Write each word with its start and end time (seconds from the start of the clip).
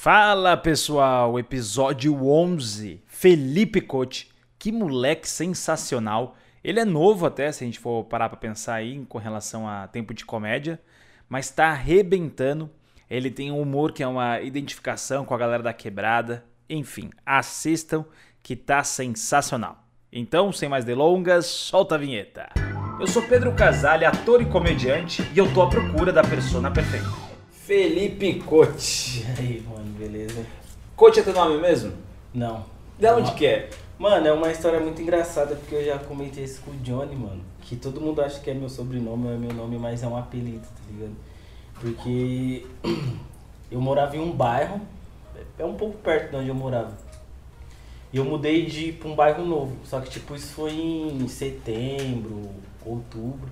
Fala 0.00 0.56
pessoal, 0.56 1.40
episódio 1.40 2.24
11. 2.24 3.02
Felipe 3.04 3.80
Coach, 3.80 4.30
que 4.56 4.70
moleque 4.70 5.28
sensacional. 5.28 6.36
Ele 6.62 6.78
é 6.78 6.84
novo 6.84 7.26
até, 7.26 7.50
se 7.50 7.64
a 7.64 7.66
gente 7.66 7.80
for 7.80 8.04
parar 8.04 8.28
pra 8.28 8.38
pensar 8.38 8.74
aí 8.74 9.04
com 9.08 9.18
relação 9.18 9.66
a 9.66 9.88
tempo 9.88 10.14
de 10.14 10.24
comédia, 10.24 10.80
mas 11.28 11.50
tá 11.50 11.70
arrebentando. 11.70 12.70
Ele 13.10 13.28
tem 13.28 13.50
um 13.50 13.60
humor 13.60 13.90
que 13.90 14.00
é 14.00 14.06
uma 14.06 14.40
identificação 14.40 15.24
com 15.24 15.34
a 15.34 15.38
galera 15.38 15.64
da 15.64 15.72
quebrada. 15.72 16.44
Enfim, 16.70 17.10
assistam 17.26 18.04
que 18.40 18.54
tá 18.54 18.84
sensacional. 18.84 19.82
Então, 20.12 20.52
sem 20.52 20.68
mais 20.68 20.84
delongas, 20.84 21.46
solta 21.46 21.96
a 21.96 21.98
vinheta. 21.98 22.50
Eu 23.00 23.06
sou 23.08 23.22
Pedro 23.22 23.52
Casale, 23.52 24.04
ator 24.04 24.40
e 24.40 24.46
comediante, 24.46 25.28
e 25.34 25.38
eu 25.38 25.52
tô 25.52 25.60
à 25.60 25.68
procura 25.68 26.12
da 26.12 26.22
persona 26.22 26.70
perfeita. 26.70 27.28
Felipe 27.68 28.40
Coach. 28.46 29.20
E 29.20 29.26
aí, 29.38 29.62
mano, 29.68 29.87
beleza? 29.98 30.46
Coach 30.96 31.18
é 31.18 31.22
teu 31.22 31.34
nome 31.34 31.58
mesmo? 31.58 31.92
Não. 32.32 32.64
De 32.98 33.06
onde 33.08 33.32
que 33.32 33.46
é? 33.46 33.68
Mano, 33.98 34.26
é 34.26 34.32
uma 34.32 34.50
história 34.50 34.78
muito 34.78 35.02
engraçada 35.02 35.56
porque 35.56 35.74
eu 35.74 35.84
já 35.84 35.98
comentei 35.98 36.44
isso 36.44 36.62
com 36.62 36.70
o 36.70 36.76
Johnny, 36.76 37.16
mano. 37.16 37.42
Que 37.60 37.74
todo 37.74 38.00
mundo 38.00 38.22
acha 38.22 38.38
que 38.38 38.48
é 38.48 38.54
meu 38.54 38.68
sobrenome, 38.68 39.28
é 39.28 39.36
meu 39.36 39.52
nome, 39.52 39.76
mas 39.76 40.02
é 40.02 40.06
um 40.06 40.16
apelido, 40.16 40.62
tá 40.62 40.82
ligado? 40.90 41.16
Porque 41.80 42.64
eu 43.70 43.80
morava 43.80 44.16
em 44.16 44.20
um 44.20 44.30
bairro, 44.30 44.80
é 45.58 45.64
um 45.64 45.74
pouco 45.74 45.98
perto 45.98 46.30
de 46.30 46.36
onde 46.36 46.48
eu 46.48 46.54
morava. 46.54 46.92
E 48.12 48.16
eu 48.16 48.24
mudei 48.24 48.64
de 48.66 48.92
pra 48.92 49.08
um 49.08 49.14
bairro 49.14 49.44
novo. 49.44 49.76
Só 49.84 50.00
que 50.00 50.08
tipo, 50.10 50.34
isso 50.34 50.52
foi 50.54 50.72
em 50.72 51.26
setembro, 51.28 52.50
outubro. 52.86 53.50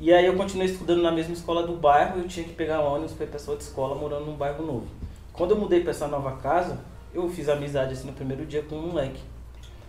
E 0.00 0.12
aí 0.12 0.26
eu 0.26 0.36
continuei 0.36 0.68
estudando 0.68 1.02
na 1.02 1.12
mesma 1.12 1.32
escola 1.32 1.66
do 1.66 1.74
bairro 1.74 2.18
e 2.18 2.22
eu 2.22 2.28
tinha 2.28 2.46
que 2.46 2.54
pegar 2.54 2.80
ônibus 2.80 3.12
pra 3.12 3.26
ir 3.26 3.28
pra 3.28 3.40
outra 3.40 3.64
escola 3.64 3.94
morando 3.94 4.26
num 4.26 4.36
bairro 4.36 4.64
novo. 4.64 5.01
Quando 5.32 5.52
eu 5.52 5.56
mudei 5.58 5.80
pra 5.80 5.90
essa 5.90 6.06
nova 6.06 6.32
casa, 6.36 6.78
eu 7.14 7.28
fiz 7.28 7.48
amizade 7.48 7.92
assim 7.92 8.06
no 8.06 8.12
primeiro 8.12 8.44
dia 8.46 8.62
com 8.62 8.76
um 8.76 8.88
moleque. 8.88 9.20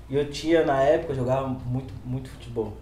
E 0.09 0.15
eu 0.15 0.29
tinha, 0.29 0.65
na 0.65 0.81
época, 0.81 1.13
eu 1.13 1.15
jogava 1.17 1.47
muito, 1.47 1.93
muito 2.05 2.29
futebol. 2.29 2.73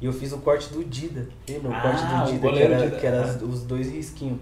E 0.00 0.06
eu 0.06 0.12
fiz 0.12 0.32
o 0.32 0.38
corte 0.38 0.72
do 0.72 0.84
Dida. 0.84 1.28
Lembra? 1.48 1.70
O 1.70 1.74
Ah, 1.74 1.80
corte 1.80 2.04
do 2.04 2.32
Dida, 2.32 2.50
que 2.52 2.58
era, 2.62 2.84
Dida, 2.84 2.96
que 2.98 3.06
era 3.06 3.44
os 3.44 3.62
dois 3.64 3.90
risquinhos. 3.90 4.38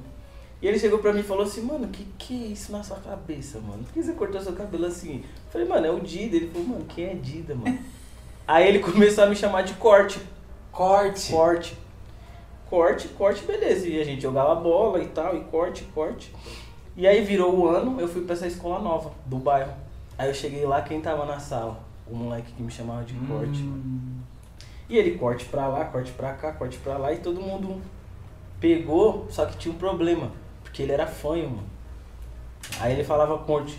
E 0.61 0.67
ele 0.67 0.79
chegou 0.79 0.99
pra 0.99 1.13
mim 1.13 1.21
e 1.21 1.23
falou 1.23 1.45
assim, 1.45 1.63
mano, 1.63 1.89
que 1.89 2.07
que 2.19 2.45
é 2.45 2.47
isso 2.49 2.73
na 2.73 2.83
sua 2.83 2.97
cabeça, 2.99 3.59
mano? 3.61 3.85
Por 3.85 3.93
que 3.93 4.03
você 4.03 4.13
cortou 4.13 4.41
seu 4.41 4.53
cabelo 4.53 4.87
assim? 4.87 5.17
Eu 5.17 5.51
falei, 5.51 5.67
mano, 5.67 5.87
é 5.87 5.91
o 5.91 6.01
Dida. 6.01 6.37
Ele 6.37 6.49
falou, 6.51 6.67
mano, 6.69 6.85
quem 6.87 7.07
é 7.07 7.15
Dida, 7.15 7.55
mano? 7.55 7.79
Aí 8.47 8.69
ele 8.69 8.79
começou 8.79 9.25
a 9.25 9.27
me 9.27 9.37
chamar 9.37 9.63
de 9.63 9.75
corte. 9.75 10.21
Corte. 10.71 11.33
Corte. 11.33 11.77
Corte, 12.69 13.09
corte, 13.09 13.45
beleza. 13.45 13.87
E 13.89 14.01
a 14.01 14.05
gente 14.05 14.23
jogava 14.23 14.55
bola 14.57 15.03
e 15.03 15.07
tal, 15.09 15.37
e 15.37 15.41
corte, 15.45 15.85
corte. 15.95 16.33
E 16.97 17.07
aí 17.07 17.23
virou 17.23 17.55
o 17.55 17.69
ano, 17.69 18.01
eu 18.01 18.09
fui 18.09 18.23
pra 18.23 18.35
essa 18.35 18.47
escola 18.47 18.79
nova, 18.79 19.13
do 19.27 19.37
bairro. 19.37 19.73
Aí 20.17 20.29
eu 20.29 20.35
cheguei 20.35 20.65
lá, 20.65 20.81
quem 20.81 21.01
tava 21.01 21.27
na 21.27 21.39
sala? 21.39 21.79
O 22.07 22.17
moleque 22.17 22.53
que 22.53 22.63
me 22.63 22.71
chamava 22.71 23.05
de 23.05 23.13
corte. 23.15 23.63
Hum. 23.63 24.21
E 24.89 24.97
ele 24.97 25.19
corte 25.19 25.45
pra 25.45 25.67
lá, 25.69 25.85
corte 25.85 26.13
pra 26.13 26.33
cá, 26.33 26.53
corte 26.53 26.79
pra 26.79 26.97
lá, 26.97 27.13
e 27.13 27.19
todo 27.19 27.41
mundo 27.41 27.83
pegou, 28.59 29.27
só 29.31 29.45
que 29.45 29.59
tinha 29.59 29.75
um 29.75 29.79
problema, 29.79 30.31
porque 30.63 30.83
ele 30.83 30.93
era 30.93 31.07
fanho, 31.07 31.51
mano. 31.51 31.67
Aí 32.81 32.93
ele 32.93 33.05
falava 33.05 33.37
corte. 33.39 33.79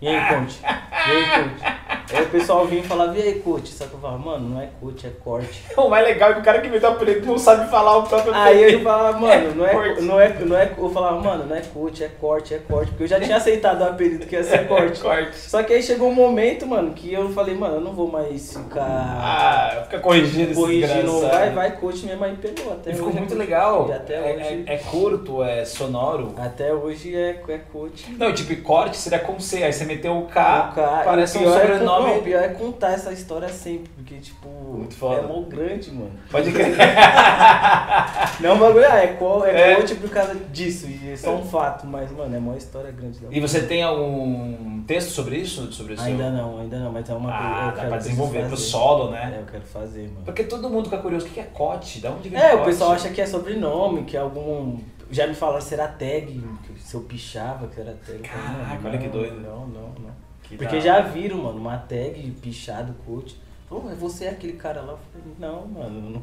E 0.00 0.08
aí, 0.08 0.34
coach? 0.34 0.60
E 0.62 1.10
aí, 1.10 1.44
coach? 1.44 1.77
Aí 2.12 2.22
o 2.22 2.28
pessoal 2.30 2.66
vinha 2.66 2.80
e 2.82 2.86
falava, 2.86 3.16
e 3.18 3.22
aí, 3.22 3.34
coach? 3.40 3.68
Só 3.72 3.84
que 3.86 3.94
eu 3.94 3.98
falava, 4.00 4.18
mano, 4.18 4.48
não 4.48 4.60
é 4.62 4.68
coach, 4.80 5.06
é 5.06 5.10
corte. 5.22 5.62
O 5.76 5.88
mais 5.88 6.06
legal 6.06 6.30
é 6.30 6.34
que 6.34 6.40
o 6.40 6.42
cara 6.42 6.60
que 6.60 6.68
meteu 6.68 6.88
o 6.90 6.92
apelido 6.94 7.26
não 7.26 7.38
sabe 7.38 7.70
falar 7.70 7.98
o 7.98 8.02
próprio 8.04 8.34
Aí 8.34 8.56
apelido. 8.58 8.78
eu 8.78 8.84
falava, 8.84 9.18
mano, 9.18 9.54
não 9.54 9.66
é, 9.66 9.72
Corte. 9.72 10.02
não 10.02 10.20
é, 10.20 10.28
não 10.40 10.56
é, 10.56 10.70
eu 10.78 10.90
falava, 10.90 11.20
mano, 11.20 11.44
não 11.46 11.54
é 11.56 11.60
coach, 11.60 12.02
é 12.04 12.08
corte, 12.20 12.54
é 12.54 12.58
corte, 12.58 12.90
porque 12.90 13.02
eu 13.04 13.08
já 13.08 13.20
tinha 13.20 13.36
aceitado 13.36 13.80
o 13.82 13.84
apelido 13.84 14.26
que 14.26 14.34
ia 14.34 14.42
ser 14.42 14.66
corte. 14.68 15.00
Corte. 15.00 15.36
Só 15.38 15.62
que 15.62 15.72
aí 15.74 15.82
chegou 15.82 16.08
um 16.08 16.14
momento, 16.14 16.66
mano, 16.66 16.92
que 16.94 17.12
eu 17.12 17.28
falei, 17.30 17.54
mano, 17.54 17.76
eu 17.76 17.80
não 17.80 17.92
vou 17.92 18.10
mais 18.10 18.52
ficar 18.56 18.82
Ah, 19.20 19.82
fica 19.84 19.98
corrigindo 20.00 20.52
esse 20.52 20.60
corrigindo, 20.60 21.20
vai, 21.20 21.50
vai, 21.50 21.72
coach 21.76 22.06
mesmo, 22.06 22.24
aí 22.24 22.36
pegou. 22.36 22.72
Até 22.72 22.90
E 22.90 22.94
ficou 22.94 23.08
hoje, 23.08 23.18
muito 23.18 23.34
legal. 23.34 23.86
E 23.88 23.92
até 23.92 24.14
é, 24.14 24.34
hoje, 24.36 24.64
é- 24.66 24.74
é 24.74 24.78
curto, 24.78 25.42
é 25.42 25.64
sonoro. 25.64 26.34
até 26.38 26.72
hoje 26.72 27.14
é, 27.14 27.40
é 27.48 27.58
coach. 27.72 28.10
Não, 28.18 28.32
tipo, 28.32 28.56
corte 28.62 28.96
seria 28.96 29.18
com 29.18 29.38
C, 29.38 29.62
aí 29.62 29.72
você 29.72 29.84
meteu 29.84 30.16
o 30.16 30.26
K, 30.26 30.70
O 30.72 30.74
cara- 30.74 31.02
parece 31.04 31.38
o 31.38 31.42
um 31.42 31.48
é 31.54 31.60
sobrenome. 31.60 31.97
Não, 32.02 32.18
o 32.18 32.22
pior 32.22 32.42
é 32.42 32.48
contar 32.48 32.92
essa 32.92 33.12
história 33.12 33.48
sempre, 33.48 33.90
porque, 33.96 34.16
tipo, 34.16 34.48
Muito 34.48 34.94
foda. 34.94 35.20
é 35.20 35.26
mó 35.26 35.40
grande, 35.42 35.90
mano. 35.92 36.10
Pode 36.30 36.52
crer. 36.52 36.76
Não, 38.40 38.56
o 38.56 38.58
bagulho, 38.58 38.86
ah, 38.88 38.98
é, 38.98 39.06
co- 39.14 39.44
é, 39.44 39.72
É. 39.72 39.76
coach 39.76 39.94
por 39.96 40.10
causa 40.10 40.34
disso, 40.52 40.86
e 40.88 41.10
é 41.12 41.16
só 41.16 41.34
um 41.34 41.44
fato, 41.44 41.86
mas, 41.86 42.10
mano, 42.12 42.34
é 42.34 42.38
uma 42.38 42.56
história 42.56 42.90
grande. 42.90 43.18
da 43.18 43.28
E 43.30 43.40
você 43.40 43.62
tem 43.62 43.82
algum 43.82 44.82
texto 44.86 45.10
sobre 45.10 45.36
isso? 45.36 45.70
Sobre 45.72 45.94
o 45.94 45.96
seu... 45.96 46.06
Ainda 46.06 46.30
não, 46.30 46.58
ainda 46.60 46.78
não, 46.78 46.92
mas 46.92 47.08
é 47.08 47.14
uma 47.14 47.30
coisa 47.30 47.44
Ah, 47.54 47.60
eu 47.60 47.66
dá 47.66 47.72
quero 47.76 47.88
pra 47.88 47.96
desenvolver 47.98 48.38
pro 48.40 48.50
fazer. 48.50 48.62
solo, 48.62 49.14
É, 49.14 49.26
né? 49.26 49.38
eu 49.40 49.46
quero 49.50 49.64
fazer, 49.64 50.02
mano. 50.08 50.24
Porque 50.24 50.44
todo 50.44 50.68
mundo 50.70 50.84
fica 50.88 50.98
curioso, 51.02 51.26
o 51.26 51.30
que 51.30 51.40
é 51.40 51.44
cote? 51.44 52.00
Da 52.00 52.10
onde 52.10 52.28
vem 52.28 52.40
É, 52.40 52.54
o 52.54 52.64
pessoal 52.64 52.92
acha 52.92 53.08
que 53.10 53.20
é 53.20 53.26
sobrenome, 53.26 54.04
que 54.04 54.16
é 54.16 54.20
algum. 54.20 54.78
Já 55.10 55.26
me 55.26 55.34
falaram 55.34 55.60
se 55.60 55.72
era 55.74 55.88
tag, 55.88 56.26
que 56.64 56.82
se 56.82 56.94
eu 56.94 57.00
pichava 57.00 57.66
que 57.68 57.80
era 57.80 57.96
tag. 58.06 58.18
Caraca, 58.18 58.88
olha 58.88 58.98
que 58.98 59.04
não, 59.06 59.12
doido. 59.12 59.40
Não, 59.40 59.66
não, 59.66 59.88
não. 60.00 60.27
Que 60.48 60.56
Porque 60.56 60.80
já 60.80 61.00
viram, 61.00 61.38
mano, 61.38 61.58
uma 61.58 61.76
tag 61.76 62.30
pichado, 62.40 62.94
coach. 63.04 63.36
Falou, 63.68 63.84
mas 63.84 63.98
você 63.98 64.24
é 64.24 64.30
aquele 64.30 64.54
cara 64.54 64.80
lá? 64.80 64.92
Eu 64.92 64.98
falei, 65.12 65.34
não, 65.38 65.66
mano, 65.68 66.22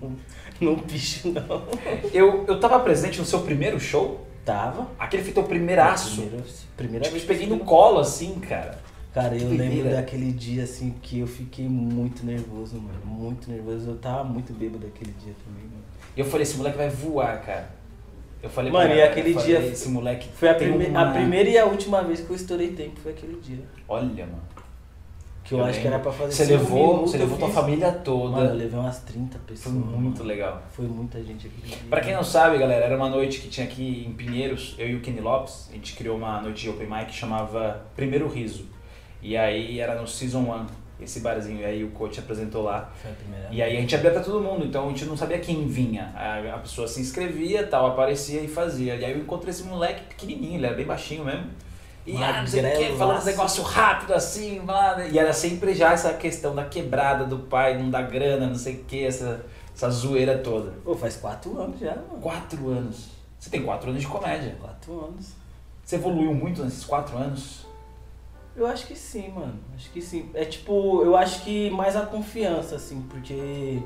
não, 0.60 0.70
não 0.74 0.80
picho 0.80 1.32
não. 1.32 1.64
Eu, 2.12 2.44
eu 2.48 2.60
tava 2.60 2.80
presente 2.80 3.20
no 3.20 3.26
seu 3.26 3.42
primeiro 3.42 3.80
show, 3.80 4.26
Tava. 4.44 4.90
aquele 4.98 5.24
foi 5.24 5.32
teu 5.32 5.44
primeiraço. 5.44 6.22
Primeira, 6.22 6.44
primeira 6.76 7.04
Tipo, 7.06 7.16
vez 7.18 7.26
peguei 7.26 7.48
no 7.48 7.60
colo, 7.60 8.00
assim, 8.00 8.40
cara. 8.40 8.80
Cara, 9.14 9.36
Que 9.36 9.44
eu 9.44 9.50
lembro 9.50 9.92
daquele 9.92 10.32
dia, 10.32 10.64
assim, 10.64 10.94
que 11.02 11.20
eu 11.20 11.28
fiquei 11.28 11.70
muito 11.70 12.26
nervoso, 12.26 12.78
mano. 12.78 13.00
Muito 13.06 13.50
nervoso. 13.50 13.92
Eu 13.92 13.98
tava 13.98 14.24
muito 14.24 14.52
bêbado 14.52 14.86
aquele 14.88 15.12
dia 15.24 15.34
também, 15.46 15.64
mano. 15.64 15.84
E 16.18 16.20
eu 16.20 16.26
falei, 16.26 16.44
esse 16.44 16.58
moleque 16.58 16.78
vai 16.78 16.90
voar, 16.90 17.42
cara. 17.42 17.70
Eu 18.46 18.50
falei, 18.52 18.72
Mano, 18.72 18.86
pra 18.90 18.96
e 18.96 19.02
aquele 19.02 19.34
dia 19.34 19.60
esse 19.60 19.90
moleque 19.90 20.30
Foi 20.36 20.50
a, 20.50 20.54
prime- 20.54 20.86
uma- 20.86 21.02
a 21.10 21.12
primeira 21.14 21.50
e 21.50 21.58
a 21.58 21.66
última 21.66 22.04
vez 22.04 22.20
que 22.22 22.30
eu 22.30 22.36
estourei 22.36 22.70
tempo, 22.74 23.00
foi 23.02 23.12
aquele 23.12 23.40
dia. 23.42 23.58
Olha, 23.90 24.26
mano. 24.26 24.44
Que 25.44 25.54
eu, 25.54 25.60
Eu 25.60 25.66
acho 25.66 25.80
que 25.80 25.84
lembro. 25.86 25.94
era 25.96 26.00
pra 26.04 26.12
fazer 26.12 26.32
Você 26.32 26.46
levou, 26.46 26.88
minutos, 26.94 27.12
você 27.12 27.18
levou 27.18 27.38
tua 27.40 27.48
fiz- 27.48 27.56
família 27.56 27.92
toda. 27.92 28.32
Mano, 28.38 28.50
eu 28.52 28.56
levei 28.56 28.80
umas 28.80 29.00
30 29.00 29.38
Foi 29.40 29.48
pessoas. 29.48 29.74
muito 29.76 30.18
mano. 30.20 30.24
legal. 30.30 30.62
Foi 30.72 30.86
muita 30.86 31.24
gente 31.24 31.50
dia. 31.50 31.76
Pra 31.90 32.02
quem 32.02 32.14
não 32.14 32.24
sabe, 32.24 32.58
galera, 32.60 32.86
era 32.86 32.96
uma 32.96 33.10
noite 33.10 33.40
que 33.42 33.48
tinha 33.48 33.66
aqui 33.66 34.06
em 34.08 34.14
Pinheiros, 34.14 34.76
eu 34.78 34.90
e 34.90 34.96
o 34.96 35.02
Kenny 35.02 35.22
Lopes, 35.22 35.68
a 35.72 35.74
gente 35.76 35.96
criou 35.96 36.18
uma 36.18 36.40
noite 36.42 36.62
de 36.64 36.70
open 36.70 36.88
mic 36.88 37.06
que 37.08 37.14
chamava 37.16 37.84
Primeiro 37.96 38.28
Riso. 38.28 38.66
E 39.24 39.36
aí 39.36 39.80
era 39.80 40.00
no 40.00 40.08
Season 40.08 40.40
1, 40.42 40.66
esse 41.00 41.20
barzinho, 41.20 41.60
e 41.60 41.66
aí 41.66 41.84
o 41.84 41.92
coach 41.92 42.20
apresentou 42.20 42.64
lá. 42.64 42.92
Foi 43.02 43.12
a 43.12 43.14
primeira 43.14 43.48
E 43.52 43.62
aí 43.62 43.78
a 43.78 43.82
gente 43.82 43.96
abria 43.96 44.12
pra 44.12 44.22
todo 44.22 44.42
mundo, 44.42 44.66
então 44.66 44.86
a 44.86 44.90
gente 44.90 45.06
não 45.06 45.18
sabia 45.18 45.40
quem 45.40 45.68
vinha. 45.68 46.14
A, 46.16 46.56
a 46.56 46.60
pessoa 46.60 46.88
se 46.88 47.02
inscrevia, 47.02 47.68
tal, 47.68 47.88
aparecia 47.88 48.42
e 48.42 48.48
fazia. 48.48 48.96
E 48.96 49.04
aí 49.04 49.12
eu 49.12 49.20
encontrei 49.20 49.50
esse 49.50 49.64
moleque 49.64 50.04
pequenininho, 50.04 50.56
ele 50.56 50.66
era 50.66 50.76
bem 50.76 50.86
baixinho 50.86 51.26
mesmo. 51.26 51.50
E 52.06 52.16
ah, 52.18 52.42
não 52.42 52.48
sei 52.48 52.60
o 52.60 52.64
que, 52.64 52.70
Magrelaço. 52.70 52.98
falando 52.98 53.18
uns 53.18 53.26
negócios 53.26 53.68
rápido 53.68 54.14
assim, 54.14 54.62
blá, 54.62 54.94
blá. 54.94 55.08
e 55.08 55.18
era 55.18 55.34
sempre 55.34 55.74
já 55.74 55.92
essa 55.92 56.14
questão 56.14 56.54
da 56.54 56.64
quebrada 56.64 57.26
do 57.26 57.40
pai, 57.40 57.78
não 57.78 57.90
dá 57.90 58.04
grana, 58.04 58.46
não 58.46 58.56
sei 58.56 58.76
o 58.76 58.84
que, 58.84 59.04
essa, 59.04 59.44
essa 59.76 59.90
zoeira 59.90 60.38
toda. 60.38 60.72
Pô, 60.84 60.96
faz 60.96 61.16
4 61.16 61.60
anos 61.60 61.80
já, 61.80 61.96
mano. 61.96 62.22
Quatro 62.22 62.70
anos. 62.70 63.10
Você 63.40 63.50
tem 63.50 63.64
quatro 63.64 63.90
anos 63.90 64.02
de 64.02 64.08
comédia. 64.08 64.56
4 64.62 65.06
anos. 65.06 65.34
Você 65.84 65.96
evoluiu 65.96 66.34
muito 66.34 66.64
nesses 66.64 66.86
quatro 66.86 67.18
anos? 67.18 67.65
Eu 68.56 68.66
acho 68.66 68.88
que 68.88 68.96
sim, 68.96 69.30
mano. 69.30 69.60
Acho 69.76 69.90
que 69.92 70.02
sim. 70.02 70.30
É 70.34 70.46
tipo, 70.46 71.02
eu 71.04 71.16
acho 71.16 71.44
que 71.44 71.70
mais 71.72 71.96
a 71.96 72.06
confiança, 72.06 72.76
assim, 72.76 73.02
porque. 73.10 73.80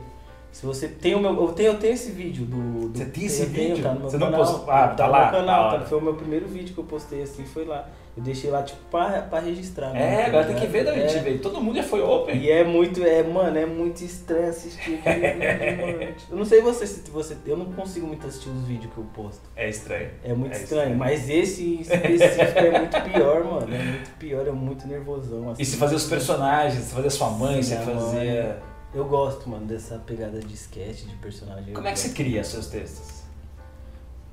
Se 0.52 0.66
você 0.66 0.88
tem 0.88 1.14
o 1.16 1.20
meu. 1.20 1.34
Eu 1.36 1.52
tenho, 1.54 1.74
eu 1.74 1.80
tenho 1.80 1.94
esse 1.94 2.12
vídeo 2.12 2.46
do. 2.46 2.90
do 2.90 2.98
Você 2.98 3.06
tem 3.06 3.26
esse 3.26 3.46
tenho, 3.48 3.70
vídeo? 3.76 3.84
Tá 3.84 3.94
no 3.94 4.00
meu 4.02 4.10
Você 4.10 4.18
não 4.18 4.32
canal. 4.32 4.46
postou? 4.46 4.72
Ah, 4.72 4.88
tá 4.90 5.06
no 5.08 5.12
lá, 5.12 5.22
meu 5.32 5.40
canal, 5.40 5.70
tá? 5.70 5.76
hora. 5.78 5.86
Foi 5.86 5.98
o 5.98 6.02
meu 6.02 6.14
primeiro 6.16 6.48
vídeo 6.48 6.74
que 6.74 6.80
eu 6.80 6.84
postei 6.86 7.22
assim, 7.24 7.46
foi 7.46 7.66
lá. 7.66 7.88
Eu 8.20 8.24
deixei 8.26 8.50
lá, 8.50 8.62
tipo, 8.64 8.78
pra, 8.92 9.22
pra 9.22 9.40
registrar. 9.40 9.96
É, 9.96 10.00
né, 10.18 10.26
agora 10.26 10.46
tá 10.48 10.52
tem 10.52 10.60
que 10.62 10.68
ver 10.68 10.84
da 10.84 10.92
onde 10.92 11.02
É. 11.04 11.20
veio. 11.22 11.40
Todo 11.40 11.62
mundo 11.62 11.78
já 11.78 11.84
foi 11.84 12.02
open. 12.02 12.36
E 12.36 12.52
é 12.52 12.66
muito, 12.66 13.02
é, 13.02 13.24
mano, 13.24 13.58
é 13.58 13.66
muito 13.66 14.04
estranho 14.04 14.50
assistir 14.50 14.98
vídeo, 15.00 15.78
mano. 15.80 16.14
Eu 16.30 16.38
não 16.38 16.44
sei 16.44 16.60
você 16.62 16.86
se 16.86 17.10
você. 17.10 17.38
Eu 17.46 17.56
não 17.56 17.68
consigo 17.72 18.06
muito 18.06 18.28
assistir 18.28 18.50
os 18.50 18.64
vídeos 18.68 18.92
que 18.92 18.98
eu 19.00 19.06
posto. 19.14 19.42
É 19.56 19.70
estranho. 19.70 20.10
É 20.22 20.34
muito 20.34 20.52
É 20.54 20.58
estranho, 20.62 20.82
estranho. 20.82 20.98
mas 20.98 21.30
esse 21.30 21.64
em 21.64 21.80
específico 21.80 22.60
é 22.60 22.80
muito 22.80 23.02
pior, 23.04 23.44
mano. 23.46 23.74
É 23.74 23.78
muito 23.84 24.10
pior, 24.20 24.46
é 24.48 24.52
muito 24.52 24.86
nervosão. 24.86 25.52
Assim. 25.52 25.62
E 25.62 25.66
se 25.66 25.78
fazia 25.78 25.96
os 25.96 26.06
personagens, 26.06 26.84
você 26.84 26.96
fazia 26.96 27.10
sua 27.10 27.30
mãe, 27.30 27.64
você 27.64 27.76
Minha 27.78 27.96
mãe. 27.96 28.56
Eu 28.94 29.06
gosto, 29.06 29.50
mano, 29.50 29.66
dessa 29.66 29.98
pegada 30.00 30.40
de 30.40 30.54
sketch, 30.56 31.04
de 31.06 31.16
personagem. 31.18 31.74
Como 31.74 31.88
Eu 31.88 31.90
é 31.90 31.94
que 31.94 32.00
você 32.00 32.10
cria 32.10 32.44
seus 32.44 32.68
textos? 32.68 33.20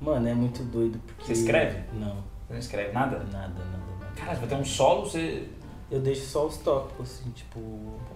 Mano, 0.01 0.27
é 0.27 0.33
muito 0.33 0.61
doido 0.63 0.99
porque. 1.07 1.25
Você 1.33 1.39
escreve? 1.41 1.79
Não, 1.93 2.17
não 2.49 2.57
escreve 2.57 2.91
nada? 2.91 3.17
nada, 3.17 3.31
nada, 3.31 3.49
nada. 3.49 4.11
Caralho, 4.15 4.39
vai 4.39 4.47
ter 4.47 4.55
um 4.55 4.65
solo, 4.65 5.05
você. 5.05 5.47
Eu 5.89 6.01
deixo 6.01 6.25
só 6.25 6.45
os 6.45 6.57
tópicos, 6.57 7.11
assim, 7.11 7.29
tipo. 7.31 7.59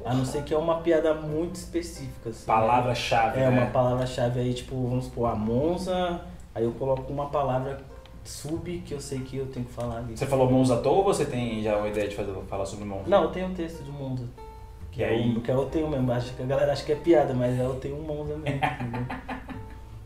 A 0.03 0.13
não 0.13 0.25
ser 0.25 0.43
que 0.43 0.53
é 0.53 0.57
uma 0.57 0.81
piada 0.81 1.13
muito 1.13 1.55
específica, 1.55 2.29
assim. 2.29 2.39
né? 2.39 2.45
Palavra-chave. 2.45 3.39
É 3.39 3.49
né? 3.49 3.61
uma 3.61 3.67
palavra-chave 3.67 4.39
aí, 4.39 4.53
tipo, 4.53 4.75
vamos 4.87 5.05
supor, 5.05 5.29
a 5.29 5.35
Monza, 5.35 6.21
aí 6.53 6.63
eu 6.63 6.71
coloco 6.73 7.11
uma 7.11 7.27
palavra 7.27 7.79
sub 8.23 8.83
que 8.85 8.93
eu 8.93 8.99
sei 8.99 9.19
que 9.19 9.37
eu 9.37 9.47
tenho 9.47 9.65
que 9.65 9.73
falar 9.73 9.97
ali. 9.97 10.17
Você 10.17 10.25
falou 10.25 10.49
Monza 10.49 10.75
à 10.75 10.81
toa 10.81 10.97
ou 10.97 11.03
você 11.03 11.25
tem 11.25 11.61
já 11.63 11.77
uma 11.77 11.87
ideia 11.87 12.07
de 12.07 12.15
fazer, 12.15 12.33
falar 12.47 12.65
sobre 12.65 12.85
Monza? 12.85 13.09
Não, 13.09 13.23
eu 13.23 13.29
tenho 13.29 13.47
um 13.47 13.53
texto 13.53 13.83
de 13.83 13.91
Monza. 13.91 14.25
Que 14.91 15.03
aí... 15.03 15.33
Eu, 15.33 15.41
que 15.41 15.49
eu 15.49 15.65
tenho 15.65 15.89
mesmo, 15.89 16.11
acho 16.11 16.33
que 16.33 16.43
a 16.43 16.45
galera 16.45 16.73
acha 16.73 16.83
que 16.83 16.91
é 16.91 16.95
piada, 16.95 17.33
mas 17.33 17.57
eu 17.57 17.75
tenho 17.75 17.95
um 17.95 18.01
Monza 18.01 18.35
mesmo. 18.35 18.59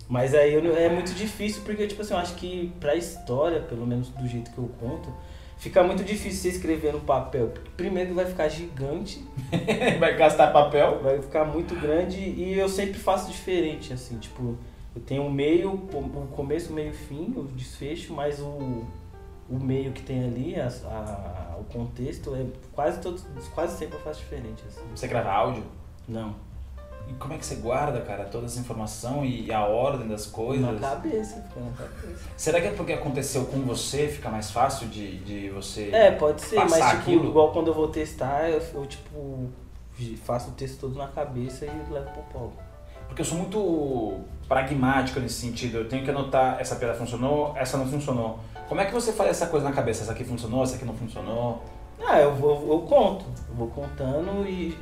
mas 0.09 0.33
aí 0.33 0.53
eu- 0.53 0.75
é 0.77 0.89
muito 0.89 1.13
difícil, 1.13 1.61
porque 1.63 1.87
tipo 1.87 2.01
assim, 2.01 2.13
eu 2.13 2.19
acho 2.19 2.35
que 2.35 2.71
pra 2.79 2.95
história, 2.95 3.59
pelo 3.61 3.85
menos 3.87 4.09
do 4.09 4.27
jeito 4.27 4.51
que 4.51 4.57
eu 4.57 4.69
conto, 4.79 5.09
fica 5.57 5.81
muito 5.83 6.03
difícil 6.03 6.41
você 6.41 6.49
escrever 6.57 6.93
no 6.93 6.99
papel. 7.01 7.51
Primeiro 7.77 8.13
vai 8.13 8.25
ficar 8.25 8.47
gigante, 8.49 9.23
Vai 9.99 10.15
gastar 10.17 10.47
papel? 10.51 10.99
vai 11.01 11.21
ficar 11.21 11.45
muito 11.45 11.73
grande 11.79 12.17
e 12.19 12.57
eu 12.57 12.69
sempre 12.69 12.99
faço 12.99 13.31
diferente, 13.31 13.91
assim, 13.93 14.17
tipo, 14.19 14.57
eu 14.95 15.01
tenho 15.01 15.25
o 15.25 15.31
meio, 15.31 15.71
o 15.73 16.27
começo, 16.35 16.71
o 16.71 16.75
meio 16.75 16.91
o 16.91 16.93
fim, 16.93 17.33
o 17.35 17.43
desfecho, 17.55 18.13
mas 18.13 18.39
o, 18.39 18.85
o 19.49 19.59
meio 19.59 19.91
que 19.91 20.01
tem 20.01 20.23
ali, 20.23 20.55
a, 20.59 20.67
a- 20.67 21.57
o 21.59 21.63
contexto, 21.65 22.35
é 22.35 22.45
quase 22.73 22.99
todos, 23.01 23.23
quase 23.53 23.77
sempre 23.77 23.95
eu 23.97 24.01
faço 24.01 24.19
diferente, 24.19 24.63
assim. 24.67 24.81
Você 24.95 25.07
grava 25.07 25.31
áudio? 25.31 25.63
Não. 26.07 26.35
E 27.07 27.13
como 27.13 27.33
é 27.33 27.37
que 27.37 27.45
você 27.45 27.55
guarda, 27.55 28.01
cara, 28.01 28.25
toda 28.25 28.45
essa 28.45 28.59
informação 28.59 29.23
e 29.23 29.51
a 29.51 29.63
ordem 29.65 30.07
das 30.07 30.25
coisas? 30.25 30.81
Na 30.81 30.89
cabeça, 30.89 31.41
fica 31.41 31.59
na 31.59 31.71
cabeça. 31.71 32.23
Será 32.35 32.59
que 32.59 32.67
é 32.67 32.71
porque 32.71 32.93
aconteceu 32.93 33.45
com 33.45 33.61
você, 33.61 34.07
fica 34.07 34.29
mais 34.29 34.49
fácil 34.49 34.87
de, 34.87 35.17
de 35.19 35.49
você... 35.49 35.91
É, 35.91 36.11
pode 36.11 36.41
ser, 36.41 36.55
mas 36.55 36.73
tipo, 36.73 36.85
aquilo? 36.85 37.29
igual 37.29 37.51
quando 37.51 37.67
eu 37.67 37.73
vou 37.73 37.87
testar, 37.89 38.49
eu, 38.49 38.61
eu, 38.73 38.85
tipo, 38.87 39.49
faço 40.23 40.49
o 40.49 40.53
texto 40.53 40.79
todo 40.79 40.97
na 40.97 41.07
cabeça 41.07 41.65
e 41.65 41.93
levo 41.93 42.09
pro 42.11 42.23
palco. 42.33 42.63
Porque 43.07 43.21
eu 43.21 43.25
sou 43.25 43.37
muito 43.37 44.19
pragmático 44.47 45.19
nesse 45.19 45.35
sentido. 45.35 45.77
Eu 45.77 45.87
tenho 45.87 46.03
que 46.03 46.09
anotar, 46.09 46.59
essa 46.59 46.75
piada 46.75 46.95
funcionou, 46.95 47.53
essa 47.55 47.77
não 47.77 47.87
funcionou. 47.87 48.39
Como 48.67 48.81
é 48.81 48.85
que 48.85 48.93
você 48.93 49.13
faz 49.13 49.29
essa 49.29 49.47
coisa 49.47 49.67
na 49.67 49.75
cabeça? 49.75 50.03
Essa 50.03 50.11
aqui 50.11 50.23
funcionou, 50.23 50.63
essa 50.63 50.75
aqui 50.75 50.85
não 50.85 50.95
funcionou? 50.95 51.63
Ah, 52.03 52.19
eu 52.19 52.33
vou, 52.35 52.67
eu 52.71 52.79
conto, 52.81 53.25
eu 53.49 53.55
vou 53.55 53.67
contando 53.67 54.47
e. 54.47 54.77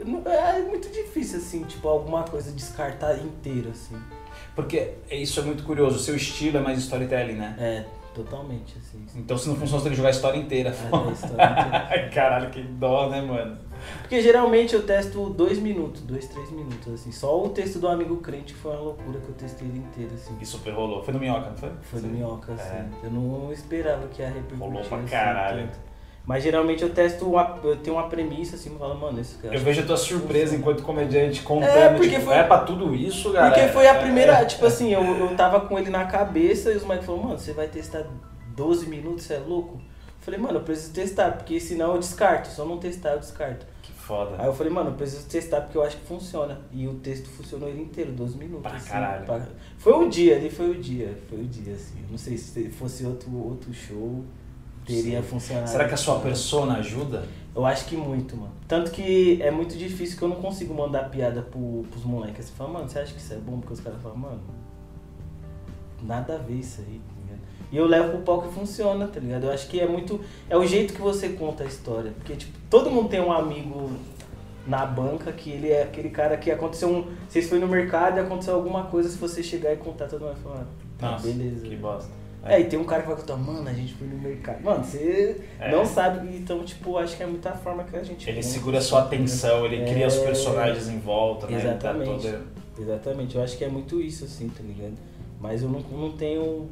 É 0.00 0.62
muito 0.62 0.88
difícil, 0.90 1.38
assim, 1.38 1.64
tipo, 1.64 1.88
alguma 1.88 2.22
coisa 2.24 2.50
descartar 2.52 3.18
inteira, 3.18 3.70
assim. 3.70 3.96
Porque 4.54 4.94
isso 5.10 5.40
é 5.40 5.42
muito 5.42 5.62
curioso. 5.62 5.96
O 5.96 5.98
seu 5.98 6.16
estilo 6.16 6.58
é 6.58 6.60
mais 6.60 6.78
storytelling, 6.78 7.34
né? 7.34 7.56
É, 7.58 7.84
totalmente, 8.14 8.76
assim. 8.78 9.04
Então 9.14 9.38
se 9.38 9.48
não 9.48 9.56
funciona, 9.56 9.78
você 9.78 9.84
tem 9.84 9.92
que 9.92 9.96
jogar 9.96 10.08
a 10.08 10.12
história 10.12 10.38
inteira. 10.38 10.70
É, 10.70 10.72
a 10.72 11.12
história 11.12 11.90
inteira. 11.90 12.10
Caralho, 12.14 12.50
que 12.50 12.62
dó, 12.62 13.08
né, 13.08 13.20
mano? 13.20 13.58
Porque 14.02 14.20
geralmente 14.20 14.74
eu 14.74 14.82
testo 14.82 15.30
dois 15.30 15.58
minutos, 15.58 16.02
dois, 16.02 16.26
três 16.26 16.50
minutos, 16.50 16.92
assim. 16.92 17.12
Só 17.12 17.42
o 17.42 17.48
texto 17.48 17.78
do 17.78 17.88
amigo 17.88 18.16
crente 18.18 18.52
foi 18.52 18.72
uma 18.72 18.80
loucura 18.80 19.18
que 19.20 19.28
eu 19.28 19.34
testei 19.34 19.68
ele 19.68 19.78
inteiro, 19.78 20.12
assim. 20.14 20.36
E 20.40 20.44
super 20.44 20.72
rolou. 20.74 21.02
Foi 21.02 21.14
no 21.14 21.20
Minhoca, 21.20 21.50
não 21.50 21.56
foi? 21.56 21.70
Foi 21.82 22.00
no 22.00 22.08
minhoca, 22.08 22.52
assim. 22.52 22.74
É. 22.74 22.88
Eu 23.04 23.10
não 23.10 23.52
esperava 23.52 24.06
que 24.08 24.20
ia 24.20 24.28
repercutir. 24.28 24.58
Rolou 24.58 24.82
pra 24.82 24.98
assim, 24.98 25.06
caralho. 25.06 25.66
tanto. 25.68 25.89
Mas 26.26 26.42
geralmente 26.44 26.82
eu 26.82 26.90
testo 26.90 27.28
uma. 27.28 27.58
Eu 27.64 27.76
tenho 27.76 27.96
uma 27.96 28.08
premissa 28.08 28.54
assim, 28.56 28.70
eu 28.72 28.78
falo, 28.78 28.94
mano, 28.98 29.20
isso 29.20 29.38
que 29.38 29.46
Eu 29.46 29.58
vejo 29.58 29.82
a 29.82 29.86
tua 29.86 29.96
surpresa 29.96 30.54
enquanto 30.54 30.82
comediante 30.82 31.42
contando, 31.42 31.70
É, 31.70 31.88
porque 31.94 32.10
tipo, 32.10 32.22
foi- 32.26 32.36
é 32.36 32.42
pra 32.44 32.58
tudo 32.58 32.94
isso, 32.94 33.32
galera. 33.32 33.54
Porque 33.54 33.68
foi 33.72 33.88
a 33.88 33.94
É, 33.94 34.00
primeira, 34.00 34.32
é. 34.34 34.44
tipo 34.44 34.64
assim, 34.66 34.92
eu, 34.92 35.02
eu 35.02 35.34
tava 35.36 35.60
com 35.60 35.78
ele 35.78 35.90
na 35.90 36.04
cabeça 36.04 36.70
e 36.72 36.76
os 36.76 36.82
moleques 36.84 37.06
falaram, 37.06 37.24
mano, 37.26 37.38
você 37.38 37.52
vai 37.52 37.66
testar 37.68 38.04
12 38.54 38.86
minutos, 38.86 39.24
você 39.24 39.34
é 39.34 39.38
louco? 39.38 39.76
Eu 39.76 40.24
falei, 40.24 40.38
mano, 40.38 40.58
eu 40.58 40.62
preciso 40.62 40.92
testar, 40.92 41.32
porque 41.32 41.58
senão 41.58 41.94
eu 41.94 41.98
descarto. 41.98 42.48
Se 42.48 42.58
eu 42.58 42.66
não 42.66 42.76
testar, 42.78 43.12
eu 43.14 43.18
descarto. 43.20 43.64
Que 43.82 43.90
foda. 43.92 44.36
Aí 44.38 44.46
eu 44.46 44.52
falei, 44.52 44.70
mano, 44.72 44.90
eu 44.90 44.94
preciso 44.94 45.26
testar 45.26 45.62
porque 45.62 45.78
eu 45.78 45.82
acho 45.82 45.96
que 45.96 46.04
funciona. 46.06 46.60
E 46.70 46.86
o 46.86 46.94
texto 46.96 47.26
funcionou 47.30 47.68
ele 47.68 47.80
inteiro, 47.80 48.12
12 48.12 48.36
minutos. 48.36 48.62
Pra 48.62 48.76
assim, 48.76 48.90
caralho. 48.90 49.24
pra- 49.24 49.40
Foi 49.78 49.94
o 49.94 50.08
dia, 50.08 50.36
ali 50.36 50.50
foi 50.50 50.70
o 50.70 50.74
dia. 50.74 51.18
Foi 51.30 51.38
o 51.40 51.44
dia, 51.44 51.72
assim. 51.74 52.04
Não 52.10 52.18
sei 52.18 52.36
se 52.36 52.68
fosse 52.68 53.06
outro, 53.06 53.34
outro 53.34 53.72
show, 53.72 54.22
teria 54.86 55.22
Sim. 55.22 55.28
funcionado. 55.28 55.68
Será 55.68 55.86
que 55.88 55.94
a 55.94 55.96
sua 55.96 56.18
persona 56.20 56.78
ajuda? 56.78 57.24
Eu 57.54 57.66
acho 57.66 57.86
que 57.86 57.96
muito, 57.96 58.36
mano. 58.36 58.52
Tanto 58.68 58.90
que 58.90 59.40
é 59.42 59.50
muito 59.50 59.76
difícil 59.76 60.16
que 60.16 60.22
eu 60.22 60.28
não 60.28 60.36
consigo 60.36 60.72
mandar 60.72 61.10
piada 61.10 61.42
pro, 61.42 61.84
pros 61.90 62.04
moleques. 62.04 62.46
Você 62.46 62.52
fala, 62.52 62.70
mano, 62.70 62.88
você 62.88 63.00
acha 63.00 63.12
que 63.12 63.20
isso 63.20 63.32
é 63.32 63.36
bom? 63.36 63.58
Porque 63.58 63.74
os 63.74 63.80
caras 63.80 64.00
falam, 64.00 64.16
mano, 64.16 64.40
nada 66.02 66.36
a 66.36 66.38
ver 66.38 66.54
isso 66.54 66.80
aí, 66.80 67.00
tá 67.06 67.14
ligado? 67.22 67.40
E 67.72 67.76
eu 67.76 67.86
levo 67.86 68.10
pro 68.10 68.20
palco 68.20 68.48
e 68.48 68.52
funciona, 68.52 69.06
tá 69.08 69.18
ligado? 69.20 69.44
Eu 69.44 69.52
acho 69.52 69.68
que 69.68 69.80
é 69.80 69.86
muito. 69.86 70.20
É 70.48 70.56
o 70.56 70.64
jeito 70.64 70.94
que 70.94 71.00
você 71.00 71.30
conta 71.30 71.64
a 71.64 71.66
história. 71.66 72.12
Porque, 72.12 72.36
tipo, 72.36 72.56
todo 72.68 72.90
mundo 72.90 73.08
tem 73.08 73.20
um 73.20 73.32
amigo 73.32 73.90
na 74.66 74.86
banca 74.86 75.32
que 75.32 75.50
ele 75.50 75.70
é 75.70 75.82
aquele 75.82 76.10
cara 76.10 76.36
que 76.36 76.50
aconteceu 76.50 76.88
um. 76.88 77.06
Vocês 77.28 77.48
foi 77.48 77.58
no 77.58 77.66
mercado 77.66 78.18
e 78.18 78.20
aconteceu 78.20 78.54
alguma 78.54 78.84
coisa, 78.84 79.08
se 79.08 79.18
você 79.18 79.42
chegar 79.42 79.72
e 79.72 79.76
contar, 79.76 80.06
todo 80.06 80.20
mundo 80.20 80.34
vai 80.34 80.42
falar, 80.42 80.66
tá, 80.98 81.10
Nossa, 81.12 81.26
beleza. 81.26 81.66
que 81.66 81.76
bosta. 81.76 82.19
É, 82.42 82.58
e 82.60 82.64
tem 82.64 82.78
um 82.78 82.84
cara 82.84 83.02
que 83.02 83.08
vai 83.08 83.16
contar, 83.16 83.36
mano, 83.36 83.68
a 83.68 83.72
gente 83.72 83.92
foi 83.94 84.06
no 84.08 84.16
mercado. 84.18 84.62
Mano, 84.62 84.82
você 84.82 85.40
É. 85.58 85.70
não 85.70 85.84
sabe, 85.84 86.34
então, 86.36 86.64
tipo, 86.64 86.96
acho 86.96 87.16
que 87.16 87.22
é 87.22 87.26
muita 87.26 87.52
forma 87.52 87.84
que 87.84 87.94
a 87.96 88.02
gente. 88.02 88.28
Ele 88.28 88.42
segura 88.42 88.78
a 88.78 88.80
sua 88.80 89.02
atenção, 89.02 89.66
ele 89.66 89.84
cria 89.90 90.06
os 90.06 90.16
É. 90.16 90.24
personagens 90.24 90.88
em 90.88 90.98
volta, 90.98 91.46
né? 91.46 91.58
Tá 91.58 91.68
Exatamente. 91.90 92.22
todo- 92.30 92.60
Exatamente, 92.78 93.36
eu 93.36 93.42
acho 93.42 93.58
que 93.58 93.64
é 93.64 93.68
muito 93.68 94.00
isso, 94.00 94.24
assim, 94.24 94.48
tá 94.48 94.62
ligado? 94.62 94.94
Mas 95.38 95.62
eu 95.62 95.68
não, 95.68 95.80
não 95.80 96.12
tenho. 96.12 96.70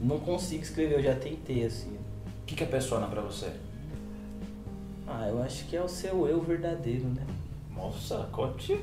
Não 0.00 0.18
consigo 0.18 0.62
escrever, 0.62 0.94
eu 0.96 1.02
já 1.02 1.14
tentei, 1.14 1.64
assim. 1.66 1.90
O 2.42 2.46
que 2.46 2.54
que 2.54 2.64
é 2.64 2.66
persona 2.66 3.06
pra 3.06 3.20
você? 3.20 3.48
Ah, 5.06 5.28
eu 5.28 5.42
acho 5.42 5.64
que 5.66 5.76
é 5.76 5.82
o 5.82 5.88
seu 5.88 6.26
eu 6.26 6.40
verdadeiro, 6.40 7.04
né? 7.04 7.22
Nossa, 7.76 8.28
cote. 8.32 8.78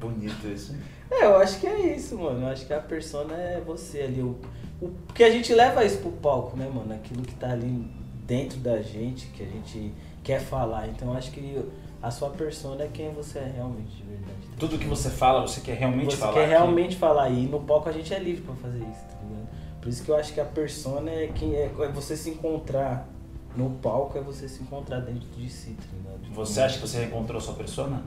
Bonito 0.00 0.46
isso. 0.46 0.74
É, 1.10 1.24
eu 1.26 1.36
acho 1.36 1.60
que 1.60 1.66
é 1.66 1.94
isso, 1.94 2.16
mano. 2.16 2.42
Eu 2.42 2.48
acho 2.48 2.66
que 2.66 2.72
a 2.72 2.80
persona 2.80 3.34
é 3.34 3.60
você 3.64 4.02
ali. 4.02 4.22
O, 4.22 4.36
o, 4.80 4.88
porque 5.06 5.24
a 5.24 5.30
gente 5.30 5.52
leva 5.52 5.84
isso 5.84 5.98
pro 5.98 6.10
palco, 6.12 6.56
né, 6.56 6.70
mano? 6.72 6.92
Aquilo 6.94 7.22
que 7.22 7.34
tá 7.34 7.50
ali 7.52 7.86
dentro 8.26 8.58
da 8.60 8.80
gente, 8.82 9.26
que 9.28 9.42
a 9.42 9.46
gente 9.46 9.92
quer 10.22 10.40
falar. 10.40 10.88
Então 10.88 11.08
eu 11.12 11.14
acho 11.18 11.30
que 11.30 11.62
a 12.02 12.10
sua 12.10 12.30
persona 12.30 12.84
é 12.84 12.88
quem 12.92 13.12
você 13.12 13.38
é 13.40 13.52
realmente, 13.56 13.90
de 13.96 14.02
verdade. 14.04 14.38
tá 14.50 14.56
Tudo 14.58 14.78
que 14.78 14.86
você 14.86 15.10
fala, 15.10 15.40
você 15.46 15.60
quer 15.60 15.74
realmente 15.76 16.12
você 16.12 16.16
falar. 16.18 16.34
quer 16.34 16.40
aqui. 16.42 16.50
realmente 16.50 16.96
falar. 16.96 17.30
E 17.30 17.46
no 17.46 17.60
palco 17.60 17.88
a 17.88 17.92
gente 17.92 18.12
é 18.14 18.18
livre 18.18 18.42
pra 18.42 18.54
fazer 18.56 18.78
isso, 18.78 19.04
tá 19.08 19.16
ligado? 19.22 19.48
Por 19.80 19.88
isso 19.88 20.02
que 20.04 20.10
eu 20.10 20.16
acho 20.16 20.32
que 20.34 20.40
a 20.40 20.44
persona 20.44 21.10
é 21.10 21.28
quem 21.34 21.54
é, 21.54 21.64
é 21.80 21.88
você 21.88 22.16
se 22.16 22.30
encontrar 22.30 23.08
no 23.56 23.70
palco, 23.70 24.16
é 24.18 24.20
você 24.20 24.48
se 24.48 24.62
encontrar 24.62 25.00
dentro 25.00 25.26
de 25.30 25.48
si, 25.48 25.70
tá 25.70 25.86
ligado? 25.96 26.34
Você 26.34 26.60
acha 26.60 26.78
que 26.78 26.86
você 26.86 27.04
encontrou 27.04 27.40
sua 27.40 27.54
persona? 27.54 28.02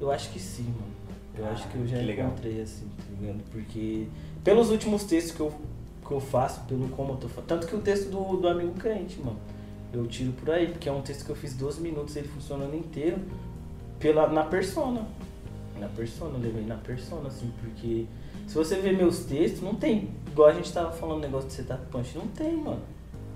Eu 0.00 0.10
acho 0.10 0.30
que 0.30 0.38
sim, 0.38 0.64
mano. 0.64 0.94
Eu 1.36 1.46
Ah, 1.46 1.50
acho 1.50 1.66
que 1.68 1.76
eu 1.76 1.86
já 1.86 1.98
que 1.98 2.04
legal. 2.04 2.28
encontrei, 2.28 2.60
assim, 2.62 2.86
tá 2.96 3.04
ligado? 3.20 3.42
Porque 3.50 4.06
pelos 4.44 4.70
últimos 4.70 5.02
textos 5.04 5.34
que 5.34 5.40
eu, 5.40 5.52
que 6.06 6.12
eu 6.12 6.20
faço, 6.20 6.60
pelo 6.68 6.88
como 6.88 7.12
eu 7.12 7.16
tô 7.16 7.28
falando. 7.28 7.46
Tanto 7.48 7.66
que 7.66 7.74
o 7.74 7.80
texto 7.80 8.08
do, 8.10 8.36
do 8.36 8.48
amigo 8.48 8.72
crente, 8.74 9.18
mano. 9.20 9.38
Eu 9.92 10.06
tiro 10.06 10.32
por 10.32 10.50
aí, 10.50 10.66
porque 10.68 10.88
é 10.88 10.92
um 10.92 11.00
texto 11.02 11.24
que 11.24 11.30
eu 11.30 11.36
fiz 11.36 11.54
12 11.54 11.80
minutos, 11.80 12.16
ele 12.16 12.26
funcionando 12.28 12.74
inteiro 12.74 13.18
pela, 13.98 14.28
na 14.28 14.42
persona. 14.42 15.06
Na 15.78 15.88
persona, 15.88 16.32
eu 16.34 16.40
levei 16.40 16.64
na 16.64 16.76
persona, 16.76 17.28
assim, 17.28 17.50
porque 17.60 18.06
se 18.46 18.54
você 18.54 18.76
ver 18.76 18.96
meus 18.96 19.20
textos, 19.20 19.62
não 19.62 19.74
tem. 19.74 20.10
Igual 20.26 20.48
a 20.48 20.52
gente 20.52 20.72
tava 20.72 20.92
falando 20.92 21.20
negócio 21.20 21.48
de 21.48 21.54
setup 21.54 21.80
punch, 21.90 22.16
não 22.16 22.26
tem, 22.28 22.56
mano. 22.56 22.80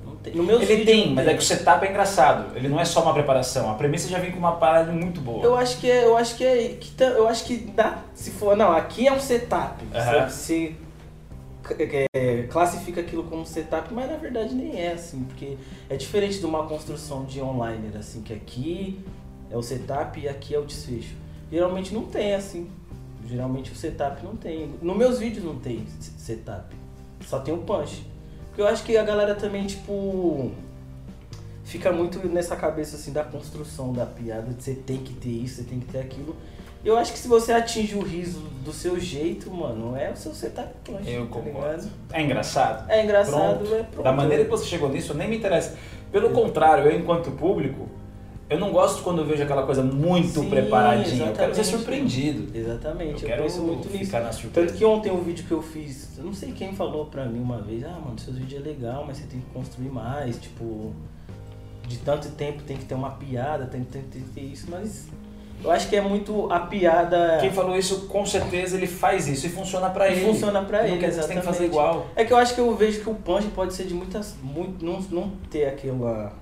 Não 0.04 0.16
tem. 0.16 0.34
No 0.34 0.42
meus 0.42 0.62
Ele 0.68 0.84
tem, 0.84 1.14
mas 1.14 1.26
é 1.26 1.34
que 1.34 1.38
o 1.40 1.42
setup 1.42 1.84
é 1.86 1.90
engraçado. 1.90 2.56
Ele 2.56 2.68
não 2.68 2.80
é 2.80 2.84
só 2.84 3.02
uma 3.02 3.12
preparação. 3.14 3.70
A 3.70 3.74
premissa 3.74 4.08
já 4.08 4.18
vem 4.18 4.30
com 4.32 4.38
uma 4.38 4.56
parada 4.56 4.90
muito 4.92 5.20
boa. 5.20 5.44
Eu 5.44 5.56
acho 5.56 5.78
que 5.78 5.90
é, 5.90 6.04
eu 6.04 6.16
acho 6.16 6.36
que 6.36 6.44
é, 6.44 6.68
que 6.80 6.90
tá- 6.92 7.04
eu 7.06 7.28
acho 7.28 7.44
que 7.44 7.56
dá, 7.56 7.98
se 8.14 8.30
for, 8.30 8.56
não, 8.56 8.72
aqui 8.72 9.06
é 9.06 9.12
um 9.12 9.20
setup. 9.20 9.84
Aham. 9.94 10.28
Você 10.28 10.74
é, 10.80 10.87
é, 12.14 12.42
classifica 12.44 13.00
aquilo 13.00 13.24
como 13.24 13.46
setup, 13.46 13.92
mas 13.92 14.10
na 14.10 14.16
verdade 14.16 14.54
nem 14.54 14.80
é 14.80 14.92
assim, 14.92 15.24
porque 15.24 15.56
é 15.88 15.96
diferente 15.96 16.38
de 16.38 16.46
uma 16.46 16.66
construção 16.66 17.24
de 17.24 17.40
online, 17.40 17.90
assim, 17.96 18.22
que 18.22 18.32
aqui 18.32 19.00
é 19.50 19.56
o 19.56 19.62
setup 19.62 20.18
e 20.20 20.28
aqui 20.28 20.54
é 20.54 20.58
o 20.58 20.64
desfecho. 20.64 21.14
Geralmente 21.50 21.94
não 21.94 22.04
tem 22.04 22.34
assim. 22.34 22.70
Geralmente 23.26 23.72
o 23.72 23.74
setup 23.74 24.24
não 24.24 24.36
tem. 24.36 24.74
Nos 24.80 24.96
meus 24.96 25.18
vídeos 25.18 25.44
não 25.44 25.58
tem 25.58 25.84
setup. 26.16 26.74
Só 27.26 27.40
tem 27.40 27.52
o 27.52 27.58
punch. 27.58 28.06
Porque 28.48 28.60
eu 28.60 28.66
acho 28.66 28.84
que 28.84 28.96
a 28.96 29.04
galera 29.04 29.34
também, 29.34 29.66
tipo, 29.66 30.50
fica 31.64 31.92
muito 31.92 32.26
nessa 32.28 32.56
cabeça 32.56 32.96
assim 32.96 33.12
da 33.12 33.22
construção 33.22 33.92
da 33.92 34.06
piada, 34.06 34.52
de 34.52 34.62
você 34.62 34.74
tem 34.74 34.98
que 34.98 35.14
ter 35.14 35.28
isso, 35.28 35.56
você 35.56 35.64
tem 35.64 35.80
que 35.80 35.86
ter 35.86 36.00
aquilo. 36.00 36.34
Eu 36.84 36.96
acho 36.96 37.12
que 37.12 37.18
se 37.18 37.26
você 37.28 37.52
atinge 37.52 37.96
o 37.96 38.02
riso 38.02 38.40
do 38.64 38.72
seu 38.72 38.98
jeito, 39.00 39.50
mano, 39.50 39.96
é 39.96 40.10
o 40.10 40.16
seu 40.16 40.32
setup 40.32 40.68
punch. 40.84 41.10
Eu 41.10 41.26
tá 41.26 41.32
concordo. 41.32 41.82
ligado? 41.82 41.90
É 42.12 42.22
engraçado. 42.22 42.90
É 42.90 43.02
engraçado, 43.04 43.58
Pronto. 43.58 43.74
é 43.74 43.82
pronto. 43.82 44.04
Da 44.04 44.12
maneira 44.12 44.44
que 44.44 44.50
você 44.50 44.64
chegou 44.64 44.88
nisso, 44.88 45.12
nem 45.14 45.28
me 45.28 45.36
interessa. 45.38 45.76
Pelo 46.12 46.30
contrário, 46.30 46.84
eu 46.90 46.98
enquanto 46.98 47.30
público, 47.32 47.88
eu 48.48 48.58
não 48.58 48.70
gosto 48.72 49.02
quando 49.02 49.18
eu 49.20 49.26
vejo 49.26 49.42
aquela 49.42 49.64
coisa 49.64 49.82
muito 49.82 50.40
Sim, 50.40 50.48
preparadinha. 50.48 51.26
Eu 51.26 51.32
quero 51.34 51.54
ser 51.54 51.60
exatamente. 51.62 51.66
surpreendido. 51.84 52.56
Exatamente, 52.58 53.10
Eu 53.10 53.20
eu, 53.20 53.26
quero 53.28 53.42
penso 53.42 53.60
muito 53.62 53.88
nisso. 53.88 54.04
ficar 54.06 54.20
na 54.20 54.32
surpresa. 54.32 54.66
Tanto 54.68 54.78
que 54.78 54.84
ontem 54.84 55.12
um 55.12 55.20
vídeo 55.22 55.44
que 55.46 55.52
eu 55.52 55.60
fiz, 55.60 56.16
eu 56.16 56.24
não 56.24 56.32
sei 56.32 56.52
quem 56.52 56.72
falou 56.74 57.06
pra 57.06 57.24
mim 57.26 57.40
uma 57.40 57.60
vez, 57.60 57.84
ah, 57.84 57.98
mano, 58.02 58.18
seus 58.18 58.38
vídeos 58.38 58.64
é 58.64 58.68
legal, 58.68 59.04
mas 59.06 59.18
você 59.18 59.26
tem 59.26 59.40
que 59.40 59.46
construir 59.52 59.90
mais, 59.90 60.38
tipo, 60.38 60.94
de 61.86 61.98
tanto 61.98 62.28
tempo 62.30 62.62
tem 62.62 62.76
que 62.76 62.84
ter 62.84 62.94
uma 62.94 63.10
piada, 63.10 63.66
tem, 63.66 63.82
tem, 63.82 64.02
tem 64.02 64.22
que 64.22 64.28
ter 64.30 64.40
isso, 64.42 64.66
mas 64.70 65.08
Eu 65.62 65.70
acho 65.70 65.88
que 65.88 65.96
é 65.96 66.00
muito 66.00 66.50
a 66.52 66.60
piada. 66.60 67.38
Quem 67.40 67.50
falou 67.50 67.76
isso, 67.76 68.06
com 68.06 68.24
certeza 68.24 68.76
ele 68.76 68.86
faz 68.86 69.26
isso 69.26 69.46
e 69.46 69.50
funciona 69.50 69.90
pra 69.90 70.08
ele. 70.08 70.24
Funciona 70.24 70.62
pra 70.62 70.78
Não 70.82 70.88
ele, 70.88 70.98
quer 70.98 71.08
dizer 71.08 71.22
você 71.22 71.28
tem 71.28 71.38
que 71.38 71.44
fazer 71.44 71.64
exatamente. 71.64 71.90
igual. 71.92 72.06
É 72.14 72.24
que 72.24 72.32
eu 72.32 72.36
acho 72.36 72.54
que 72.54 72.60
eu 72.60 72.74
vejo 72.76 73.00
que 73.00 73.10
o 73.10 73.14
punch 73.14 73.46
pode 73.48 73.74
ser 73.74 73.84
de 73.84 73.94
muitas. 73.94 74.36
Muito, 74.42 74.84
não, 74.84 75.00
não 75.10 75.32
ter 75.50 75.66
aquela, 75.66 76.32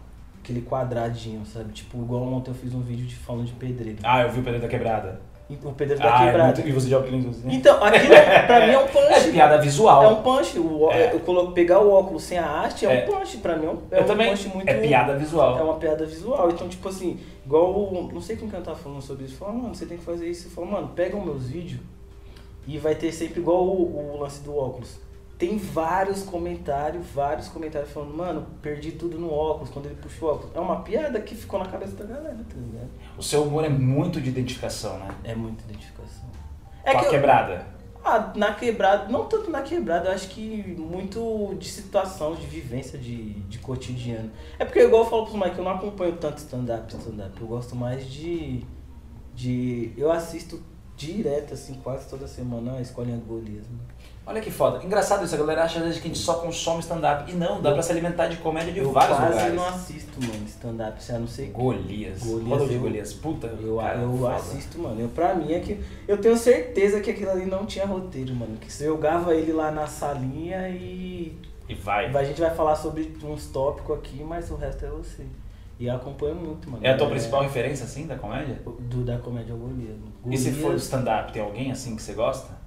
aquele 0.43 0.61
quadradinho, 0.61 1.45
sabe? 1.47 1.73
Tipo, 1.73 1.99
igual 1.99 2.23
ontem 2.25 2.51
eu 2.51 2.55
fiz 2.55 2.75
um 2.75 2.81
vídeo 2.83 3.07
de, 3.07 3.15
falando 3.17 3.47
de 3.47 3.53
pedreiro. 3.55 3.99
Ah, 4.03 4.23
eu 4.23 4.31
vi 4.31 4.41
o 4.41 4.43
Pedro 4.43 4.61
da 4.61 4.69
Quebrada. 4.69 5.21
O 5.49 5.73
pedreiro 5.73 6.03
tá 6.03 6.19
Ah, 6.19 6.27
é 6.27 6.43
muito- 6.43 6.61
E 6.67 6.73
você 6.73 6.89
de 6.89 6.95
óculos, 6.97 7.43
né? 7.45 7.55
Então, 7.55 7.83
aquilo 7.85 8.15
pra 8.49 8.67
mim 8.67 8.73
é 8.73 8.79
um 8.81 8.87
punch. 8.89 9.29
É 9.29 9.31
piada 9.31 9.59
visual. 9.59 10.03
É 10.03 10.09
um 10.09 10.17
punch. 10.17 10.59
O, 10.59 10.91
É. 10.91 11.13
Eu 11.15 11.21
coloco, 11.21 11.53
pegar 11.53 11.79
o 11.79 11.93
óculos 11.93 12.25
sem 12.25 12.37
a 12.37 12.63
haste 12.63 12.85
é, 12.85 13.03
É. 13.03 13.05
um 13.05 13.13
punch. 13.13 13.37
Pra 13.37 13.55
mim 13.57 13.67
é 13.67 13.71
um, 13.71 13.79
é 13.93 13.99
Eu 14.01 14.03
um 14.03 14.07
também. 14.07 14.31
punch 14.31 14.49
muito. 14.49 14.69
É 14.69 14.75
piada 14.75 15.17
visual. 15.17 15.57
É 15.57 15.63
uma 15.63 15.75
piada 15.75 16.05
visual. 16.05 16.51
Então, 16.51 16.69
tipo 16.69 16.89
assim, 16.89 17.21
igual. 17.45 17.73
Não 18.13 18.21
sei 18.21 18.35
quem 18.35 18.49
que 18.49 18.57
eu 18.57 18.63
tava 18.63 18.77
falando 18.77 19.01
sobre 19.01 19.25
isso. 19.27 19.37
Falou, 19.37 19.55
mano, 19.55 19.73
você 19.75 19.87
tem 19.87 19.97
que 19.97 20.05
fazer 20.05 20.27
isso. 20.29 20.51
Falou, 20.51 20.69
mano, 20.71 20.89
pega 20.97 21.17
os 21.17 21.25
meus 21.25 21.47
vídeos 21.47 21.81
e 22.67 22.77
vai 22.79 22.97
ter 22.97 23.13
sempre 23.13 23.39
igual 23.41 23.65
o, 23.65 24.15
o 24.17 24.21
lance 24.21 24.43
do 24.43 24.57
óculos. 24.57 24.99
Tem 25.39 25.59
vários 25.59 26.23
comentários, 26.23 27.07
vários 27.15 27.49
comentários 27.49 27.91
falando, 27.91 28.17
mano, 28.17 28.47
perdi 28.63 28.93
tudo 28.93 29.19
no 29.19 29.31
óculos, 29.31 29.69
quando 29.71 29.87
ele 29.87 29.97
puxou 29.97 30.31
o 30.31 30.33
óculos. 30.35 30.57
É 30.57 30.61
uma 30.61 30.81
piada 30.81 31.21
que 31.21 31.35
ficou 31.35 31.59
na 31.59 31.67
cabeça 31.67 31.95
da 31.95 32.05
galera, 32.07 32.37
tá 32.37 32.55
ligado? 32.57 32.89
O 33.19 33.23
seu 33.23 33.43
humor 33.43 33.65
é 33.65 33.69
muito 33.69 34.19
de 34.21 34.31
identificação, 34.31 34.99
né? 34.99 35.09
É 35.25 35.35
muita 35.35 35.63
identificação. 35.65 36.25
Com 36.83 36.89
É 36.89 36.97
a 36.97 36.99
que 37.01 37.07
eu- 37.07 37.11
quebrada. 37.11 37.67
Ah, 38.03 38.33
na 38.37 38.55
quebrada, 38.55 39.09
não 39.11 39.27
tanto 39.27 39.51
na 39.51 39.63
quebrada, 39.63 40.09
eu 40.09 40.13
acho 40.13 40.29
que 40.29 40.77
muito 40.79 41.55
de 41.59 41.67
situação, 41.69 42.37
de 42.37 42.47
vivência, 42.47 42.97
de, 42.97 43.33
de 43.41 43.59
cotidiano. 43.59 44.31
É 44.61 44.65
porque, 44.65 44.79
igual 44.81 45.03
eu 45.03 45.11
falo 45.11 45.25
pros 45.27 45.35
Mike, 45.35 45.59
eu 45.59 45.65
não 45.65 45.73
acompanho 45.73 46.17
tanto 46.17 46.39
stand-up, 46.39 46.95
stand-up. 46.97 47.39
Eu 47.41 47.49
gosto 47.49 47.75
mais 47.75 48.09
de. 48.09 48.63
de 49.35 49.93
eu 49.97 50.11
assisto 50.13 50.63
direto, 50.97 51.53
assim, 51.53 51.75
quase 51.83 52.09
toda 52.09 52.27
semana 52.29 52.75
a 52.77 52.81
Escolinha 52.81 53.17
do 53.19 53.25
Golias. 53.27 53.67
Né? 53.69 53.79
Olha 54.29 54.41
que 54.41 54.51
foda. 54.51 54.85
Engraçado 54.85 55.25
isso, 55.25 55.35
a 55.37 55.39
galera 55.39 55.63
acha 55.63 55.79
às 55.79 55.85
vezes 55.85 56.01
que 56.01 56.09
a 56.09 56.11
gente 56.11 56.19
só 56.21 56.35
consome 56.35 56.81
stand-up. 56.81 57.31
E 57.31 57.35
não, 57.35 57.63
dá 57.63 57.71
Eu- 57.71 57.75
pra 57.75 57.83
se 57.83 57.93
alimentar 57.93 58.27
de 58.27 58.39
comédia 58.39 58.73
de 58.73 58.81
Eu 58.81 58.91
vários 58.91 59.17
quase 59.17 59.33
lugares. 59.33 59.55
não 59.55 59.69
assisto, 59.69 60.21
mano, 60.21 60.45
stand-up, 60.47 61.03
se 61.03 61.13
a 61.13 61.19
não 61.21 61.29
ser. 61.29 61.47
Golias. 61.51 62.19
Golias, 62.25 62.69
de 62.69 62.75
eu- 62.75 62.81
Golias. 62.81 63.13
Puta, 63.13 63.47
Eu, 63.47 63.77
cara, 63.77 63.99
eu 64.01 64.19
foda. 64.19 64.35
assisto, 64.35 64.79
mano. 64.81 65.01
Eu, 65.01 65.09
pra 65.11 65.33
mim 65.35 65.53
é 65.53 65.61
que. 65.61 65.81
Eu 66.09 66.19
tenho 66.19 66.37
certeza 66.37 67.01
que 67.01 67.11
aquilo 67.13 67.31
ali 67.31 67.47
não 67.47 67.65
tinha 67.67 67.87
roteiro, 67.87 68.35
mano. 68.35 68.57
Que 68.57 68.71
você 68.73 68.87
jogava 68.87 69.33
ele 69.33 69.53
lá 69.53 69.71
na 69.71 69.87
salinha 69.87 70.69
e 70.71 71.39
E 71.69 71.75
vai. 71.75 72.07
A 72.17 72.25
gente 72.25 72.41
vai 72.41 72.53
falar 72.55 72.75
sobre 72.75 73.17
uns 73.23 73.47
tópicos 73.47 73.97
aqui, 73.97 74.25
mas 74.25 74.51
o 74.51 74.57
resto 74.57 74.85
é 74.85 74.89
você. 74.89 75.25
E 75.79 75.87
eu 75.87 75.95
acompanho 75.95 76.35
muito, 76.35 76.69
mano. 76.71 76.85
É 76.85 76.91
a 76.93 76.97
tua 76.97 77.09
principal 77.11 77.43
referência, 77.43 77.85
assim, 77.85 78.07
da 78.07 78.17
comédia? 78.17 78.59
Do, 78.65 79.05
da 79.05 79.19
comédia 79.19 79.55
Golias. 79.55 79.97
mano. 79.99 80.13
E 80.35 80.37
se 80.39 80.51
Golias- 80.51 80.67
for 80.67 80.75
stand-up, 80.77 81.33
tem 81.33 81.43
alguém 81.43 81.71
assim 81.71 81.95
que 81.95 82.03
você 82.03 82.13
gosta? 82.15 82.66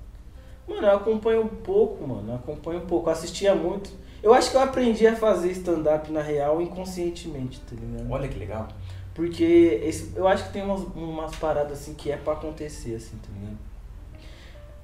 Mano, 0.70 0.88
eu 0.88 0.96
acompanho 0.98 1.42
um 1.42 1.48
pouco, 1.48 2.08
mano. 2.08 2.32
Eu 2.32 2.36
acompanho 2.36 2.80
um 2.80 2.86
pouco. 2.86 3.10
Eu 3.10 3.14
assistia 3.14 3.56
muito. 3.56 3.90
Eu 4.22 4.34
acho 4.34 4.52
que 4.52 4.58
eu 4.58 4.62
aprendi 4.62 5.08
a 5.08 5.16
fazer 5.16 5.52
stand-up 5.52 6.12
na 6.12 6.22
real 6.22 6.62
inconscientemente, 6.62 7.60
tá 7.62 7.76
ligado? 7.76 8.12
Olha 8.12 8.28
que 8.28 8.38
legal. 8.38 8.68
Porque 9.16 9.44
esse, 9.84 10.12
eu 10.16 10.28
acho 10.28 10.46
que 10.48 10.54
tem 10.54 10.62
umas, 10.64 10.82
umas 10.96 11.36
paradas 11.38 11.74
assim 11.80 11.94
que 11.94 12.12
é 12.12 12.18
pra 12.18 12.34
acontecer, 12.34 12.96
assim, 12.96 13.18
tá 13.18 13.28
ligado? 13.34 13.58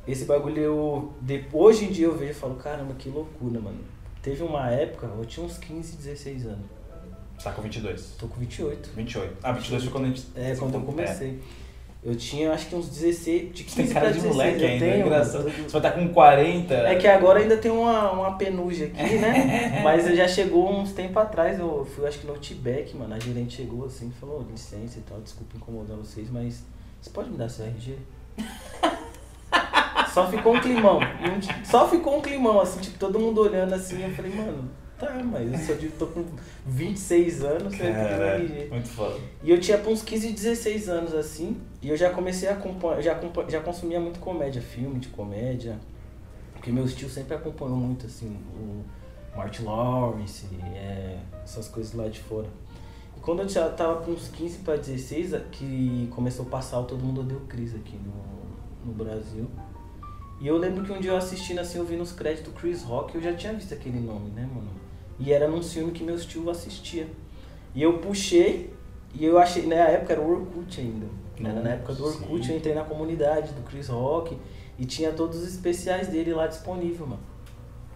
Esse 0.07 0.25
bagulho 0.25 0.59
eu. 0.61 1.13
de- 1.21 1.45
hoje 1.51 1.85
em 1.85 1.91
dia 1.91 2.05
eu 2.05 2.15
vejo 2.15 2.31
e 2.31 2.35
falo, 2.35 2.55
caramba, 2.55 2.93
que 2.93 3.09
loucura, 3.09 3.59
mano. 3.59 3.79
Teve 4.21 4.43
uma 4.43 4.69
época, 4.71 5.07
eu 5.07 5.25
tinha 5.25 5.45
uns 5.45 5.57
15, 5.57 5.97
16 5.97 6.45
anos. 6.47 6.65
Você 7.37 7.43
tá 7.43 7.51
com 7.51 7.61
22. 7.61 8.15
Tô 8.17 8.27
com 8.27 8.39
28. 8.39 8.89
28. 8.95 9.37
Ah, 9.43 9.51
22 9.51 9.83
foi 9.83 9.91
quando 9.91 10.05
a 10.05 10.07
gente... 10.07 10.25
É, 10.35 10.55
quando 10.55 10.75
eu 10.75 10.81
comecei. 10.81 11.39
Eu 12.05 12.15
tinha 12.15 12.51
acho 12.51 12.67
que 12.67 12.75
uns 12.75 12.87
16, 12.87 13.51
de 13.51 13.63
15 13.63 13.75
Você 13.75 13.83
tem 13.83 13.91
cara 13.91 14.07
de 14.11 14.19
16, 14.19 14.35
moleque 14.35 14.61
eu 14.61 14.69
ainda, 14.69 14.85
é 14.85 14.91
tenho, 14.91 15.05
engraçado. 15.07 15.43
Você 15.45 15.51
vai 15.51 15.63
estar 15.63 15.91
com 15.93 16.07
40. 16.13 16.73
É 16.75 16.95
que 16.97 17.07
agora 17.07 17.39
ainda 17.39 17.57
tem 17.57 17.71
uma, 17.71 18.11
uma 18.11 18.37
penugem 18.37 18.91
aqui, 18.95 19.15
né? 19.15 19.81
Mas 19.83 20.05
já 20.15 20.27
chegou 20.27 20.71
uns 20.71 20.93
tempo 20.93 21.17
atrás, 21.17 21.57
eu 21.57 21.83
fui 21.95 22.05
acho 22.07 22.19
que 22.19 22.27
no 22.27 22.33
Outback, 22.33 22.95
mano, 22.95 23.15
a 23.15 23.19
gerente 23.19 23.55
chegou 23.55 23.85
assim 23.85 24.09
e 24.09 24.19
falou, 24.19 24.45
licença 24.47 24.99
e 24.99 25.01
tal, 25.01 25.19
desculpa 25.19 25.57
incomodar 25.57 25.97
vocês, 25.97 26.29
mas 26.29 26.63
você 27.01 27.09
pode 27.09 27.31
me 27.31 27.37
dar 27.37 27.49
seu 27.49 27.65
RG? 27.65 27.97
Só 30.13 30.29
ficou 30.29 30.53
um 30.53 30.59
climão. 30.61 30.99
Só 31.63 31.89
ficou 31.89 32.19
um 32.19 32.21
climão, 32.21 32.59
assim, 32.59 32.81
tipo, 32.81 32.99
todo 32.99 33.19
mundo 33.19 33.41
olhando 33.41 33.73
assim, 33.73 34.03
eu 34.03 34.11
falei, 34.11 34.31
mano, 34.31 34.69
tá, 34.99 35.21
mas 35.23 35.51
eu 35.51 35.59
sou 35.59 35.75
de, 35.75 35.87
tô 35.89 36.07
com 36.07 36.25
26 36.65 37.43
anos, 37.43 37.75
Cara, 37.75 38.37
RG. 38.39 38.67
muito 38.69 38.87
foda. 38.89 39.19
E 39.43 39.51
eu 39.51 39.59
tinha 39.59 39.77
uns 39.87 40.01
15, 40.01 40.31
16 40.31 40.89
anos 40.89 41.13
assim, 41.13 41.57
e 41.81 41.89
eu 41.89 41.97
já 41.97 42.09
comecei 42.09 42.47
a 42.49 42.53
acompanhar, 42.53 43.01
já, 43.01 43.19
já 43.49 43.59
consumia 43.61 43.99
muito 43.99 44.19
comédia, 44.19 44.61
filme 44.61 44.99
de 44.99 45.09
comédia, 45.09 45.77
porque 46.53 46.71
meu 46.71 46.87
tio 46.87 47.09
sempre 47.09 47.35
acompanhou 47.35 47.77
muito 47.77 48.05
assim, 48.05 48.35
o 48.55 48.83
Martin 49.37 49.63
Lawrence, 49.63 50.45
é, 50.75 51.19
essas 51.43 51.67
coisas 51.67 51.93
lá 51.93 52.07
de 52.07 52.19
fora. 52.21 52.47
E 53.17 53.19
quando 53.19 53.41
eu 53.41 53.49
já 53.49 53.69
tava 53.69 54.01
com 54.01 54.11
uns 54.11 54.27
15 54.29 54.59
para 54.59 54.77
16, 54.77 55.33
a- 55.33 55.39
que 55.39 56.07
começou 56.15 56.45
a 56.45 56.49
passar 56.49 56.79
o 56.79 56.83
Todo 56.85 57.03
Mundo 57.03 57.21
o 57.35 57.41
Chris 57.47 57.75
aqui 57.75 57.97
no, 57.97 58.91
no 58.91 58.93
Brasil. 58.93 59.47
E 60.41 60.47
eu 60.47 60.57
lembro 60.57 60.83
que 60.83 60.91
um 60.91 60.99
dia 60.99 61.11
eu 61.11 61.17
assistindo 61.17 61.59
assim, 61.59 61.77
eu 61.77 61.85
vi 61.85 61.95
nos 61.95 62.11
créditos 62.11 62.53
Chris 62.53 62.81
Rock, 62.83 63.15
eu 63.15 63.21
já 63.21 63.33
tinha 63.33 63.53
visto 63.53 63.73
aquele 63.73 63.99
nome, 63.99 64.29
né, 64.31 64.47
mano? 64.53 64.69
E 65.19 65.31
era 65.31 65.47
num 65.47 65.61
filme 65.61 65.91
que 65.91 66.03
meus 66.03 66.25
tios 66.25 66.47
assistiam. 66.47 67.07
E 67.73 67.81
eu 67.81 67.99
puxei, 67.99 68.73
e 69.13 69.23
eu 69.25 69.37
achei, 69.37 69.65
na 69.65 69.75
época 69.75 70.13
era 70.13 70.21
o 70.21 70.29
Orkut 70.29 70.79
ainda. 70.79 71.07
Era 71.39 71.61
na 71.61 71.69
época 71.71 71.93
do 71.93 72.05
Orkut, 72.05 72.45
Sim. 72.45 72.51
eu 72.53 72.57
entrei 72.57 72.73
na 72.73 72.83
comunidade 72.83 73.51
do 73.53 73.61
Chris 73.63 73.87
Rock 73.89 74.37
e 74.79 74.85
tinha 74.85 75.11
todos 75.11 75.39
os 75.39 75.47
especiais 75.47 76.07
dele 76.07 76.33
lá 76.33 76.47
disponível, 76.47 77.07
mano. 77.07 77.23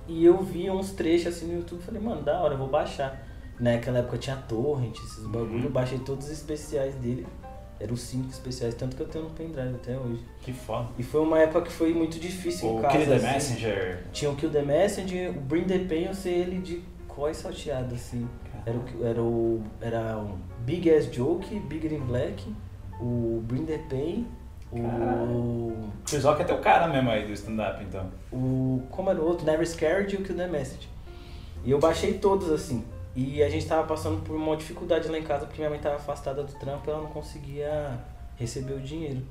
E 0.07 0.25
eu 0.25 0.41
vi 0.41 0.69
uns 0.69 0.91
trechos 0.91 1.27
assim 1.35 1.45
no 1.47 1.59
YouTube, 1.59 1.81
falei, 1.81 2.01
mano, 2.01 2.21
da 2.21 2.41
hora, 2.41 2.55
eu 2.55 2.57
vou 2.57 2.67
baixar. 2.67 3.25
Naquela 3.59 3.99
época 3.99 4.17
tinha 4.17 4.35
torrent, 4.35 4.97
esses 4.97 5.25
bagulho, 5.25 5.65
eu 5.65 5.69
baixei 5.69 5.99
todos 5.99 6.25
os 6.25 6.31
especiais 6.31 6.95
dele. 6.95 7.27
Eram 7.79 7.93
os 7.93 8.01
cinco 8.01 8.29
especiais, 8.29 8.73
tanto 8.75 8.95
que 8.97 9.01
eu 9.01 9.07
tenho 9.07 9.25
no 9.25 9.29
pendrive 9.31 9.75
até 9.75 9.97
hoje. 9.97 10.21
Que 10.41 10.51
foda. 10.51 10.89
E 10.97 11.03
foi 11.03 11.21
uma 11.21 11.39
época 11.39 11.61
que 11.61 11.71
foi 11.71 11.93
muito 11.93 12.19
difícil 12.19 12.69
em 12.69 12.79
O 12.79 12.81
casa. 12.81 12.97
Kill 12.97 13.05
the 13.07 13.15
assim. 13.15 13.25
Messenger. 13.25 14.03
Tinha 14.11 14.31
o 14.31 14.35
Kill 14.35 14.49
the 14.49 14.61
Messenger, 14.61 15.29
o 15.29 15.41
Bring 15.41 15.63
the 15.63 15.79
Pain, 15.79 16.05
eu 16.05 16.13
sei 16.13 16.33
ele 16.41 16.59
de 16.59 16.81
coi 17.19 17.33
salteado, 17.33 17.93
assim. 17.93 18.27
Era 18.65 18.77
o, 18.77 19.05
era 19.05 19.21
o. 19.21 19.63
Era 19.81 20.17
o 20.17 20.39
Big 20.59 20.89
Ass 20.89 21.13
Joke, 21.13 21.59
Bigger 21.59 21.91
in 21.91 21.99
Black, 21.99 22.55
o 22.99 23.43
the 23.67 23.77
Pain, 23.89 24.25
o. 24.71 25.89
Chris 26.05 26.23
Rock 26.23 26.41
é 26.41 26.45
teu 26.45 26.59
cara 26.59 26.87
mesmo 26.87 27.09
aí 27.09 27.27
do 27.27 27.33
stand-up, 27.33 27.83
então. 27.83 28.09
o. 28.31 28.81
Como 28.89 29.09
era 29.09 29.19
o 29.19 29.25
outro? 29.25 29.45
Never 29.45 29.67
Scared 29.67 30.15
e 30.15 30.17
o 30.17 30.23
Kill 30.23 30.37
the 30.37 30.47
Message. 30.47 30.89
E 31.65 31.71
eu 31.71 31.79
baixei 31.79 32.13
todos 32.13 32.49
assim. 32.49 32.85
E 33.13 33.43
a 33.43 33.49
gente 33.49 33.67
tava 33.67 33.85
passando 33.85 34.21
por 34.21 34.35
uma 34.35 34.55
dificuldade 34.55 35.09
lá 35.09 35.17
em 35.17 35.23
casa 35.23 35.45
porque 35.45 35.59
minha 35.59 35.69
mãe 35.69 35.79
tava 35.79 35.95
afastada 35.97 36.41
do 36.41 36.53
trampo 36.53 36.89
e 36.89 36.89
ela 36.89 37.01
não 37.01 37.09
conseguia 37.09 37.99
receber 38.37 38.73
o 38.73 38.79
dinheiro. 38.79 39.21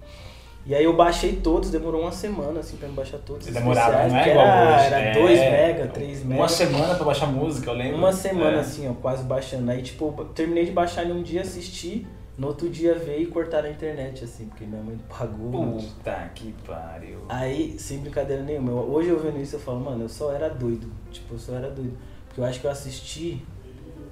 E 0.69 0.75
aí 0.75 0.85
eu 0.85 0.93
baixei 0.95 1.37
todos, 1.37 1.71
demorou 1.71 2.03
uma 2.03 2.13
semana 2.13 2.61
assim 2.61 2.77
pra 2.77 2.87
me 2.89 2.95
baixar 2.95 3.17
todos. 3.19 3.47
Você 3.47 3.53
demorava, 3.53 4.07
não 4.07 4.17
é 4.19 4.31
igual 4.31 4.47
era, 4.47 4.77
hoje. 4.77 4.87
Era 4.87 5.01
é, 5.01 5.13
2 5.15 5.39
mega, 5.41 5.87
3 5.89 6.25
mega. 6.25 6.41
Uma 6.43 6.49
semana 6.49 6.95
pra 6.95 7.05
baixar 7.07 7.27
música, 7.27 7.71
eu 7.71 7.75
lembro. 7.75 7.97
Uma 7.97 8.13
semana 8.13 8.59
É. 8.59 8.61
assim, 8.61 8.87
ó, 8.87 8.93
quase 8.93 9.25
baixando. 9.25 9.71
Aí, 9.71 9.81
tipo, 9.81 10.13
terminei 10.35 10.67
de 10.67 10.71
baixar 10.73 11.07
em 11.07 11.13
um 11.13 11.23
dia, 11.23 11.41
assisti, 11.41 12.07
no 12.37 12.49
outro 12.49 12.69
dia 12.69 12.95
veio 12.95 13.23
e 13.23 13.27
cortaram 13.29 13.67
a 13.67 13.73
internet, 13.73 14.23
assim, 14.25 14.45
porque 14.45 14.67
minha 14.67 14.83
mãe 14.83 14.99
pagou. 15.09 15.79
Puta 15.79 16.31
que 16.35 16.55
pariu. 16.67 17.21
Aí, 17.31 17.79
sem 17.79 18.01
brincadeira 18.01 18.43
nenhuma, 18.43 18.71
eu- 18.71 18.91
hoje 18.93 19.09
eu 19.09 19.19
vendo 19.19 19.41
isso, 19.41 19.57
eu 19.57 19.61
falo, 19.61 19.81
mano, 19.81 20.05
eu 20.05 20.09
só 20.11 20.31
era 20.35 20.51
doido. 20.51 20.93
Tipo, 21.11 21.35
eu 21.35 21.39
só 21.39 21.55
era 21.55 21.71
doido. 21.71 21.97
Porque 22.27 22.43
eu 22.43 22.45
acho 22.45 22.61
que 22.61 22.67
eu 22.67 22.71
assisti 22.71 23.43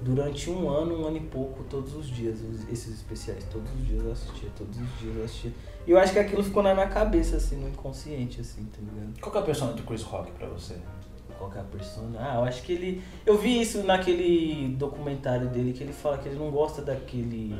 durante 0.01 0.49
um 0.49 0.67
ano, 0.69 1.01
um 1.03 1.05
ano 1.07 1.17
e 1.17 1.21
pouco, 1.21 1.63
todos 1.65 1.95
os 1.95 2.07
dias, 2.07 2.39
esses 2.71 2.95
especiais. 2.95 3.43
Todos 3.45 3.69
os 3.79 3.85
dias 3.87 4.03
eu 4.03 4.11
assistia, 4.11 4.49
todos 4.57 4.75
os 4.75 4.99
dias 4.99 5.15
eu 5.15 5.23
assistia. 5.23 5.51
E 5.87 5.91
eu 5.91 5.97
acho 5.97 6.11
que 6.11 6.19
aquilo 6.19 6.43
ficou 6.43 6.61
na 6.61 6.73
minha 6.73 6.87
cabeça, 6.87 7.37
assim, 7.37 7.55
no 7.55 7.69
inconsciente, 7.69 8.41
assim, 8.41 8.65
tá 8.65 8.79
ligado? 8.81 9.19
Qual 9.21 9.31
que 9.31 9.37
é 9.37 9.41
a 9.41 9.45
persona 9.45 9.71
do 9.71 9.83
Chris 9.83 10.03
Rock 10.03 10.29
pra 10.31 10.45
você? 10.47 10.75
Qual 11.37 11.49
que 11.49 11.57
é 11.57 11.61
a 11.61 11.63
persona? 11.63 12.19
Ah, 12.19 12.35
eu 12.35 12.43
acho 12.43 12.61
que 12.63 12.73
ele. 12.73 13.01
Eu 13.25 13.37
vi 13.37 13.61
isso 13.61 13.83
naquele 13.83 14.75
documentário 14.75 15.47
dele 15.47 15.71
que 15.71 15.83
ele 15.83 15.93
fala 15.93 16.17
que 16.17 16.27
ele 16.27 16.37
não 16.37 16.51
gosta 16.51 16.81
daquele 16.81 17.55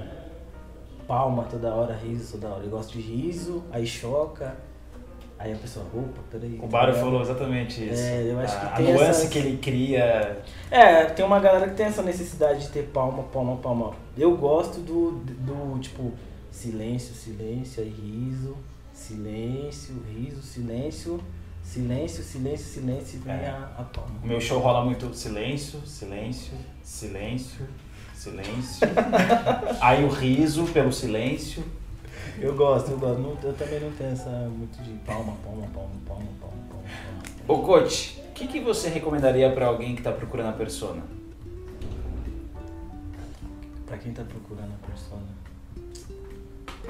palma 1.07 1.43
toda 1.49 1.73
hora, 1.73 1.95
riso 1.95 2.33
toda 2.33 2.49
hora. 2.49 2.59
Ele 2.63 2.69
gosta 2.69 2.91
de 2.91 2.99
riso, 2.99 3.63
aí 3.71 3.87
choca, 3.87 4.57
aí 5.39 5.53
a 5.53 5.55
pessoa, 5.55 5.85
opa, 5.93 6.21
peraí. 6.29 6.59
O 6.61 6.65
ligado? 6.65 6.95
falou 6.95 7.21
exatamente 7.21 7.87
isso. 7.87 8.03
É, 8.03 8.23
eu 8.23 8.39
acho 8.39 8.59
que 8.59 8.65
a, 8.65 8.69
tem 8.71 8.91
a 8.91 8.97
nuance 8.97 9.29
que 9.29 9.39
ele 9.39 9.57
cria. 9.57 10.43
É, 10.69 11.05
tem 11.05 11.23
uma 11.23 11.39
galera 11.39 11.69
que 11.69 11.75
tem 11.75 11.85
essa 11.85 12.01
necessidade 12.01 12.61
de 12.61 12.69
ter 12.69 12.83
palma, 12.87 13.23
palma, 13.23 13.55
palma. 13.55 13.93
Eu 14.17 14.35
gosto 14.35 14.81
do, 14.81 15.11
do 15.11 15.79
tipo, 15.79 16.11
silêncio, 16.51 17.13
silêncio, 17.13 17.83
aí 17.83 17.89
riso, 17.89 18.55
silêncio, 18.93 19.95
riso, 20.13 20.41
silêncio, 20.41 21.19
silêncio, 21.63 22.23
silêncio, 22.23 22.65
silêncio 22.65 23.17
e 23.17 23.23
vem 23.23 23.33
É. 23.35 23.49
a, 23.49 23.75
a 23.79 23.83
palma. 23.83 24.19
Meu 24.23 24.39
show 24.41 24.59
rola 24.59 24.83
muito 24.83 25.13
silêncio, 25.13 25.79
silêncio, 25.85 26.53
silêncio, 26.83 27.67
silêncio. 28.15 28.87
Aí 29.81 30.03
o 30.03 30.09
riso 30.09 30.65
pelo 30.67 30.91
silêncio. 30.91 31.63
Eu 32.39 32.55
gosto, 32.55 32.91
eu 32.91 32.97
gosto. 32.99 33.19
Não- 33.19 33.37
eu 33.43 33.53
também 33.53 33.79
não 33.79 33.91
tenho 33.91 34.11
essa 34.11 34.29
muito 34.29 34.81
de 34.83 34.91
palma, 35.05 35.33
palma, 35.43 35.67
palma, 35.73 35.89
palma, 36.05 36.25
palma, 36.39 36.57
palma. 36.69 36.83
palma. 37.47 37.47
Ô, 37.47 37.59
coach, 37.65 38.19
o 38.29 38.31
que, 38.33 38.47
que 38.47 38.59
você 38.59 38.89
recomendaria 38.89 39.51
pra 39.51 39.67
alguém 39.67 39.95
que 39.95 40.01
tá 40.01 40.11
procurando 40.11 40.49
a 40.49 40.53
persona? 40.53 41.01
Pra 43.85 43.97
quem 43.97 44.11
tá 44.13 44.23
procurando 44.23 44.73
a 44.73 44.85
persona, 44.87 45.23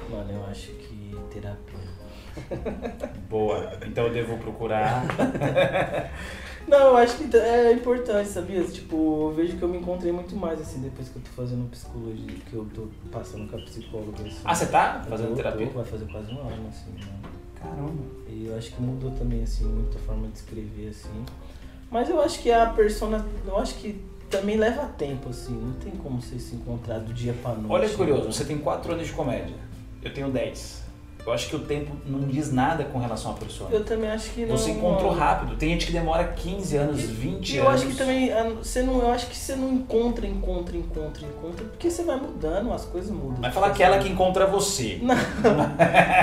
mano, 0.10 0.32
eu 0.32 0.46
acho 0.46 0.72
que 0.74 1.16
terapia. 1.32 1.78
Boa. 3.30 3.72
Então 3.86 4.06
eu 4.08 4.14
devo 4.14 4.38
procurar. 4.38 5.04
Não, 6.68 6.78
eu 6.90 6.98
acho 6.98 7.18
que 7.18 7.38
é 7.38 7.72
importante, 7.72 8.28
sabia? 8.28 8.62
Tipo, 8.64 9.30
eu 9.30 9.34
vejo 9.34 9.56
que 9.58 9.64
eu 9.64 9.70
me 9.70 9.78
encontrei 9.78 10.12
muito 10.12 10.36
mais, 10.36 10.60
assim, 10.60 10.82
depois 10.82 11.08
que 11.08 11.16
eu 11.16 11.22
tô 11.22 11.30
fazendo 11.32 11.70
psicologia, 11.72 12.28
que 12.50 12.54
eu 12.54 12.68
tô 12.76 12.88
passando 13.10 13.50
com 13.50 13.56
a 13.58 13.62
psicóloga, 13.62 14.22
assim. 14.22 14.42
Ah, 14.44 14.54
você 14.54 14.66
tá 14.66 15.02
Eu 15.06 15.10
fazendo 15.10 15.30
tô- 15.30 15.36
terapia? 15.36 15.68
tô, 15.68 15.74
vai 15.74 15.86
fazer 15.86 16.06
quase 16.12 16.30
um 16.34 16.40
ano, 16.42 16.68
assim, 16.68 16.92
né? 16.92 17.14
Caramba. 17.56 17.94
E 18.28 18.48
eu 18.48 18.58
acho 18.58 18.72
que 18.74 18.82
mudou 18.82 19.12
também, 19.12 19.44
assim, 19.44 19.64
muito 19.64 19.98
a 19.98 20.02
forma 20.02 20.28
de 20.28 20.38
escrever, 20.40 20.90
assim. 20.90 21.26
Mas 21.90 22.10
eu 22.10 22.22
acho 22.22 22.40
que 22.42 22.52
a 22.52 22.66
persona, 22.66 23.26
eu 23.46 23.58
acho 23.58 23.76
que 23.76 24.04
também 24.30 24.58
leva 24.58 24.88
tempo, 24.98 25.30
assim. 25.30 25.54
Não 25.54 25.72
tem 25.76 25.94
como 25.94 26.22
você 26.22 26.38
se 26.38 26.54
encontrar 26.54 27.00
do 27.00 27.14
dia 27.14 27.34
pra 27.42 27.54
noite. 27.54 27.72
Olha 27.72 27.88
que 27.88 27.96
curioso, 27.96 28.30
você 28.32 28.44
tem 28.44 28.58
4 28.58 28.92
anos 28.92 29.08
de 29.08 29.14
comédia. 29.14 29.56
Eu 30.08 30.14
tenho 30.14 30.30
10. 30.30 30.88
Eu 31.26 31.34
acho 31.34 31.50
que 31.50 31.56
o 31.58 31.60
tempo 31.60 31.92
não 32.06 32.22
diz 32.22 32.54
nada 32.54 32.86
com 32.86 33.00
relação 33.00 33.32
à 33.32 33.34
persona. 33.34 33.70
Eu 33.76 33.84
também 33.84 34.10
acho 34.10 34.30
que 34.32 34.46
não. 34.46 34.58
Você 34.58 34.72
encontrou 34.72 35.12
rápido. 35.12 35.58
Tem 35.58 35.72
gente 35.72 35.88
que 35.88 35.92
demora 35.92 36.24
15 36.24 36.78
anos, 36.78 37.02
20 37.02 37.50
E 37.54 37.58
eu 37.58 37.68
anos. 37.68 37.82
acho 37.82 37.92
que 37.92 37.98
também, 37.98 38.32
ah, 38.32 38.50
você 38.64 38.82
não, 38.82 39.00
eu 39.02 39.12
acho 39.12 39.28
que 39.28 39.36
você 39.36 39.54
não 39.58 39.74
encontra, 39.74 40.26
encontra, 40.26 40.78
encontra, 40.78 41.26
encontra, 41.28 41.66
porque 41.66 41.92
você 41.92 42.04
vai 42.04 42.16
mudando, 42.16 42.72
as 42.72 42.86
coisas 42.86 43.12
mudam. 43.12 43.42
Vai 43.42 43.52
falar 43.52 43.68
aquela 43.68 43.98
que 44.00 44.08
encontra 44.08 44.46
você. 44.48 45.00
Não, 45.04 45.16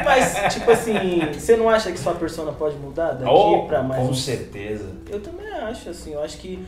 mas 0.05 0.55
tipo 0.55 0.71
assim, 0.71 1.21
você 1.35 1.55
não 1.55 1.69
acha 1.69 1.93
que 1.93 1.99
sua 1.99 2.15
persona 2.15 2.53
pode 2.53 2.77
mudar 2.77 3.13
daqui 3.13 3.31
Oh, 3.31 3.67
pra 3.67 3.83
mais 3.83 4.01
com 4.03 4.09
um- 4.09 4.15
certeza. 4.15 4.89
Eu 5.11 5.21
também 5.21 5.47
acho, 5.49 5.91
assim, 5.91 6.15
eu 6.15 6.23
acho 6.23 6.39
que 6.39 6.65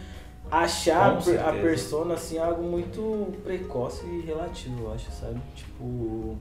achar 0.51 1.17
a 1.49 1.53
persona 1.53 2.15
assim 2.15 2.37
é 2.37 2.41
algo 2.41 2.63
muito 2.63 3.33
precoce 3.43 4.05
e 4.07 4.21
relativo, 4.27 4.85
eu 4.85 4.93
acho, 4.93 5.11
sabe? 5.11 5.41
Tipo, 5.55 6.37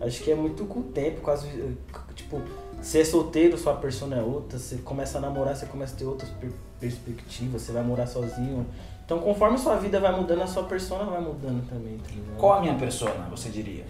acho 0.00 0.22
que 0.22 0.30
é 0.30 0.34
muito 0.34 0.64
com 0.66 0.80
o 0.80 0.84
tempo, 0.84 1.20
vi- 1.42 1.76
tipo, 2.14 2.40
ser 2.82 3.04
solteiro, 3.04 3.56
sua 3.56 3.74
persona 3.74 4.16
é 4.16 4.22
outra, 4.22 4.58
você 4.58 4.76
começa 4.78 5.18
a 5.18 5.20
namorar, 5.20 5.54
você 5.56 5.66
começa 5.66 5.94
a 5.94 5.98
ter 5.98 6.04
outras 6.04 6.30
per- 6.32 6.52
perspectivas, 6.80 7.62
você 7.62 7.72
vai 7.72 7.82
morar 7.82 8.06
sozinho. 8.06 8.66
Então, 9.04 9.18
conforme 9.20 9.58
sua 9.58 9.76
vida 9.76 10.00
vai 10.00 10.14
mudando, 10.18 10.42
a 10.42 10.46
sua 10.46 10.64
persona 10.64 11.04
vai 11.04 11.20
mudando 11.20 11.66
também, 11.68 11.98
tá? 11.98 12.10
Qual 12.38 12.54
a 12.54 12.60
minha 12.60 12.74
persona, 12.74 13.28
você 13.30 13.48
diria? 13.50 13.84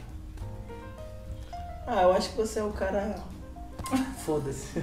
Ah, 1.86 2.02
eu 2.02 2.12
acho 2.12 2.30
que 2.30 2.36
você 2.36 2.58
é 2.60 2.64
o 2.64 2.70
cara. 2.72 3.14
Foda-se. 4.24 4.78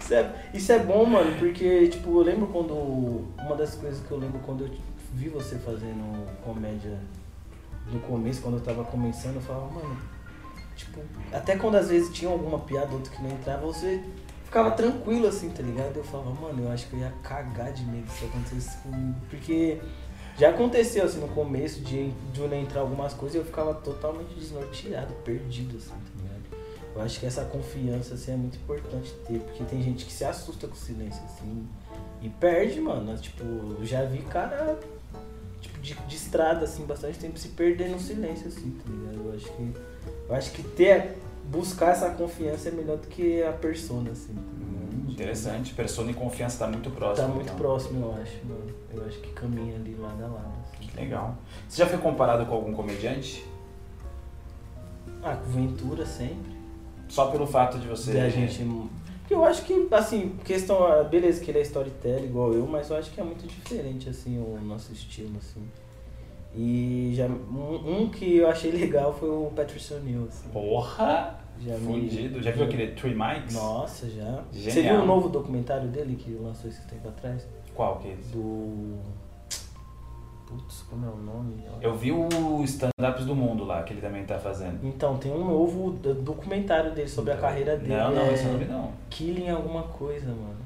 isso, 0.00 0.14
é, 0.14 0.32
isso 0.54 0.72
é 0.72 0.78
bom, 0.78 1.04
mano, 1.04 1.36
porque, 1.38 1.88
tipo, 1.88 2.10
eu 2.18 2.22
lembro 2.22 2.46
quando. 2.48 2.72
Uma 3.38 3.54
das 3.56 3.74
coisas 3.74 4.04
que 4.06 4.10
eu 4.10 4.18
lembro 4.18 4.38
quando 4.40 4.64
eu 4.64 4.70
vi 5.12 5.28
você 5.28 5.56
fazendo 5.56 6.26
comédia 6.44 6.98
no 7.90 8.00
começo, 8.00 8.42
quando 8.42 8.56
eu 8.56 8.62
tava 8.62 8.84
começando, 8.84 9.36
eu 9.36 9.42
falava, 9.42 9.70
mano. 9.70 9.96
Tipo, 10.74 11.00
até 11.32 11.56
quando 11.56 11.76
às 11.76 11.88
vezes 11.88 12.12
tinha 12.12 12.30
alguma 12.30 12.58
piada 12.58 12.92
outra 12.92 13.10
que 13.10 13.22
não 13.22 13.30
entrava, 13.30 13.66
você 13.66 14.02
ficava 14.44 14.70
tranquilo 14.72 15.26
assim, 15.26 15.48
tá 15.50 15.62
ligado? 15.62 15.96
Eu 15.96 16.04
falava, 16.04 16.30
mano, 16.32 16.64
eu 16.64 16.70
acho 16.70 16.86
que 16.88 16.94
eu 16.94 17.00
ia 17.00 17.12
cagar 17.22 17.72
de 17.72 17.84
medo 17.84 18.10
se 18.10 18.26
acontecesse 18.26 18.76
comigo. 18.78 19.18
Porque 19.30 19.80
já 20.38 20.50
aconteceu 20.50 21.04
assim 21.04 21.18
no 21.18 21.28
começo 21.28 21.80
de, 21.80 22.10
de 22.10 22.40
não 22.40 22.56
entrar 22.56 22.80
algumas 22.82 23.14
coisas 23.14 23.36
eu 23.36 23.44
ficava 23.44 23.74
totalmente 23.74 24.34
desnorteado, 24.34 25.14
perdido, 25.24 25.78
assim, 25.78 25.90
tá 25.90 26.22
ligado? 26.22 26.36
Eu 26.94 27.02
acho 27.02 27.20
que 27.20 27.26
essa 27.26 27.44
confiança 27.44 28.14
assim, 28.14 28.32
é 28.32 28.36
muito 28.36 28.56
importante 28.56 29.12
ter, 29.26 29.40
porque 29.40 29.64
tem 29.64 29.82
gente 29.82 30.04
que 30.04 30.12
se 30.12 30.24
assusta 30.24 30.66
com 30.66 30.74
o 30.74 30.76
silêncio, 30.76 31.22
assim, 31.24 31.66
e 32.20 32.28
perde, 32.28 32.80
mano. 32.80 33.16
Tipo, 33.16 33.44
eu 33.44 33.84
já 33.84 34.04
vi 34.04 34.18
cara 34.22 34.78
tipo, 35.60 35.78
de, 35.80 35.94
de 35.94 36.16
estrada, 36.16 36.64
assim, 36.64 36.84
bastante 36.84 37.18
tempo 37.18 37.38
se 37.38 37.48
perder 37.48 37.88
no 37.90 37.98
silêncio, 37.98 38.48
assim, 38.48 38.70
tá 38.70 38.90
ligado? 38.90 39.28
Eu 39.28 39.34
acho 39.34 39.52
que. 39.52 39.72
Eu 40.28 40.34
acho 40.34 40.52
que 40.52 40.62
ter. 40.62 41.16
Buscar 41.44 41.90
essa 41.92 42.10
confiança 42.10 42.70
é 42.70 42.72
melhor 42.72 42.96
do 42.96 43.06
que 43.06 43.40
a 43.44 43.52
persona, 43.52 44.10
assim. 44.10 44.34
tá? 44.34 45.12
Interessante. 45.12 45.72
Persona 45.74 46.10
e 46.10 46.14
confiança 46.14 46.58
tá 46.58 46.66
muito 46.66 46.90
próximo. 46.90 47.28
Tá 47.28 47.32
muito 47.32 47.46
então. 47.46 47.56
próximo, 47.56 48.04
eu 48.04 48.20
acho, 48.20 48.44
mano. 48.44 48.74
Eu 48.92 49.06
acho 49.06 49.20
que 49.20 49.32
caminha 49.32 49.76
ali 49.76 49.94
lado 49.94 50.24
a 50.24 50.26
lado. 50.26 50.52
Assim. 50.64 50.88
Que 50.88 50.96
legal. 50.96 51.36
Você 51.68 51.82
já 51.82 51.86
foi 51.88 51.98
comparado 51.98 52.44
com 52.46 52.54
algum 52.54 52.72
comediante? 52.72 53.46
Ah, 55.22 55.36
com 55.36 55.50
Ventura 55.50 56.04
sempre. 56.04 56.56
Só 57.08 57.30
pelo 57.30 57.46
fato 57.46 57.78
de 57.78 57.86
você. 57.86 58.12
Da 58.12 58.28
gente. 58.28 58.62
Eu 59.30 59.44
acho 59.44 59.64
que, 59.64 59.88
assim, 59.90 60.36
questão. 60.44 60.84
ah, 60.86 61.02
Beleza, 61.02 61.42
que 61.44 61.50
ele 61.50 61.58
é 61.58 61.62
storyteller 61.62 62.24
igual 62.24 62.52
eu, 62.52 62.66
mas 62.66 62.90
eu 62.90 62.96
acho 62.96 63.10
que 63.10 63.20
é 63.20 63.24
muito 63.24 63.46
diferente, 63.46 64.08
assim, 64.08 64.38
o 64.38 64.58
nosso 64.62 64.92
estilo, 64.92 65.36
assim. 65.38 65.62
E 66.54 67.12
já, 67.14 67.26
um, 67.26 68.02
um 68.02 68.08
que 68.08 68.36
eu 68.36 68.48
achei 68.48 68.70
legal 68.70 69.12
foi 69.12 69.28
o 69.28 69.50
Patricio 69.54 69.98
Neal, 70.00 70.24
assim. 70.28 70.48
Porra! 70.50 71.38
Já 71.60 71.74
me- 71.78 71.86
Fundido. 72.08 72.42
Já 72.42 72.50
viu 72.50 72.64
aquele 72.64 72.88
Three 72.92 73.14
Mics? 73.14 73.54
Nossa, 73.54 74.08
já. 74.10 74.44
Você 74.52 74.70
Genial. 74.70 74.96
viu 74.96 75.04
o 75.04 75.06
novo 75.06 75.28
documentário 75.28 75.88
dele 75.88 76.14
que 76.16 76.30
lançou 76.34 76.68
esse 76.70 76.86
tempo 76.86 77.08
atrás? 77.08 77.46
Qual 77.74 77.98
que 77.98 78.08
é 78.08 78.12
esse? 78.12 78.30
Do. 78.32 78.98
Putz, 80.46 80.82
como 80.88 81.04
é 81.04 81.08
o 81.08 81.16
nome? 81.16 81.64
Eu 81.80 81.94
vi 81.96 82.12
o 82.12 82.62
Stand-Ups 82.64 83.24
do 83.24 83.34
Mundo 83.34 83.64
lá, 83.64 83.82
que 83.82 83.92
ele 83.92 84.00
também 84.00 84.24
tá 84.24 84.38
fazendo. 84.38 84.78
Então, 84.86 85.16
tem 85.18 85.32
um 85.32 85.44
novo 85.44 85.90
do- 85.90 86.14
documentário 86.14 86.92
dele 86.94 87.08
sobre 87.08 87.32
a 87.32 87.36
carreira 87.36 87.76
dele. 87.76 87.94
Não, 87.96 88.14
não, 88.14 88.22
é 88.22 88.32
esse 88.32 88.44
eu 88.44 88.52
não 88.52 88.58
vi 88.58 88.64
não. 88.66 88.92
Killing 89.10 89.48
alguma 89.50 89.82
coisa, 89.82 90.28
mano. 90.28 90.56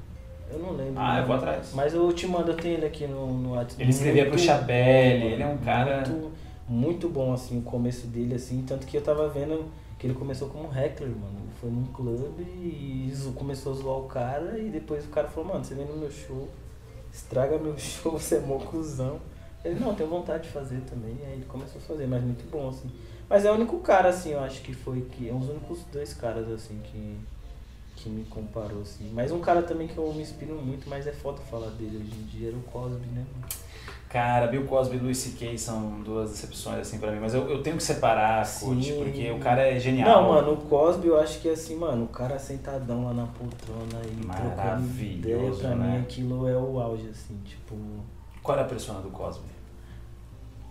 Eu 0.51 0.59
não 0.59 0.71
lembro. 0.73 0.93
Ah, 0.97 1.19
eu 1.19 1.25
vou 1.25 1.35
atrás. 1.35 1.71
Mas 1.73 1.93
eu 1.93 2.11
te 2.13 2.27
mando, 2.27 2.51
eu 2.51 2.57
tenho 2.57 2.75
ele 2.77 2.85
aqui 2.85 3.07
no, 3.07 3.25
no 3.27 3.51
WhatsApp. 3.53 3.81
Ele 3.81 3.89
escrevia 3.89 4.23
pro 4.23 4.33
Muito 4.33 4.45
Chabelle, 4.45 5.19
bom, 5.21 5.25
ele 5.27 5.43
é 5.43 5.47
um 5.47 5.57
cara- 5.57 5.95
Muito, 6.07 6.31
muito 6.69 7.09
bom, 7.09 7.33
assim, 7.33 7.57
o 7.57 7.61
começo 7.63 8.05
dele, 8.07 8.35
assim. 8.35 8.63
Tanto 8.67 8.85
que 8.85 8.95
eu 8.95 9.01
tava 9.01 9.29
vendo 9.29 9.65
que 9.97 10.05
ele 10.05 10.13
começou 10.13 10.49
como 10.49 10.67
heckler, 10.71 11.09
mano. 11.09 11.39
Ele 11.39 11.51
foi 11.59 11.69
num 11.71 11.85
clube 11.85 12.43
e 12.43 13.11
começou 13.35 13.71
a 13.73 13.75
zoar 13.77 13.97
o 13.97 14.03
cara. 14.03 14.59
E 14.59 14.69
depois 14.69 15.05
o 15.05 15.09
cara 15.09 15.27
falou, 15.27 15.49
mano, 15.53 15.63
você 15.65 15.73
vem 15.73 15.85
no 15.85 15.95
meu 15.95 16.11
show, 16.11 16.47
estraga 17.11 17.57
meu 17.57 17.75
show, 17.79 18.11
você 18.11 18.35
é 18.35 18.39
mó 18.41 18.57
cuzão. 18.59 19.19
Ele, 19.63 19.79
não, 19.79 19.93
tenho 19.93 20.09
vontade 20.09 20.43
de 20.43 20.49
fazer 20.49 20.81
também. 20.81 21.15
E 21.21 21.25
aí 21.25 21.33
ele 21.33 21.45
começou 21.45 21.79
a 21.79 21.83
fazer, 21.83 22.07
mas 22.07 22.23
muito 22.23 22.49
bom, 22.49 22.69
assim. 22.69 22.89
Mas 23.29 23.45
é 23.45 23.51
o 23.51 23.55
único 23.55 23.79
cara, 23.79 24.09
assim, 24.09 24.31
eu 24.31 24.39
acho 24.39 24.61
que 24.61 24.73
foi 24.73 25.01
que. 25.01 25.29
É 25.29 25.33
um 25.33 25.39
dos 25.39 25.49
únicos 25.49 25.83
dois 25.91 26.13
caras, 26.13 26.49
assim, 26.49 26.79
que, 26.83 27.17
que 27.95 28.09
me 28.09 28.23
comparou, 28.25 28.81
assim. 28.81 29.11
Mas 29.13 29.31
um 29.31 29.39
cara 29.39 29.61
também 29.61 29.87
que 29.87 29.97
eu 29.97 30.11
me 30.13 30.21
inspiro 30.21 30.55
muito, 30.55 30.89
mas 30.89 31.07
é 31.07 31.11
foda 31.11 31.39
falar 31.41 31.69
dele 31.71 31.97
hoje 31.97 32.13
em 32.13 32.25
dia, 32.25 32.47
era 32.49 32.57
o 32.57 32.61
Cosby, 32.63 33.05
né? 33.07 33.25
mano? 33.33 33.47
Cara, 34.11 34.47
Bill 34.47 34.65
Cosby 34.65 34.97
e 34.97 34.99
Louis 34.99 35.17
C.K. 35.17 35.57
são 35.57 36.01
duas 36.01 36.31
decepções 36.31 36.79
assim 36.79 36.99
pra 36.99 37.13
mim, 37.13 37.19
mas 37.21 37.33
eu, 37.33 37.49
eu 37.49 37.63
tenho 37.63 37.77
que 37.77 37.83
separar, 37.83 38.45
Sim. 38.45 38.75
porque 38.97 39.31
o 39.31 39.39
cara 39.39 39.61
é 39.65 39.79
genial. 39.79 40.09
Não, 40.09 40.29
mano, 40.33 40.51
o 40.51 40.57
Cosby 40.57 41.07
eu 41.07 41.17
acho 41.17 41.39
que 41.39 41.47
assim, 41.47 41.77
mano, 41.77 42.03
o 42.03 42.07
cara 42.09 42.37
sentadão 42.37 43.05
lá 43.05 43.13
na 43.13 43.27
poltrona 43.27 44.01
e 44.03 44.25
trocando 44.25 45.01
ideia, 45.01 45.37
Maravilhoso, 45.37 45.61
pra 45.61 45.75
né? 45.75 45.97
mim 45.97 46.01
aquilo 46.03 46.45
é 46.45 46.57
o 46.57 46.77
auge, 46.81 47.07
assim, 47.07 47.39
tipo. 47.45 47.73
Qual 48.43 48.57
era 48.57 48.67
a 48.67 48.69
persona 48.69 48.99
do 48.99 49.09
Cosby? 49.11 49.45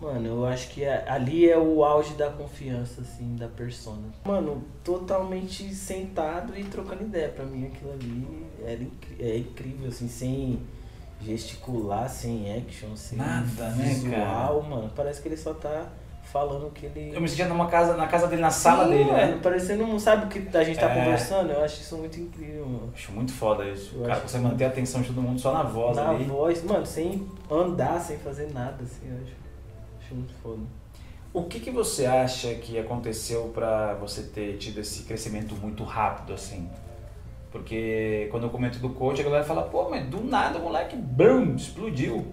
Mano, 0.01 0.27
eu 0.27 0.47
acho 0.47 0.69
que 0.71 0.85
ali 0.85 1.49
é 1.51 1.59
o 1.59 1.85
auge 1.85 2.15
da 2.15 2.31
confiança, 2.31 3.03
assim, 3.03 3.37
da 3.37 3.49
persona. 3.49 4.09
Mano, 4.25 4.65
totalmente 4.83 5.75
sentado 5.75 6.59
e 6.59 6.65
trocando 6.65 7.03
ideia. 7.03 7.29
Pra 7.29 7.45
mim 7.45 7.67
aquilo 7.67 7.93
ali 7.93 8.47
era 8.65 8.81
é 9.21 9.37
incrível, 9.39 9.89
assim, 9.89 10.09
sem 10.09 10.59
gesticular, 11.21 12.09
sem 12.09 12.57
action, 12.57 12.97
sem 12.97 13.19
Nada, 13.19 13.71
né, 13.71 13.85
visual, 13.85 14.63
mano. 14.63 14.91
Parece 14.97 15.21
que 15.21 15.29
ele 15.29 15.37
só 15.37 15.53
tá 15.53 15.87
falando 16.23 16.71
que 16.73 16.87
ele. 16.87 17.13
Eu 17.15 17.21
me 17.21 17.29
sentia 17.29 17.47
numa 17.47 17.67
casa, 17.67 17.95
na 17.97 18.07
casa 18.07 18.27
dele, 18.27 18.41
na 18.41 18.51
sala 18.51 18.85
Sim, 18.85 18.91
dele, 18.91 19.05
mano, 19.13 19.33
né? 19.35 19.41
Parecendo, 19.43 19.87
não 19.87 19.99
sabe 19.99 20.25
o 20.25 20.29
que 20.29 20.57
a 20.57 20.65
gente 20.65 20.79
tá 20.79 20.91
É. 20.91 20.95
conversando. 21.05 21.51
Eu 21.51 21.63
acho 21.63 21.81
isso 21.83 21.97
muito 21.99 22.19
incrível, 22.19 22.65
mano. 22.65 22.91
Acho 22.95 23.13
muito 23.13 23.33
foda 23.33 23.65
isso. 23.67 23.97
Eu 23.97 24.05
o 24.05 24.07
cara 24.07 24.21
consegue 24.21 24.45
manter 24.45 24.65
a 24.65 24.69
atenção 24.69 25.03
de 25.03 25.09
todo 25.09 25.21
mundo 25.21 25.39
só 25.39 25.53
na 25.53 25.63
voz 25.63 25.97
Na 25.97 26.09
ali. 26.11 26.25
voz, 26.25 26.65
mano, 26.65 26.87
sem 26.87 27.27
andar, 27.51 28.01
sem 28.01 28.17
fazer 28.19 28.51
nada, 28.55 28.83
assim, 28.83 29.07
eu 29.11 29.17
acho. 29.23 29.41
Muito 30.13 30.33
foda. 30.43 30.61
O 31.33 31.45
que, 31.45 31.61
que 31.61 31.71
você 31.71 32.07
acha 32.07 32.55
que 32.57 32.79
aconteceu 32.79 33.51
pra 33.55 33.95
você 33.95 34.23
ter 34.23 34.57
tido 34.59 34.81
esse 34.81 35.05
crescimento 35.05 35.55
muito 35.55 35.85
rápido, 35.85 36.33
assim? 36.33 36.69
Porque 37.53 38.29
quando 38.31 38.45
eu 38.45 38.51
comento 38.51 38.79
do 38.79 38.91
coach, 38.91 39.21
a 39.21 39.25
galera 39.25 39.45
fala, 39.45 39.63
pô, 39.63 39.89
mas 39.89 40.07
do 40.09 40.23
nada 40.23 40.59
o 40.59 40.63
moleque, 40.63 40.97
brum, 40.97 41.55
explodiu. 41.55 42.27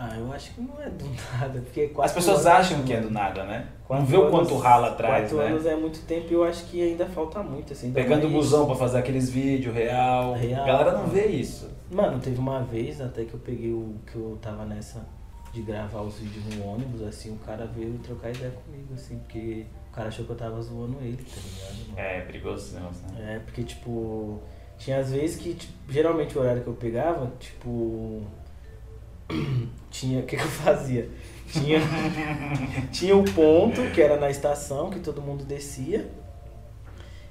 Ah, 0.00 0.16
eu 0.16 0.32
acho 0.32 0.54
que 0.54 0.60
não 0.60 0.80
é 0.80 0.88
do 0.90 1.04
nada, 1.38 1.60
porque 1.60 1.90
As 1.98 2.12
pessoas 2.12 2.46
anos- 2.46 2.60
acham 2.70 2.82
que 2.84 2.92
é 2.92 3.00
do 3.00 3.10
nada, 3.10 3.44
né? 3.44 3.66
Não 3.80 3.86
quatro 3.96 4.06
vê 4.06 4.16
o 4.18 4.30
quanto 4.30 4.56
rala 4.58 4.88
atrás, 4.88 5.22
Quatro 5.24 5.38
né? 5.38 5.46
anos 5.46 5.66
é 5.66 5.74
muito 5.74 6.00
tempo 6.06 6.26
e 6.30 6.34
eu 6.34 6.44
acho 6.44 6.64
que 6.66 6.82
ainda 6.82 7.06
falta 7.06 7.42
muito, 7.42 7.72
assim. 7.72 7.90
Pegando 7.90 8.26
o 8.26 8.30
busão 8.30 8.66
pra 8.66 8.76
fazer 8.76 8.98
aqueles 8.98 9.28
vídeos 9.30 9.74
real. 9.74 10.34
Real. 10.34 10.62
A 10.62 10.66
galera 10.66 10.92
não 10.92 11.06
vê 11.06 11.26
isso. 11.26 11.68
Mano, 11.90 12.18
teve 12.20 12.38
uma 12.38 12.62
vez 12.62 13.00
até 13.00 13.24
que 13.24 13.32
eu 13.34 13.40
peguei 13.40 13.72
o 13.72 13.94
que 14.06 14.14
eu 14.16 14.38
tava 14.40 14.64
nessa 14.66 15.04
de 15.52 15.62
gravar 15.62 16.02
os 16.02 16.18
vídeos 16.18 16.44
no 16.54 16.66
ônibus, 16.66 17.02
assim, 17.02 17.32
o 17.32 17.38
cara 17.38 17.66
veio 17.66 17.98
trocar 17.98 18.30
ideia 18.30 18.50
comigo, 18.50 18.94
assim, 18.94 19.18
porque 19.18 19.66
o 19.90 19.94
cara 19.94 20.08
achou 20.08 20.24
que 20.24 20.32
eu 20.32 20.36
tava 20.36 20.60
zoando 20.60 20.98
ele, 21.00 21.16
tá 21.16 21.40
ligado? 21.40 21.88
Mano? 21.88 21.98
É, 21.98 22.20
perigoso 22.20 22.66
esse 22.66 22.74
negócio, 22.74 23.06
né? 23.08 23.34
É, 23.34 23.38
porque, 23.38 23.64
tipo, 23.64 24.40
tinha 24.78 24.98
às 24.98 25.10
vezes 25.10 25.40
que, 25.40 25.54
tipo, 25.54 25.72
geralmente 25.90 26.36
o 26.36 26.40
horário 26.40 26.62
que 26.62 26.68
eu 26.68 26.74
pegava, 26.74 27.32
tipo, 27.40 28.22
tinha, 29.90 30.20
o 30.20 30.22
que 30.24 30.36
que 30.36 30.42
eu 30.42 30.48
fazia? 30.48 31.08
Tinha, 31.50 31.80
tinha 32.92 33.16
o 33.16 33.24
ponto, 33.24 33.80
que 33.92 34.02
era 34.02 34.18
na 34.18 34.30
estação, 34.30 34.90
que 34.90 35.00
todo 35.00 35.22
mundo 35.22 35.44
descia, 35.44 36.08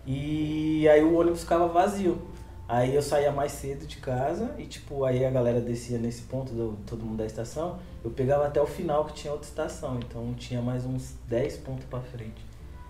e 0.05 0.87
aí 0.87 1.03
o 1.03 1.15
ônibus 1.17 1.41
ficava 1.41 1.67
vazio. 1.67 2.21
Aí 2.67 2.93
eu 2.93 3.01
saía 3.01 3.31
mais 3.31 3.53
cedo 3.53 3.87
de 3.87 3.97
casa 3.97 4.53
e, 4.57 4.65
tipo, 4.65 5.05
aí 5.05 5.25
a 5.25 5.29
galera 5.29 5.61
descia 5.61 5.97
nesse 5.97 6.23
ponto, 6.23 6.53
do, 6.53 6.77
todo 6.85 7.05
mundo 7.05 7.17
da 7.17 7.25
estação, 7.25 7.79
eu 8.03 8.11
pegava 8.11 8.45
até 8.45 8.61
o 8.61 8.67
final 8.67 9.05
que 9.05 9.13
tinha 9.13 9.31
outra 9.31 9.47
estação, 9.47 9.97
então 9.99 10.33
tinha 10.33 10.61
mais 10.61 10.85
uns 10.85 11.15
10 11.29 11.57
pontos 11.57 11.85
pra 11.85 12.01
frente. 12.01 12.45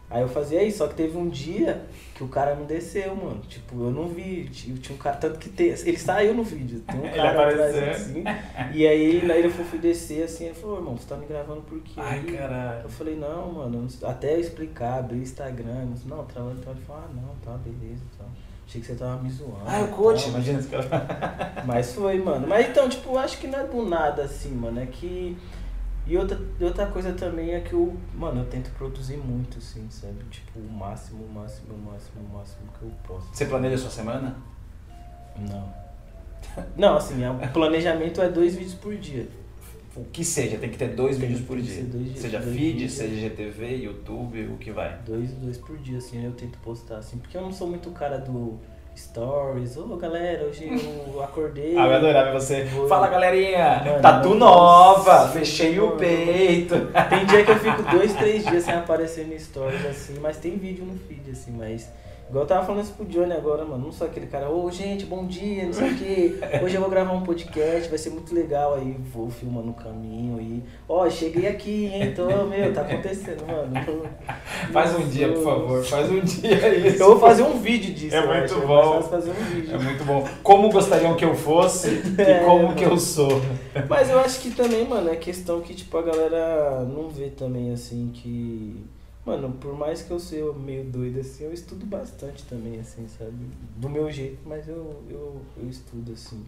Aí 0.10 0.22
eu 0.22 0.30
fazia 0.30 0.64
isso, 0.64 0.78
só 0.78 0.88
que 0.88 0.96
teve 0.96 1.18
um 1.18 1.28
dia 1.28 1.82
que 2.16 2.24
o 2.24 2.30
cara 2.30 2.56
não 2.56 2.66
desceu, 2.66 3.14
mano. 3.14 3.42
Tipo, 3.42 3.76
eu 3.84 3.92
não 3.92 4.08
vi. 4.08 4.48
Tinha, 4.50 4.78
tinha 4.78 4.96
um 4.96 4.98
cara. 4.98 5.18
Tanto 5.18 5.38
que 5.38 5.50
tem, 5.50 5.68
ele 5.68 5.98
saiu 5.98 6.34
no 6.34 6.44
vídeo. 6.44 6.80
Tem 6.80 6.98
um 6.98 7.12
cara 7.14 7.50
atrás 7.50 7.76
assim. 7.76 8.24
E 8.74 8.88
aí, 8.88 9.18
ele 9.18 9.50
foi 9.50 9.66
fui 9.66 9.80
descer 9.80 10.24
assim, 10.24 10.46
ele 10.46 10.54
falou, 10.54 10.78
irmão, 10.78 10.96
você 10.96 11.08
tá 11.08 11.18
me 11.18 11.26
gravando 11.26 11.62
por 11.62 11.82
quê? 11.82 11.96
Ai, 11.98 12.24
caralho. 12.24 12.84
Eu 12.84 12.90
falei, 12.90 13.18
não, 13.18 13.52
mano, 13.52 13.86
eu 14.02 14.08
até 14.08 14.36
eu 14.36 14.40
explicar, 14.40 15.00
abrir 15.00 15.18
o 15.18 15.22
Instagram, 15.22 15.82
eu 15.82 15.88
disse, 15.88 16.08
não, 16.08 16.24
trabalho 16.24 16.58
então 16.58 16.72
ele 16.72 16.82
falou, 16.86 17.04
ah 17.04 17.10
não, 17.14 17.36
tá, 17.44 17.58
beleza, 17.58 18.02
então. 18.14 18.47
Achei 18.68 18.82
que 18.82 18.88
você 18.88 18.96
tava 18.96 19.22
me 19.22 19.30
zoando. 19.30 19.62
Ah, 19.66 19.80
o 19.82 19.86
e 19.86 19.88
coach, 19.88 20.24
tal. 20.24 20.30
imagina 20.32 20.60
esse 20.60 20.68
cara. 20.68 21.64
Mas 21.66 21.94
foi, 21.94 22.20
mano. 22.22 22.46
Mas 22.48 22.68
então, 22.70 22.90
tipo, 22.90 23.18
acho 23.18 23.38
que 23.38 23.48
não 23.48 23.60
é 23.60 23.64
do 23.64 23.82
nada 23.88 24.24
assim, 24.24 24.52
mano. 24.52 24.80
É 24.82 24.86
que. 24.86 25.38
E 26.06 26.18
outra, 26.18 26.40
outra 26.62 26.86
coisa 26.88 27.12
também 27.14 27.54
é 27.54 27.60
que 27.62 27.74
eu, 27.74 27.98
mano, 28.14 28.42
eu 28.42 28.46
tento 28.46 28.70
produzir 28.78 29.18
muito, 29.18 29.58
assim, 29.58 29.86
sabe? 29.90 30.24
Tipo, 30.32 30.60
o 30.60 30.72
máximo, 30.72 31.24
o 31.26 31.30
máximo, 31.34 31.74
o 31.74 31.78
máximo, 31.78 32.22
o 32.30 32.38
máximo 32.38 32.68
que 32.78 32.84
eu 32.86 32.92
posso. 33.06 33.28
Você 33.34 33.46
planeja 33.46 33.76
a 33.76 33.78
sua 33.78 33.90
semana? 33.90 34.36
Não. 35.38 35.74
Não, 36.78 36.96
assim, 36.98 37.24
é- 37.24 37.30
o 37.30 37.52
planejamento 37.52 38.22
é 38.22 38.30
dois 38.30 38.56
vídeos 38.56 38.76
por 38.76 38.96
dia. 38.96 39.28
O 39.98 40.06
que 40.06 40.24
seja, 40.24 40.58
tem 40.58 40.70
que 40.70 40.78
ter 40.78 40.90
dois 40.90 41.18
Tem 41.18 41.28
vídeos 41.30 41.46
por 41.48 41.58
dia. 41.60 41.84
dois- 41.84 42.20
seja 42.20 42.40
feed, 42.40 42.54
vídeos. 42.56 42.92
seja 42.94 43.16
GTV, 43.16 43.76
YouTube, 43.78 44.48
o 44.54 44.58
que 44.58 44.72
vai. 44.72 44.98
Dois, 45.06 45.32
dois 45.32 45.58
por 45.58 45.76
dia, 45.78 45.98
assim, 45.98 46.24
eu 46.24 46.32
tento 46.34 46.58
postar, 46.60 46.98
assim, 46.98 47.18
porque 47.18 47.36
eu 47.36 47.42
não 47.42 47.52
sou 47.52 47.68
muito 47.68 47.90
cara 47.92 48.18
do 48.20 48.60
stories. 48.96 49.76
Ô, 49.78 49.96
galera, 49.98 50.44
hoje 50.46 50.68
eu 50.68 51.22
acordei. 51.24 51.76
Ah, 51.78 51.86
eu 51.88 51.94
adorava 51.96 52.32
você. 52.40 52.64
Vou- 52.66 52.88
Fala 52.88 53.08
galerinha, 53.08 53.82
Mano, 53.86 54.02
tatu 54.02 54.30
não- 54.30 54.38
nova, 54.40 55.14
Nossa, 55.22 55.30
fechei 55.30 55.80
o 55.80 55.92
peito. 55.92 56.76
Tem 57.10 57.26
dia 57.26 57.44
que 57.44 57.52
eu 57.52 57.60
fico 57.60 57.82
dois, 57.92 58.14
três 58.16 58.44
dias 58.46 58.64
sem 58.64 58.74
aparecer 58.74 59.26
no 59.28 59.40
stories, 59.40 59.86
assim, 59.86 60.20
mas 60.20 60.38
tem 60.38 60.58
vídeo 60.58 60.86
no 60.86 60.98
feed, 61.08 61.32
assim, 61.32 61.52
mas. 61.52 61.90
Igual 62.30 62.44
eu 62.44 62.48
tava 62.48 62.66
falando 62.66 62.84
isso 62.84 62.92
pro 62.92 63.06
Johnny 63.06 63.32
agora, 63.32 63.64
mano. 63.64 63.86
Não 63.86 63.92
sou 63.92 64.06
aquele 64.06 64.28
cara, 64.28 64.50
ô 64.50 64.70
gente, 64.70 65.06
bom 65.06 65.26
dia, 65.26 65.66
não 65.66 65.72
sei 65.72 65.92
o 65.92 65.96
quê. 65.98 66.40
Hoje 66.62 66.76
eu 66.76 66.82
vou 66.82 66.90
gravar 66.90 67.14
um 67.14 67.22
podcast, 67.22 67.88
vai 67.88 67.98
ser 67.98 68.10
muito 68.10 68.36
legal. 68.36 68.76
Aí 68.76 68.98
vou 69.14 69.30
filmando 69.30 69.68
no 69.68 69.74
caminho 69.74 70.42
e. 70.42 70.62
Ó, 70.90 71.10
cheguei 71.10 71.48
aqui, 71.48 71.86
hein? 71.86 72.14
Tô, 72.14 72.26
meu, 72.46 72.74
tá 72.74 72.82
acontecendo, 72.82 73.46
mano. 73.48 74.04
Faz 74.74 74.94
um 74.94 75.08
dia, 75.08 75.30
por 75.30 75.44
favor, 75.44 75.84
faz 75.86 76.12
um 76.12 76.20
dia 76.20 76.68
isso. 76.88 77.02
Eu 77.02 77.12
vou 77.12 77.20
fazer 77.20 77.44
um 77.44 77.58
vídeo 77.60 77.94
disso. 77.94 78.16
É 78.16 78.26
muito 78.26 78.56
acho, 78.56 78.68
bom. 78.68 79.02
fazer 79.04 79.32
um 79.32 79.34
vídeo. 79.34 79.74
É 79.74 79.78
muito 79.78 80.04
bom. 80.04 80.28
Como 80.44 80.70
gostariam 80.70 81.16
que 81.16 81.24
eu 81.24 81.34
fosse 81.34 82.02
É, 82.18 82.42
e 82.42 82.46
como 82.46 82.64
mano. 82.64 82.76
que 82.76 82.84
eu 82.84 82.98
sou. 82.98 83.42
Mas 83.88 84.10
eu 84.10 84.20
acho 84.20 84.42
que 84.42 84.52
também, 84.52 84.86
mano, 84.86 85.10
é 85.10 85.16
questão 85.16 85.62
que, 85.62 85.74
tipo, 85.74 85.98
a 85.98 86.02
galera 86.02 86.82
não 86.84 87.08
vê 87.08 87.28
também, 87.30 87.72
assim, 87.72 88.12
que... 88.14 88.84
Mano, 89.28 89.52
por 89.60 89.78
mais 89.78 90.02
que 90.02 90.10
eu 90.10 90.18
seja 90.18 90.54
meio 90.54 90.86
doido, 90.86 91.20
assim, 91.20 91.44
eu 91.44 91.52
estudo 91.52 91.86
bastante 91.86 92.46
também, 92.46 92.80
assim, 92.80 93.06
sabe? 93.10 93.36
Do 93.76 93.90
meu 93.90 94.10
jeito, 94.10 94.40
mas 94.46 94.70
eu, 94.70 95.04
eu, 95.10 95.42
eu 95.58 95.70
estudo, 95.70 96.14
assim. 96.14 96.46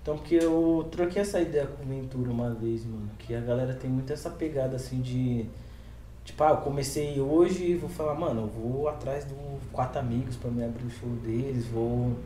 Então, 0.00 0.16
porque 0.16 0.36
eu 0.36 0.88
troquei 0.90 1.20
essa 1.20 1.38
ideia 1.42 1.66
com 1.66 1.82
o 1.82 1.86
Ventura 1.86 2.30
uma 2.30 2.54
vez, 2.54 2.86
mano, 2.86 3.10
que 3.18 3.34
a 3.34 3.40
galera 3.42 3.74
tem 3.74 3.90
muito 3.90 4.10
essa 4.10 4.30
pegada, 4.30 4.76
assim, 4.76 5.02
de... 5.02 5.44
Tipo, 6.24 6.42
ah, 6.42 6.50
eu 6.52 6.56
comecei 6.62 7.20
hoje 7.20 7.72
e 7.72 7.76
vou 7.76 7.90
falar, 7.90 8.14
mano, 8.14 8.44
eu 8.44 8.46
vou 8.46 8.88
atrás 8.88 9.26
do 9.26 9.60
quatro 9.70 10.00
amigos 10.00 10.36
pra 10.36 10.50
me 10.50 10.64
abrir 10.64 10.86
o 10.86 10.90
show 10.90 11.10
deles, 11.16 11.66
vou 11.66 12.16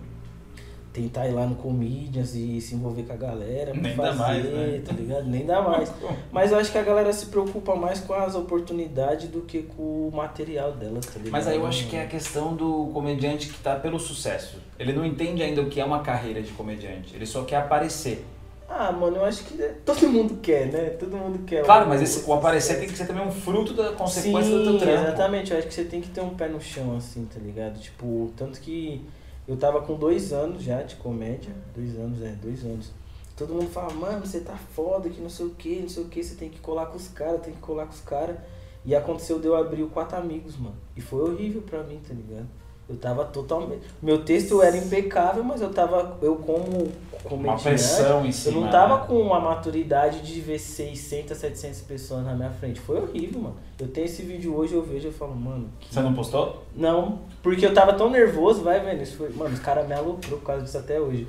tentar 0.94 1.26
ir 1.26 1.32
lá 1.32 1.44
no 1.44 1.56
Comedians 1.56 2.36
e 2.36 2.60
se 2.60 2.76
envolver 2.76 3.02
com 3.02 3.12
a 3.12 3.16
galera, 3.16 3.72
pra 3.72 3.80
Nem 3.80 3.96
dá 3.96 4.14
fazer, 4.14 4.18
mais, 4.18 4.44
né? 4.44 4.82
tá 4.86 4.92
ligado? 4.92 5.24
Nem 5.26 5.44
dá 5.44 5.60
mais. 5.60 5.92
Mas 6.30 6.52
eu 6.52 6.58
acho 6.58 6.70
que 6.70 6.78
a 6.78 6.82
galera 6.82 7.12
se 7.12 7.26
preocupa 7.26 7.74
mais 7.74 7.98
com 8.00 8.14
as 8.14 8.36
oportunidades 8.36 9.28
do 9.28 9.40
que 9.40 9.62
com 9.62 10.08
o 10.08 10.12
material 10.14 10.70
delas, 10.72 11.04
tá 11.06 11.14
ligado? 11.14 11.32
Mas 11.32 11.48
aí 11.48 11.56
eu 11.56 11.66
acho 11.66 11.88
que 11.88 11.96
é 11.96 12.04
a 12.04 12.06
questão 12.06 12.54
do 12.54 12.90
comediante 12.92 13.48
que 13.48 13.58
tá 13.58 13.74
pelo 13.74 13.98
sucesso. 13.98 14.58
Ele 14.78 14.92
não 14.92 15.04
entende 15.04 15.42
ainda 15.42 15.62
o 15.62 15.68
que 15.68 15.80
é 15.80 15.84
uma 15.84 16.00
carreira 16.00 16.40
de 16.40 16.52
comediante. 16.52 17.14
Ele 17.14 17.26
só 17.26 17.42
quer 17.42 17.56
aparecer. 17.56 18.24
Ah, 18.68 18.92
mano, 18.92 19.16
eu 19.16 19.24
acho 19.24 19.44
que 19.44 19.56
todo 19.84 20.08
mundo 20.08 20.38
quer, 20.40 20.66
né? 20.72 20.90
Todo 20.90 21.16
mundo 21.16 21.40
quer. 21.44 21.64
Claro, 21.64 21.88
mas 21.88 22.00
esse, 22.02 22.28
o 22.28 22.32
aparecer 22.32 22.78
tem 22.78 22.88
que 22.88 22.96
ser 22.96 23.06
também 23.06 23.26
um 23.26 23.32
fruto 23.32 23.74
da 23.74 23.92
consequência 23.92 24.50
do 24.56 24.62
teu 24.62 24.78
trampo. 24.78 25.08
Exatamente, 25.08 25.50
eu 25.50 25.58
acho 25.58 25.66
que 25.66 25.74
você 25.74 25.84
tem 25.84 26.00
que 26.00 26.08
ter 26.08 26.20
um 26.20 26.30
pé 26.30 26.48
no 26.48 26.60
chão, 26.60 26.96
assim, 26.96 27.24
tá 27.26 27.40
ligado? 27.40 27.80
Tipo, 27.80 28.32
tanto 28.36 28.60
que 28.60 29.04
eu 29.46 29.56
tava 29.56 29.82
com 29.82 29.94
dois 29.96 30.32
anos 30.32 30.62
já 30.62 30.82
de 30.82 30.96
comédia. 30.96 31.54
Dois 31.74 31.96
anos, 31.98 32.22
é, 32.22 32.32
dois 32.32 32.64
anos. 32.64 32.90
Todo 33.36 33.52
mundo 33.52 33.68
fala, 33.68 33.92
mano, 33.92 34.24
você 34.24 34.40
tá 34.40 34.56
foda, 34.56 35.08
que 35.10 35.20
não 35.20 35.28
sei 35.28 35.46
o 35.46 35.50
que, 35.50 35.80
não 35.80 35.88
sei 35.88 36.04
o 36.04 36.08
que, 36.08 36.22
você 36.22 36.36
tem 36.36 36.48
que 36.48 36.60
colar 36.60 36.86
com 36.86 36.96
os 36.96 37.08
caras, 37.08 37.42
tem 37.42 37.52
que 37.52 37.60
colar 37.60 37.86
com 37.86 37.92
os 37.92 38.00
caras. 38.00 38.36
E 38.84 38.94
aconteceu 38.94 39.40
de 39.40 39.46
eu 39.46 39.56
abrir 39.56 39.82
o 39.82 39.90
Quatro 39.90 40.16
Amigos, 40.16 40.56
mano. 40.56 40.76
E 40.96 41.00
foi 41.00 41.20
horrível 41.30 41.62
pra 41.62 41.82
mim, 41.82 42.00
tá 42.06 42.14
ligado? 42.14 42.46
Eu 42.88 42.96
tava 42.96 43.24
totalmente. 43.24 43.80
Meu 44.02 44.24
texto 44.24 44.60
era 44.60 44.76
impecável, 44.76 45.42
mas 45.42 45.60
eu 45.62 45.70
tava. 45.72 46.18
Eu 46.20 46.36
como 46.36 46.92
comediante. 47.22 47.34
Uma 47.48 47.56
pressão 47.58 48.22
em 48.24 48.26
Eu 48.26 48.32
cima. 48.32 48.60
não 48.60 48.70
tava 48.70 48.98
né? 48.98 49.04
com 49.06 49.18
uma 49.22 49.40
maturidade 49.40 50.20
de 50.20 50.38
ver 50.42 50.58
600, 50.58 51.34
700 51.36 51.80
pessoas 51.80 52.24
na 52.26 52.34
minha 52.34 52.50
frente. 52.50 52.78
Foi 52.80 53.00
horrível, 53.00 53.40
mano. 53.40 53.56
Eu 53.80 53.88
tenho 53.88 54.04
esse 54.04 54.20
vídeo 54.22 54.54
hoje, 54.54 54.74
eu 54.74 54.82
vejo 54.82 55.08
e 55.08 55.12
falo, 55.12 55.34
mano. 55.34 55.68
que- 55.80 55.94
Você 55.94 56.00
não 56.00 56.12
postou? 56.12 56.62
Não, 56.76 57.20
porque 57.42 57.64
eu 57.64 57.72
tava 57.72 57.94
tão 57.94 58.10
nervoso, 58.10 58.62
vai 58.62 58.78
vendo. 58.80 59.02
Isso 59.02 59.16
foi... 59.16 59.30
Mano, 59.30 59.54
os 59.54 59.60
caras 59.60 59.88
me 59.88 59.94
aloprou 59.94 60.38
por 60.38 60.44
causa 60.46 60.62
disso 60.62 60.76
até 60.76 61.00
hoje. 61.00 61.26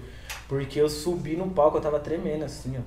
Porque 0.49 0.79
eu 0.79 0.89
subi 0.89 1.37
no 1.37 1.49
palco, 1.51 1.77
eu 1.77 1.81
tava 1.81 1.99
tremendo 1.99 2.43
assim, 2.43 2.75
ó. 2.77 2.81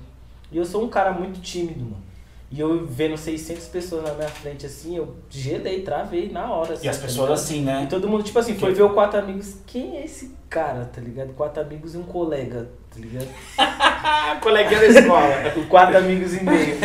E 0.51 0.57
eu 0.57 0.65
sou 0.65 0.83
um 0.83 0.89
cara 0.89 1.11
muito 1.11 1.41
tímido, 1.41 1.79
mano. 1.81 2.08
E 2.51 2.59
eu 2.59 2.85
vendo 2.85 3.15
600 3.15 3.67
pessoas 3.67 4.03
na 4.03 4.13
minha 4.13 4.27
frente 4.27 4.65
assim, 4.65 4.97
eu 4.97 5.15
gelei, 5.29 5.81
travei 5.81 6.29
na 6.29 6.51
hora. 6.51 6.73
Assim, 6.73 6.87
E 6.87 6.89
as 6.89 6.97
tá 6.97 7.03
pessoas 7.03 7.31
assim, 7.31 7.59
E 7.59 7.65
né? 7.65 7.87
todo 7.89 8.07
mundo, 8.07 8.23
tipo 8.23 8.39
assim, 8.39 8.55
foi 8.55 8.73
ver 8.73 8.83
o 8.83 8.89
Quatro 8.89 9.19
Amigos. 9.19 9.57
Quem 9.67 9.97
é 9.97 10.05
esse 10.05 10.35
cara, 10.49 10.85
tá 10.85 10.99
ligado? 10.99 11.33
Quatro 11.33 11.61
Amigos 11.61 11.93
e 11.93 11.97
um 11.97 12.03
colega, 12.03 12.67
tá 12.89 12.99
ligado? 12.99 13.27
Coleguinha 14.41 14.79
da 14.79 14.87
escola. 14.87 15.35
o 15.57 15.67
quatro 15.67 15.97
amigos 15.97 16.33
e 16.33 16.43
meio. 16.43 16.77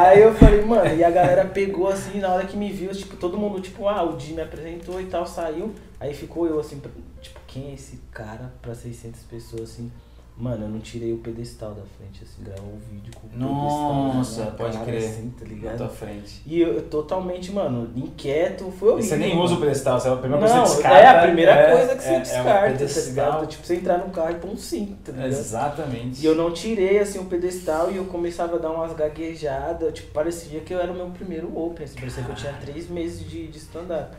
Aí 0.00 0.22
eu 0.22 0.34
falei, 0.34 0.62
mano, 0.62 0.94
e 0.94 1.02
a 1.04 1.10
galera 1.10 1.44
pegou 1.44 1.88
assim, 1.88 2.18
na 2.18 2.32
hora 2.32 2.46
que 2.46 2.56
me 2.56 2.70
viu, 2.72 2.90
tipo, 2.92 3.16
todo 3.16 3.36
mundo, 3.36 3.60
tipo, 3.60 3.88
ah, 3.88 4.02
o 4.02 4.16
Di 4.16 4.32
me 4.32 4.42
apresentou 4.42 5.00
e 5.00 5.06
tal, 5.06 5.26
saiu. 5.26 5.74
Aí 5.98 6.14
ficou 6.14 6.46
eu 6.46 6.58
assim, 6.58 6.80
tipo, 7.20 7.40
quem 7.46 7.70
é 7.70 7.74
esse 7.74 8.00
cara 8.10 8.52
pra 8.62 8.74
600 8.74 9.20
pessoas 9.22 9.62
assim? 9.62 9.90
Mano, 10.36 10.64
eu 10.64 10.68
não 10.70 10.78
tirei 10.80 11.12
o 11.12 11.18
pedestal 11.18 11.72
da 11.74 11.82
frente, 11.98 12.22
assim, 12.24 12.42
gravou 12.42 12.72
o 12.72 12.78
vídeo 12.90 13.12
com 13.14 13.26
o 13.26 13.38
Nossa, 13.38 14.44
pedestal 14.46 14.46
na 14.46 14.48
minha 14.48 14.52
pode 14.56 14.78
crer. 14.90 15.10
assim, 15.10 15.30
tá 15.38 15.44
Na 15.44 15.48
ligado? 15.50 15.76
tua 15.76 15.88
frente. 15.90 16.42
E 16.46 16.60
eu, 16.62 16.68
eu 16.76 16.82
totalmente, 16.84 17.52
mano, 17.52 17.90
inquieto, 17.94 18.70
foi 18.70 18.88
E 18.88 18.92
horrível. 18.92 19.10
você 19.10 19.16
nem 19.16 19.38
usa 19.38 19.54
o 19.54 19.60
pedestal, 19.60 20.00
você 20.00 20.08
é 20.08 20.12
a 20.12 20.16
primeira 20.16 20.38
coisa 20.38 20.54
Não, 20.56 20.62
que 20.62 20.68
você 20.70 20.74
descarta. 20.76 20.98
é 20.98 21.06
a 21.08 21.20
primeira 21.22 21.52
é- 21.52 21.76
coisa 21.76 21.96
que 21.96 22.02
você 22.02 22.08
é- 22.08 22.14
é 22.16 22.20
descarta, 22.20 22.86
tá 22.86 23.00
ligado? 23.10 23.46
Tipo, 23.48 23.66
você 23.66 23.74
entrar 23.76 23.98
no 23.98 24.10
carro 24.10 24.30
e 24.30 24.34
pôr 24.36 24.50
um 24.50 24.56
cinto, 24.56 24.96
tá 25.04 25.12
ligado? 25.12 25.28
Exatamente. 25.28 26.22
E 26.22 26.24
eu 26.24 26.34
não 26.34 26.50
tirei 26.52 26.98
assim 27.00 27.18
o 27.18 27.26
pedestal 27.26 27.90
e 27.92 27.96
eu 27.96 28.04
começava 28.06 28.56
a 28.56 28.58
dar 28.58 28.70
umas 28.70 28.94
gaguejadas, 28.94 29.92
tipo, 29.92 30.10
parecia 30.12 30.60
que 30.60 30.72
eu 30.72 30.80
era 30.80 30.90
o 30.90 30.94
meu 30.94 31.10
primeiro 31.10 31.48
open, 31.54 31.84
assim, 31.84 31.96
parecia 32.00 32.22
que 32.22 32.30
eu 32.30 32.34
tinha 32.34 32.54
três 32.54 32.88
meses 32.88 33.28
de, 33.28 33.46
de 33.46 33.58
stand-up. 33.58 34.16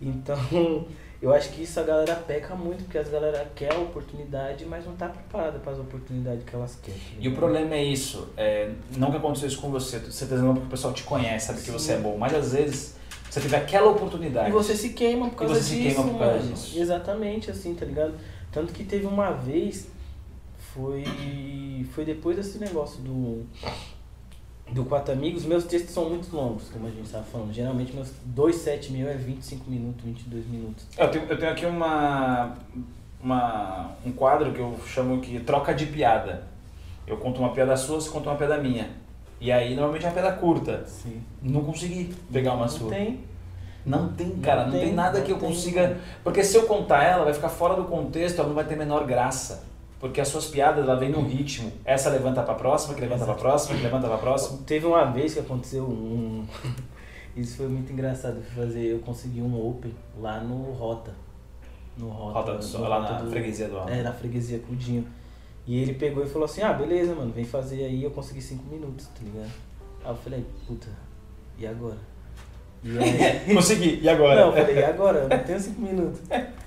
Então, 0.00 0.36
eu 1.24 1.32
acho 1.32 1.48
que 1.48 1.62
isso 1.62 1.80
a 1.80 1.82
galera 1.82 2.14
peca 2.16 2.54
muito, 2.54 2.84
porque 2.84 2.98
as 2.98 3.08
galera 3.08 3.50
quer 3.54 3.72
a 3.72 3.78
oportunidade, 3.78 4.66
mas 4.66 4.84
não 4.84 4.94
tá 4.94 5.08
preparada 5.08 5.58
para 5.58 5.72
as 5.72 5.78
oportunidades 5.78 6.44
que 6.44 6.54
elas 6.54 6.78
querem. 6.82 7.00
tá 7.00 7.16
E 7.18 7.28
o 7.28 7.34
problema 7.34 7.74
é 7.74 7.82
isso, 7.82 8.28
é, 8.36 8.70
não 8.94 9.10
que 9.10 9.16
aconteceu 9.16 9.48
isso 9.48 9.58
com 9.58 9.70
você, 9.70 10.00
você 10.00 10.26
tá 10.26 10.34
dizendo 10.34 10.52
porque 10.52 10.66
o 10.66 10.70
pessoal 10.70 10.92
te 10.92 11.02
conhece, 11.02 11.46
sabe 11.46 11.60
que 11.60 11.66
Sim. 11.68 11.72
você 11.72 11.92
é 11.94 11.96
bom, 11.96 12.18
mas 12.18 12.34
às 12.34 12.52
vezes 12.52 12.96
você 13.30 13.40
teve 13.40 13.56
aquela 13.56 13.90
oportunidade. 13.90 14.50
E 14.50 14.52
você 14.52 14.76
se 14.76 14.90
queima 14.90 15.30
por 15.30 15.36
causa 15.36 15.54
você 15.54 15.62
se 15.62 15.76
disso, 15.76 15.94
queima 15.96 16.10
por 16.10 16.18
causa 16.18 16.36
mano. 16.40 16.52
disso. 16.52 16.78
Exatamente, 16.78 17.50
assim, 17.50 17.74
tá 17.74 17.86
ligado? 17.86 18.12
Tanto 18.52 18.70
que 18.74 18.84
teve 18.84 19.06
uma 19.06 19.30
vez, 19.30 19.88
foi, 20.74 21.86
foi 21.94 22.04
depois 22.04 22.36
desse 22.36 22.58
negócio 22.58 23.00
do, 23.00 23.46
do 24.70 24.84
Quatro 24.84 25.12
Amigos, 25.12 25.44
meus 25.44 25.64
textos 25.64 25.92
são 25.92 26.08
muito 26.08 26.34
longos, 26.34 26.68
como 26.70 26.86
a 26.86 26.90
gente 26.90 27.04
estava 27.04 27.24
falando. 27.24 27.52
Geralmente 27.52 27.92
meus 27.94 28.10
dois 28.24 28.56
sete 28.56 28.90
mil 28.92 29.08
é 29.08 29.14
25 29.14 29.70
minutos, 29.70 30.04
22 30.04 30.46
minutos. 30.46 30.86
Eu 30.96 31.10
tenho, 31.10 31.24
eu 31.26 31.38
tenho 31.38 31.52
aqui 31.52 31.66
uma, 31.66 32.54
uma, 33.22 33.90
um 34.04 34.12
quadro 34.12 34.52
que 34.52 34.58
eu 34.60 34.74
chamo 34.86 35.20
que 35.20 35.38
troca 35.40 35.74
de 35.74 35.86
piada. 35.86 36.44
Eu 37.06 37.18
conto 37.18 37.40
uma 37.40 37.50
piada 37.52 37.76
sua, 37.76 38.00
você 38.00 38.08
conta 38.10 38.30
uma 38.30 38.36
piada 38.36 38.56
minha. 38.58 38.88
E 39.40 39.52
aí 39.52 39.74
normalmente 39.74 40.04
é 40.06 40.08
uma 40.08 40.14
piada 40.14 40.32
curta. 40.32 40.84
Sim. 40.86 41.20
Não 41.42 41.62
consegui 41.62 42.14
pegar 42.32 42.54
uma 42.54 42.62
Não 42.62 42.68
sua. 42.68 42.90
tem. 42.90 43.20
Não 43.84 44.08
tem, 44.14 44.30
cara, 44.38 44.62
não, 44.62 44.68
Não 44.68 44.78
tem, 44.78 44.86
tem, 44.86 44.94
nada 44.94 45.18
não 45.18 45.26
que 45.26 45.30
eu 45.32 45.38
tem. 45.38 45.46
consiga. 45.50 45.98
Porque 46.24 46.42
se 46.42 46.56
eu 46.56 46.62
contar 46.66 47.04
ela, 47.04 47.24
vai 47.24 47.34
ficar 47.34 47.50
fora 47.50 47.74
do 47.76 47.84
contexto, 47.84 48.38
ela 48.38 48.48
não 48.48 48.54
vai 48.54 48.64
ter 48.64 48.76
menor 48.76 49.04
graça. 49.06 49.62
Porque 50.04 50.20
as 50.20 50.28
suas 50.28 50.44
piadas, 50.48 50.84
ela 50.84 50.96
vem 50.96 51.08
num 51.08 51.26
ritmo. 51.26 51.72
Essa 51.82 52.10
levanta 52.10 52.42
pra 52.42 52.52
próxima, 52.52 52.92
que 52.92 53.00
levanta 53.00 53.24
pra 53.24 53.32
próxima, 53.32 53.74
que 53.78 53.82
levanta 53.82 54.06
pra 54.06 54.18
próxima. 54.18 54.58
Teve 54.66 54.84
uma 54.84 55.06
vez 55.06 55.32
que 55.32 55.40
aconteceu 55.40 55.82
um. 55.84 56.44
Isso 57.34 57.56
foi 57.56 57.68
muito 57.68 57.90
engraçado. 57.90 58.42
Fazer, 58.54 58.82
eu 58.84 58.98
consegui 58.98 59.40
um 59.40 59.66
open 59.66 59.94
lá 60.20 60.40
no 60.40 60.72
Rota. 60.72 61.14
No 61.96 62.10
Rota. 62.10 62.38
Roda 62.38 62.58
do 62.58 62.62
Sol, 62.62 62.82
lá 62.86 62.98
Rota 63.00 63.12
na 63.14 63.20
do- 63.22 63.30
freguesia 63.30 63.66
do 63.66 63.78
Alto. 63.78 63.90
É, 63.90 64.02
na 64.02 64.12
freguesia 64.12 64.58
Cudinho. 64.58 65.06
E 65.66 65.78
ele 65.80 65.94
pegou 65.94 66.22
e 66.22 66.26
falou 66.28 66.44
assim, 66.44 66.60
ah, 66.60 66.74
beleza, 66.74 67.14
mano, 67.14 67.32
vem 67.32 67.46
fazer 67.46 67.86
aí, 67.86 68.04
eu 68.04 68.10
consegui 68.10 68.42
cinco 68.42 68.64
minutos, 68.68 69.06
tá 69.06 69.22
ligado? 69.22 69.50
Aí 70.04 70.10
eu 70.10 70.16
falei, 70.16 70.44
puta, 70.66 70.88
e 71.58 71.66
agora? 71.66 71.96
Consegui, 73.54 74.00
e 74.02 74.08
agora? 74.08 74.40
não, 74.40 74.46
eu 74.48 74.52
falei, 74.52 74.76
e 74.76 74.84
agora? 74.84 75.18
Eu 75.20 75.28
não 75.28 75.38
tenho 75.38 75.60
cinco 75.60 75.80
minutos. 75.80 76.20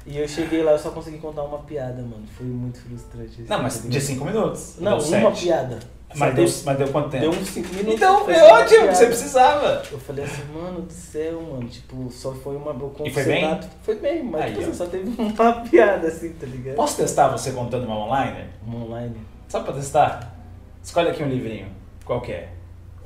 E 0.06 0.18
eu 0.18 0.28
cheguei 0.28 0.64
lá, 0.64 0.72
eu 0.72 0.80
só 0.80 0.90
consegui 0.92 1.18
contar 1.18 1.44
uma 1.44 1.60
piada, 1.60 2.02
mano. 2.02 2.24
Foi 2.36 2.46
muito 2.46 2.80
frustrante. 2.80 3.44
Não, 3.48 3.62
mas 3.62 3.84
de? 3.88 4.02
5 4.02 4.24
minutos. 4.26 4.76
Não, 4.80 4.98
Deu 4.98 5.08
uma 5.20 5.30
sete. 5.32 5.44
piada. 5.44 5.80
Mas 6.16 6.34
deu, 6.34 6.46
mas 6.66 6.78
deu 6.78 6.88
quanto 6.88 7.10
tempo? 7.10 7.22
Deu 7.30 7.32
uns 7.32 7.48
5 7.50 7.68
minutos. 7.74 7.94
Então, 7.94 8.24
foi 8.24 8.34
é 8.34 8.44
uma 8.44 8.54
ótimo, 8.60 8.80
piada. 8.80 8.96
você 8.96 9.06
precisava. 9.08 9.84
Eu 9.92 10.00
falei 10.00 10.24
assim, 10.24 10.42
mano 10.54 10.82
do 10.84 10.94
céu, 10.94 11.42
mano, 11.42 11.68
tipo, 11.68 12.10
só 12.10 12.32
foi 12.32 12.56
uma. 12.56 12.72
Eu 12.72 13.06
E 13.06 13.10
foi 13.12 13.24
bem? 13.26 13.60
Foi 13.84 13.96
bem, 13.96 14.24
mas 14.24 14.42
Aí, 14.44 14.52
tipo, 14.54 14.64
assim, 14.64 14.74
só 14.74 14.86
teve 14.86 15.10
uma 15.22 15.54
piada 15.62 16.08
assim, 16.08 16.30
tá 16.34 16.48
ligado? 16.48 16.76
Posso 16.76 16.98
testar 16.98 17.28
você 17.28 17.52
contando 17.52 17.86
uma 17.86 18.06
online? 18.06 18.46
Um 18.66 18.84
online. 18.84 19.18
Só 19.50 19.60
pra 19.62 19.74
testar? 19.74 20.34
Escolhe 20.82 21.10
aqui 21.10 21.22
um 21.22 21.28
livrinho. 21.28 21.68
Qual 22.06 22.22
que 22.22 22.32
é? 22.32 22.50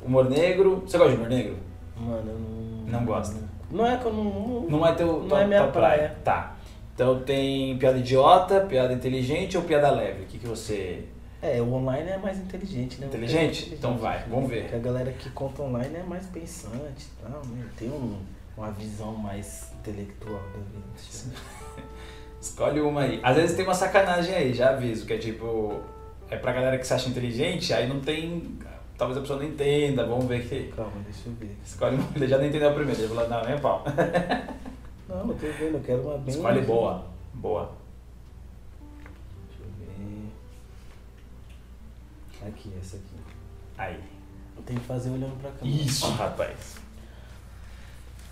Humor 0.05 0.29
negro. 0.29 0.83
Você 0.85 0.97
gosta 0.99 1.13
de 1.13 1.17
humor 1.17 1.29
negro? 1.29 1.57
Mano, 1.97 2.31
eu 2.31 2.39
não. 2.39 2.80
Não 2.91 3.05
gosta. 3.05 3.35
Não 3.69 3.85
é 3.85 3.97
que 3.97 4.05
eu 4.05 4.13
não. 4.13 4.23
não- 4.23 4.69
Não 4.69 4.85
é 4.87 4.93
teu 4.93 5.07
Não 5.21 5.27
tua- 5.29 5.41
é 5.41 5.47
minha 5.47 5.61
tua 5.63 5.71
praia. 5.71 6.15
Tá. 6.23 6.55
Então 6.93 7.19
tem 7.21 7.77
piada 7.77 7.97
idiota, 7.97 8.61
piada 8.61 8.93
inteligente 8.93 9.57
ou 9.57 9.63
piada 9.63 9.89
leve? 9.91 10.23
O 10.23 10.25
que, 10.25 10.37
que 10.37 10.47
você. 10.47 11.05
É, 11.41 11.59
o 11.61 11.73
online 11.73 12.09
é 12.11 12.17
mais 12.17 12.37
inteligente, 12.37 12.99
né? 13.01 13.07
Inteligente? 13.07 13.73
Então 13.73 13.97
vai, 13.97 14.23
vamos 14.29 14.47
ver. 14.49 14.61
Porque 14.63 14.75
a 14.75 14.79
galera 14.79 15.11
que 15.11 15.29
conta 15.31 15.63
online 15.63 15.95
é 15.95 16.03
mais 16.03 16.27
pensante 16.27 17.07
e 17.07 17.23
tal, 17.23 17.41
né? 17.47 17.65
Tem 17.77 17.89
um, 17.89 18.19
uma 18.55 18.69
visão 18.71 19.13
mais 19.15 19.71
intelectual 19.79 20.35
da 20.53 20.59
vida. 20.59 20.85
Eu- 21.35 21.81
Escolhe 22.41 22.81
uma 22.81 23.01
aí. 23.01 23.19
Às 23.23 23.35
vezes 23.35 23.55
tem 23.55 23.65
uma 23.65 23.73
sacanagem 23.73 24.33
aí, 24.35 24.53
já 24.53 24.69
aviso, 24.71 25.05
que 25.05 25.13
é 25.13 25.17
tipo. 25.17 25.79
É 26.29 26.37
pra 26.37 26.51
galera 26.53 26.77
que 26.77 26.85
se 26.87 26.93
acha 26.93 27.09
inteligente, 27.09 27.73
aí 27.73 27.87
não 27.87 27.99
tem. 27.99 28.57
Talvez 29.01 29.17
a 29.17 29.21
pessoa 29.21 29.39
não 29.39 29.47
entenda, 29.47 30.05
vamos 30.05 30.27
ver 30.27 30.47
que. 30.47 30.71
Calma, 30.75 30.91
deixa 31.03 31.27
eu 31.27 31.33
ver. 31.33 31.57
Escolhe 31.65 31.95
uma. 31.95 32.07
Ele 32.15 32.27
já 32.27 32.37
não 32.37 32.45
entendeu 32.45 32.69
a 32.69 32.73
primeira, 32.73 32.99
ele 32.99 33.07
falou, 33.07 33.27
não, 33.27 33.43
nem 33.43 33.55
a 33.55 33.57
pau. 33.57 33.83
Não, 35.09 35.21
eu 35.27 35.33
tô 35.33 35.47
vendo, 35.47 35.73
eu 35.73 35.81
quero 35.81 36.03
uma 36.03 36.19
bem. 36.19 36.35
Escolhe 36.35 36.61
boa. 36.61 37.03
Boa. 37.33 37.71
Deixa 39.49 39.63
eu 39.63 39.67
ver. 39.79 40.31
Aqui, 42.47 42.71
essa 42.79 42.97
aqui. 42.97 43.15
Aí. 43.75 43.99
Eu 44.55 44.61
tenho 44.63 44.79
que 44.79 44.85
fazer 44.85 45.09
olhando 45.09 45.35
pra 45.41 45.49
câmera. 45.49 45.83
Isso, 45.83 46.07
rapaz. 46.11 46.75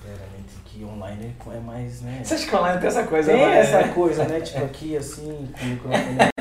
Pera, 0.04 0.14
né? 0.14 0.44
Que 0.66 0.86
online 0.86 1.36
é- 1.36 1.56
é 1.56 1.60
mais, 1.60 2.02
né? 2.02 2.22
Você 2.24 2.36
acha 2.36 2.48
que 2.48 2.56
online 2.56 2.80
tem 2.80 2.88
essa 2.88 3.04
coisa? 3.08 3.32
Tem 3.32 3.42
né? 3.42 3.58
essa 3.60 3.88
coisa, 3.90 4.24
né? 4.26 4.40
Tipo 4.40 4.64
aqui, 4.66 4.96
assim, 4.96 5.52
com 5.52 5.66
o 5.66 5.68
microfone 5.68 6.18
aqui. 6.22 6.32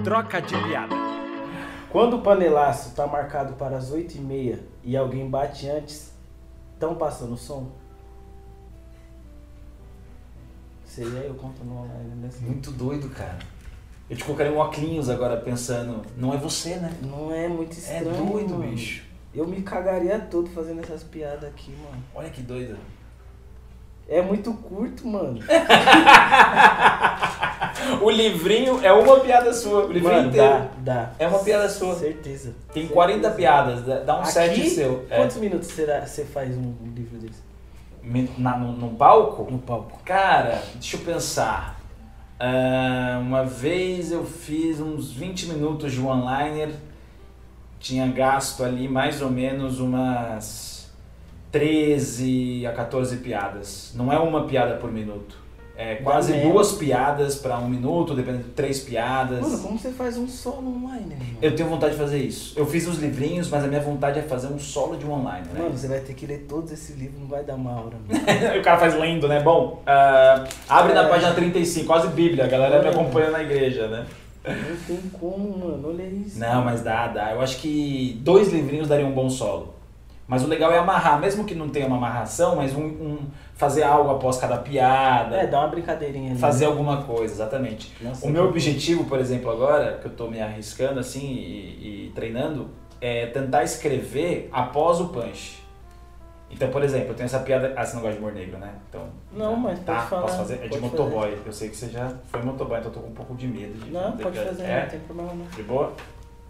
Troca 0.02 0.40
de 0.40 0.56
piada. 0.56 1.05
Quando 1.96 2.18
o 2.18 2.20
panelaço 2.20 2.94
tá 2.94 3.06
marcado 3.06 3.54
para 3.54 3.78
as 3.78 3.90
8h30 3.90 4.58
e 4.84 4.94
alguém 4.98 5.30
bate 5.30 5.66
antes, 5.66 6.12
estão 6.74 6.94
passando 6.94 7.38
som? 7.38 7.70
Seria 10.84 11.20
eu 11.20 11.34
conto 11.36 11.64
no 11.64 11.74
online, 11.74 12.14
né? 12.16 12.28
Muito 12.42 12.70
doido, 12.70 13.08
cara. 13.08 13.38
Eu 14.10 14.16
te 14.18 14.22
colocaria 14.24 14.52
um 14.52 14.58
óculos 14.58 15.08
agora 15.08 15.38
pensando, 15.38 16.02
não 16.18 16.34
é 16.34 16.36
você, 16.36 16.76
né? 16.76 16.94
Não 17.00 17.32
é 17.32 17.48
muito 17.48 17.72
É 17.72 17.78
estranho, 17.78 18.26
doido, 18.26 18.50
mano. 18.58 18.70
bicho. 18.72 19.02
Eu 19.34 19.46
me 19.46 19.62
cagaria 19.62 20.18
todo 20.18 20.50
fazendo 20.50 20.82
essas 20.82 21.02
piadas 21.02 21.44
aqui, 21.44 21.70
mano. 21.82 22.04
Olha 22.14 22.28
que 22.28 22.42
doido. 22.42 22.76
É 24.06 24.20
muito 24.20 24.52
curto, 24.52 25.08
mano. 25.08 25.40
O 28.06 28.10
livrinho 28.10 28.78
é 28.84 28.92
uma 28.92 29.18
piada 29.18 29.52
sua, 29.52 29.84
o 29.86 29.92
livrinho 29.92 30.14
Mano, 30.14 30.28
inteiro. 30.28 30.48
dá, 30.48 30.68
dá. 30.78 31.10
É 31.18 31.26
uma 31.26 31.40
piada 31.40 31.68
sua. 31.68 31.92
Certeza. 31.96 32.54
Tem 32.72 32.84
Certeza. 32.84 32.94
40 32.94 33.30
piadas, 33.30 33.84
dá- 34.04 34.16
um 34.16 34.20
Aqui, 34.20 34.30
set 34.30 34.70
seu. 34.70 35.04
É. 35.10 35.16
Quantos 35.16 35.36
minutos 35.38 35.66
será 35.66 36.06
você 36.06 36.24
faz 36.24 36.56
um, 36.56 36.72
livro 36.94 37.18
desse? 37.18 37.42
Na, 38.38 38.56
no, 38.56 38.70
no 38.70 38.90
palco? 38.90 39.50
No 39.50 39.58
palco. 39.58 39.98
Cara, 40.04 40.62
deixa 40.74 40.96
eu 40.96 41.00
pensar. 41.00 41.80
Ah, 42.38 43.18
uma 43.20 43.42
vez 43.44 44.12
eu 44.12 44.24
fiz 44.24 44.78
uns 44.78 45.10
20 45.10 45.46
minutos 45.46 45.92
de 45.92 46.00
one-liner, 46.00 46.70
tinha 47.80 48.06
gasto 48.06 48.62
ali 48.62 48.86
mais 48.86 49.20
ou 49.20 49.30
menos 49.32 49.80
umas 49.80 50.88
13 51.50 52.64
a 52.68 52.72
14 52.72 53.16
piadas. 53.16 53.92
Não 53.96 54.12
é 54.12 54.18
uma 54.20 54.44
piada 54.46 54.76
por 54.76 54.92
minuto. 54.92 55.44
É 55.78 55.96
quase 55.96 56.32
duas 56.40 56.72
piadas 56.72 57.34
para 57.36 57.58
um 57.58 57.68
minuto, 57.68 58.14
dependendo 58.14 58.44
de 58.44 58.50
três 58.50 58.80
piadas. 58.80 59.40
Mano, 59.42 59.58
como 59.58 59.78
você 59.78 59.90
faz 59.90 60.16
um 60.16 60.26
solo 60.26 60.68
online, 60.74 61.14
mano? 61.18 61.38
Eu 61.42 61.54
tenho 61.54 61.68
vontade 61.68 61.92
de 61.92 61.98
fazer 61.98 62.18
isso. 62.18 62.58
Eu 62.58 62.64
fiz 62.64 62.86
os 62.88 62.98
livrinhos, 62.98 63.50
mas 63.50 63.62
a 63.62 63.66
minha 63.66 63.80
vontade 63.82 64.18
é 64.18 64.22
fazer 64.22 64.46
um 64.46 64.58
solo 64.58 64.96
de 64.96 65.04
um 65.04 65.12
online, 65.12 65.46
né? 65.52 65.60
Mano, 65.60 65.76
você 65.76 65.86
vai 65.86 66.00
ter 66.00 66.14
que 66.14 66.24
ler 66.24 66.46
todos 66.48 66.72
esses 66.72 66.96
livros, 66.96 67.20
não 67.20 67.28
vai 67.28 67.44
dar 67.44 67.56
uma 67.56 67.72
hora, 67.72 67.96
o 68.58 68.62
cara 68.62 68.78
faz 68.78 68.94
lendo, 68.98 69.28
né? 69.28 69.40
Bom, 69.40 69.82
ah, 69.86 70.44
abre 70.68 70.94
na 70.94 71.04
É. 71.04 71.08
página 71.10 71.34
35, 71.34 71.86
quase 71.86 72.08
Bíblia, 72.08 72.44
a 72.46 72.48
galera 72.48 72.80
me 72.80 72.86
É. 72.88 72.90
acompanha 72.90 73.30
na 73.30 73.42
igreja, 73.42 73.86
né? 73.88 74.06
Não 74.48 74.76
tem 74.86 75.10
como, 75.20 75.58
mano. 75.58 75.88
Olha 75.88 76.04
isso. 76.04 76.38
Não, 76.38 76.64
mas 76.64 76.80
dá, 76.80 77.08
dá. 77.08 77.32
Eu 77.32 77.40
acho 77.42 77.58
que 77.58 78.18
dois 78.22 78.52
livrinhos 78.52 78.86
dariam 78.88 79.10
um 79.10 79.12
bom 79.12 79.28
solo. 79.28 79.74
Mas 80.28 80.42
o 80.42 80.48
legal 80.48 80.72
é 80.72 80.78
amarrar, 80.78 81.20
mesmo 81.20 81.44
que 81.44 81.54
não 81.54 81.68
tenha 81.68 81.86
uma 81.86 81.96
amarração, 81.96 82.56
mas 82.56 82.74
um, 82.74 82.82
um- 82.84 83.18
fazer 83.54 83.84
algo 83.84 84.10
após 84.10 84.36
cada 84.38 84.58
piada, 84.58 85.36
É, 85.36 85.46
dá 85.46 85.60
uma 85.60 85.68
brincadeirinha 85.68 86.32
ali. 86.32 86.40
fazer 86.40 86.64
né? 86.64 86.70
alguma 86.72 87.02
coisa, 87.04 87.32
exatamente. 87.34 87.92
Nossa, 88.00 88.26
O 88.26 88.30
meu 88.30 88.44
objetivo, 88.48 89.04
por 89.04 89.20
exemplo, 89.20 89.50
agora, 89.50 89.98
que 89.98 90.06
eu 90.06 90.12
tô 90.12 90.26
me 90.28 90.40
arriscando 90.40 90.98
assim 90.98 91.24
e, 91.24 92.06
e 92.08 92.12
treinando, 92.14 92.68
é 93.00 93.26
tentar 93.26 93.62
escrever 93.62 94.48
após 94.52 95.00
o 95.00 95.08
punch. 95.10 95.64
Então, 96.50 96.70
por 96.70 96.82
exemplo, 96.82 97.10
eu 97.10 97.14
tenho 97.14 97.26
essa 97.26 97.40
piada. 97.40 97.72
Ah, 97.76 97.84
você 97.84 97.94
não 97.96 98.02
gosta 98.02 98.16
de 98.16 98.22
humor 98.22 98.32
negro, 98.32 98.56
né? 98.58 98.72
Então. 98.88 99.02
Não, 99.32 99.56
mas 99.56 99.78
tá, 99.80 99.94
pode 99.96 100.08
falar, 100.08 100.22
Posso 100.22 100.36
fazer? 100.38 100.60
É 100.64 100.68
de 100.68 100.78
motoboy. 100.78 101.36
Eu 101.44 101.52
sei 101.52 101.68
que 101.68 101.76
você 101.76 101.88
já 101.88 102.12
foi 102.26 102.40
motoboy, 102.42 102.78
então 102.78 102.90
eu 102.90 102.94
tô 102.94 103.00
com 103.00 103.08
um 103.10 103.14
pouco 103.14 103.34
de 103.34 103.46
medo. 103.48 103.74
De 103.84 103.90
Não, 103.90 104.12
de- 104.16 104.22
pode 104.22 104.38
fazer, 104.38 104.62
É? 104.62 104.82
não 104.82 104.88
tem 104.88 105.00
problema 105.00 105.32
não. 105.34 105.44
De 105.46 105.62
boa? 105.64 105.92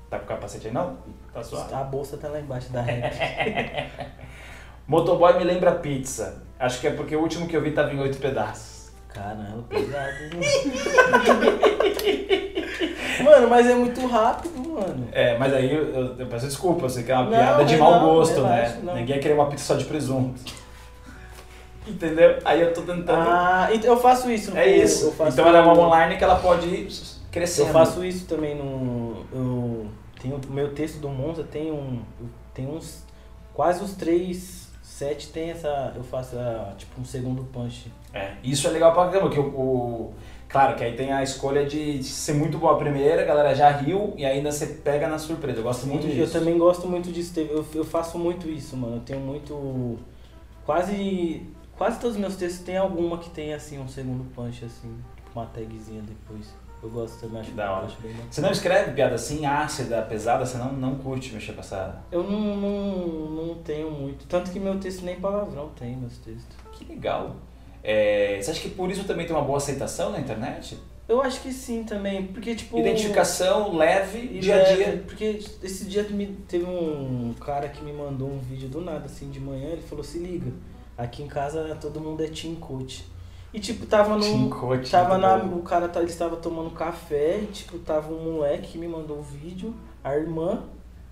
Tá 0.09 0.19
com 0.19 0.25
o 0.25 0.29
capacete 0.29 0.69
aí 0.69 0.73
não? 0.73 0.97
Tá 1.33 1.43
suave. 1.43 1.75
A 1.75 1.83
bolsa 1.85 2.17
tá 2.17 2.29
lá 2.29 2.39
embaixo 2.41 2.71
da 2.73 2.81
rede. 2.83 3.17
Motoboy 4.87 5.37
me 5.39 5.45
lembra 5.45 5.73
pizza. 5.73 6.43
Acho 6.59 6.81
que 6.81 6.87
é 6.87 6.93
porque 6.93 7.17
o 7.17 7.21
último 7.21 7.49
que 7.49 7.57
eu 7.57 7.63
vi 7.63 7.73
tava 7.73 7.93
em 7.93 7.99
oito 8.01 8.19
pedaços. 8.19 8.91
Caramba, 9.09 9.65
pesado. 9.69 10.13
mano. 10.33 11.57
Mano, 13.25 13.49
mas 13.49 13.67
é 13.67 13.75
muito 13.75 14.07
rápido, 14.07 14.59
mano. 14.69 15.09
É, 15.11 15.39
mas 15.39 15.53
aí 15.53 15.75
eu, 15.75 15.85
eu, 15.89 16.17
eu 16.19 16.27
peço 16.27 16.47
desculpa, 16.47 16.85
eu 16.85 16.91
sei 16.91 17.03
que 17.03 17.11
é 17.11 17.15
uma 17.15 17.25
Não, 17.25 17.31
piada 17.31 17.65
de 17.65 17.77
mau 17.77 17.99
gosto, 18.01 18.43
né? 18.43 18.79
não. 18.83 18.95
Ninguém 18.95 19.17
ia 19.17 19.23
querer 19.23 19.35
uma 19.35 19.47
pizza 19.49 19.65
só 19.65 19.75
de 19.75 19.85
presunto. 19.87 20.41
Entendeu? 21.87 22.39
Aí 22.45 22.61
eu 22.61 22.75
tô 22.75 22.83
tentando. 22.83 23.11
Ah, 23.13 23.69
então 23.73 23.95
eu 23.95 24.01
faço 24.01 24.31
isso. 24.31 24.57
é 24.57 24.67
isso. 24.69 25.15
Então 25.29 25.47
ela 25.49 25.59
é 25.59 25.61
uma 25.63 25.73
online 25.79 26.17
que 26.17 26.25
ela 26.25 26.37
pode 26.37 26.67
ir 26.67 26.89
crescendo. 27.31 27.69
Eu 27.69 27.73
faço 27.73 28.05
isso 28.05 28.27
também 28.27 28.55
no. 28.55 29.25
Eu 29.33 29.87
tenho 30.21 30.37
o 30.49 30.53
meu 30.53 30.75
texto 30.75 30.99
do 30.99 31.09
Monza 31.09 31.45
tem 31.45 31.71
um. 31.71 32.03
eu- 32.21 32.29
Tem 32.55 32.67
uns. 32.67 33.05
Quase 33.53 33.83
os 33.85 33.93
três 33.95 34.69
sete 34.83 35.29
tem 35.29 35.51
essa. 35.51 35.93
Eu 35.95 36.03
faço 36.03 36.39
a, 36.39 36.75
tipo 36.79 37.01
um 37.01 37.05
segundo 37.05 37.45
punch. 37.45 37.93
É, 38.15 38.35
isso 38.43 38.67
é 38.67 38.71
legal 38.71 38.93
pra 38.95 39.09
caramba, 39.09 39.31
que 39.31 39.39
o, 39.39 39.45
o- 39.47 40.15
Claro 40.49 40.77
que 40.77 40.85
aí 40.85 40.95
tem 40.97 41.13
a 41.13 41.23
escolha 41.25 41.67
de 41.67 42.03
ser 42.05 42.33
muito 42.35 42.57
boa 42.57 42.75
a 42.75 42.77
primeira, 42.77 43.23
a 43.23 43.25
galera 43.25 43.53
já 43.55 43.69
riu 43.69 44.15
e 44.17 44.25
ainda 44.25 44.51
você 44.53 44.67
pega 44.67 45.09
na 45.09 45.19
surpresa. 45.19 45.59
Eu 45.59 45.65
gosto 45.65 45.87
muito 45.87 46.07
eu 46.07 46.13
disso. 46.15 46.33
também 46.39 46.57
gosto 46.57 46.87
muito 46.87 47.11
disso. 47.13 47.39
Eu, 47.41 47.67
eu 47.75 47.85
faço 47.85 48.17
muito 48.19 48.49
isso, 48.49 48.77
mano. 48.77 48.97
Eu 48.97 49.01
tenho 49.01 49.21
muito. 49.21 49.99
Quase. 50.65 51.47
Quase 51.77 51.99
todos 52.01 52.17
os 52.17 52.21
meus 52.21 52.37
textos 52.37 52.65
tem 52.65 52.77
alguma 52.79 53.19
que 53.19 53.29
tem 53.31 53.53
assim 53.53 53.79
um 53.79 53.87
segundo 53.89 54.25
punch, 54.35 54.65
assim, 54.65 54.97
tipo 55.17 55.31
uma 55.39 55.45
tagzinha 55.47 56.01
depois. 56.03 56.47
Eu 56.83 56.91
gosto 56.91 57.21
também, 57.21 57.41
acho 57.41 57.53
Da 57.53 57.73
hora. 57.73 57.89
bem. 58.03 58.15
Você 58.31 58.41
não 58.41 58.51
escreve 58.51 58.93
piada 58.93 59.15
assim, 59.15 59.47
ácida, 59.47 60.03
pesada, 60.03 60.45
você 60.45 60.59
não, 60.59 60.73
não 60.73 60.97
curte 60.97 61.33
mexer 61.33 61.53
com 61.53 61.61
essa. 61.61 62.03
Eu 62.13 62.23
não, 62.23 62.57
não, 62.57 63.07
não 63.31 63.55
tenho 63.57 63.91
muito. 63.91 64.27
Tanto 64.27 64.51
que 64.51 64.61
meu 64.61 64.79
texto 64.79 65.05
nem 65.05 65.17
palavrão 65.19 65.71
tem, 65.71 65.97
meus 65.97 66.19
textos. 66.19 66.57
Que 66.73 66.85
legal. 66.85 67.37
É, 67.83 68.39
você 68.41 68.51
acha 68.51 68.61
que 68.61 68.71
por 68.71 68.91
isso 68.91 69.05
também 69.05 69.27
tem 69.27 69.35
uma 69.35 69.45
boa 69.45 69.59
aceitação 69.59 70.11
na 70.11 70.19
internet? 70.19 70.79
Eu 71.09 71.23
acho 71.23 71.41
que 71.41 71.53
sim 71.53 71.85
também, 71.85 72.27
porque 72.27 72.57
tipo... 72.57 72.77
Identificação 72.79 73.77
leve, 73.77 74.19
E 74.19 74.41
dia 74.41 74.61
a 74.61 74.75
dia. 74.75 75.05
Porque 75.07 75.39
esse 75.63 75.85
dia 75.85 76.03
me, 76.03 76.27
teve 76.49 76.65
um 76.65 77.33
cara 77.41 77.69
que 77.69 77.83
me 77.85 77.93
mandou 77.93 78.29
um 78.29 78.41
vídeo 78.41 78.69
do 78.69 78.81
nada, 78.81 79.05
assim, 79.05 79.31
de 79.31 79.39
manhã, 79.39 79.69
ele 79.69 79.83
falou, 79.83 80.03
se 80.03 80.19
liga, 80.19 80.53
aqui 80.99 81.23
em 81.23 81.29
casa 81.29 81.77
todo 81.81 82.01
mundo 82.01 82.25
é 82.25 82.27
team 82.27 82.57
coach. 82.57 83.07
E 83.57 83.61
tipo, 83.61 83.87
tava 83.87 84.17
no. 84.17 84.51
Tava 84.91 85.17
na. 85.19 85.39
bom. 85.39 85.57
O 85.57 85.63
cara 85.63 85.89
tá, 85.89 86.01
ele 86.01 86.11
estava 86.11 86.37
tomando 86.37 86.71
café, 86.71 87.39
e, 87.43 87.47
tipo, 87.47 87.79
tava 87.79 88.13
um 88.13 88.33
moleque 88.35 88.73
que 88.73 88.79
me 88.79 88.87
mandou 88.87 89.19
o 89.19 89.23
vídeo, 89.23 89.75
a 90.05 90.15
irmã, 90.15 90.65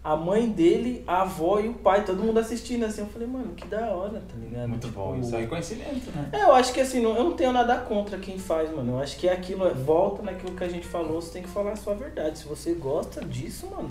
a 0.03 0.15
mãe 0.15 0.51
dele, 0.51 1.03
a 1.07 1.23
avó 1.23 1.59
e 1.59 1.69
o 1.71 1.73
pai, 1.73 2.05
todo 2.05 2.23
mundo 2.23 2.39
assistindo 2.39 2.85
assim. 2.85 3.01
Eu 3.01 3.07
falei, 3.07 3.27
mano, 3.27 3.55
que 3.55 3.67
da 3.67 3.87
hora, 3.95 4.21
tá 4.29 4.35
ligado? 4.39 4.69
Muito 4.69 4.89
Tipo, 4.89 5.01
bom, 5.01 5.17
isso 5.19 5.35
é 5.35 5.41
reconhecimento, 5.41 6.11
né? 6.15 6.29
é, 6.33 6.43
eu 6.43 6.53
acho 6.55 6.75
que 6.75 6.81
assim, 6.83 7.01
não- 7.01 7.17
eu 7.17 7.25
não 7.25 7.33
tenho 7.33 7.51
nada 7.51 7.79
contra 7.79 8.19
quem 8.19 8.39
faz, 8.39 8.71
mano. 8.71 8.93
Eu 8.93 8.99
acho 8.99 9.17
que 9.17 9.27
é 9.27 9.33
aquilo, 9.33 9.67
volta 9.75 10.21
naquilo 10.23 10.53
que 10.55 10.63
a 10.65 10.69
gente 10.69 10.87
falou, 10.87 11.23
você 11.23 11.33
tem 11.33 11.43
que 11.43 11.49
falar 11.49 11.73
a 11.73 11.77
sua 11.77 11.95
verdade. 11.95 12.41
Se 12.41 12.45
você 12.47 12.75
gosta 12.75 13.25
disso, 13.25 13.67
mano, 13.75 13.89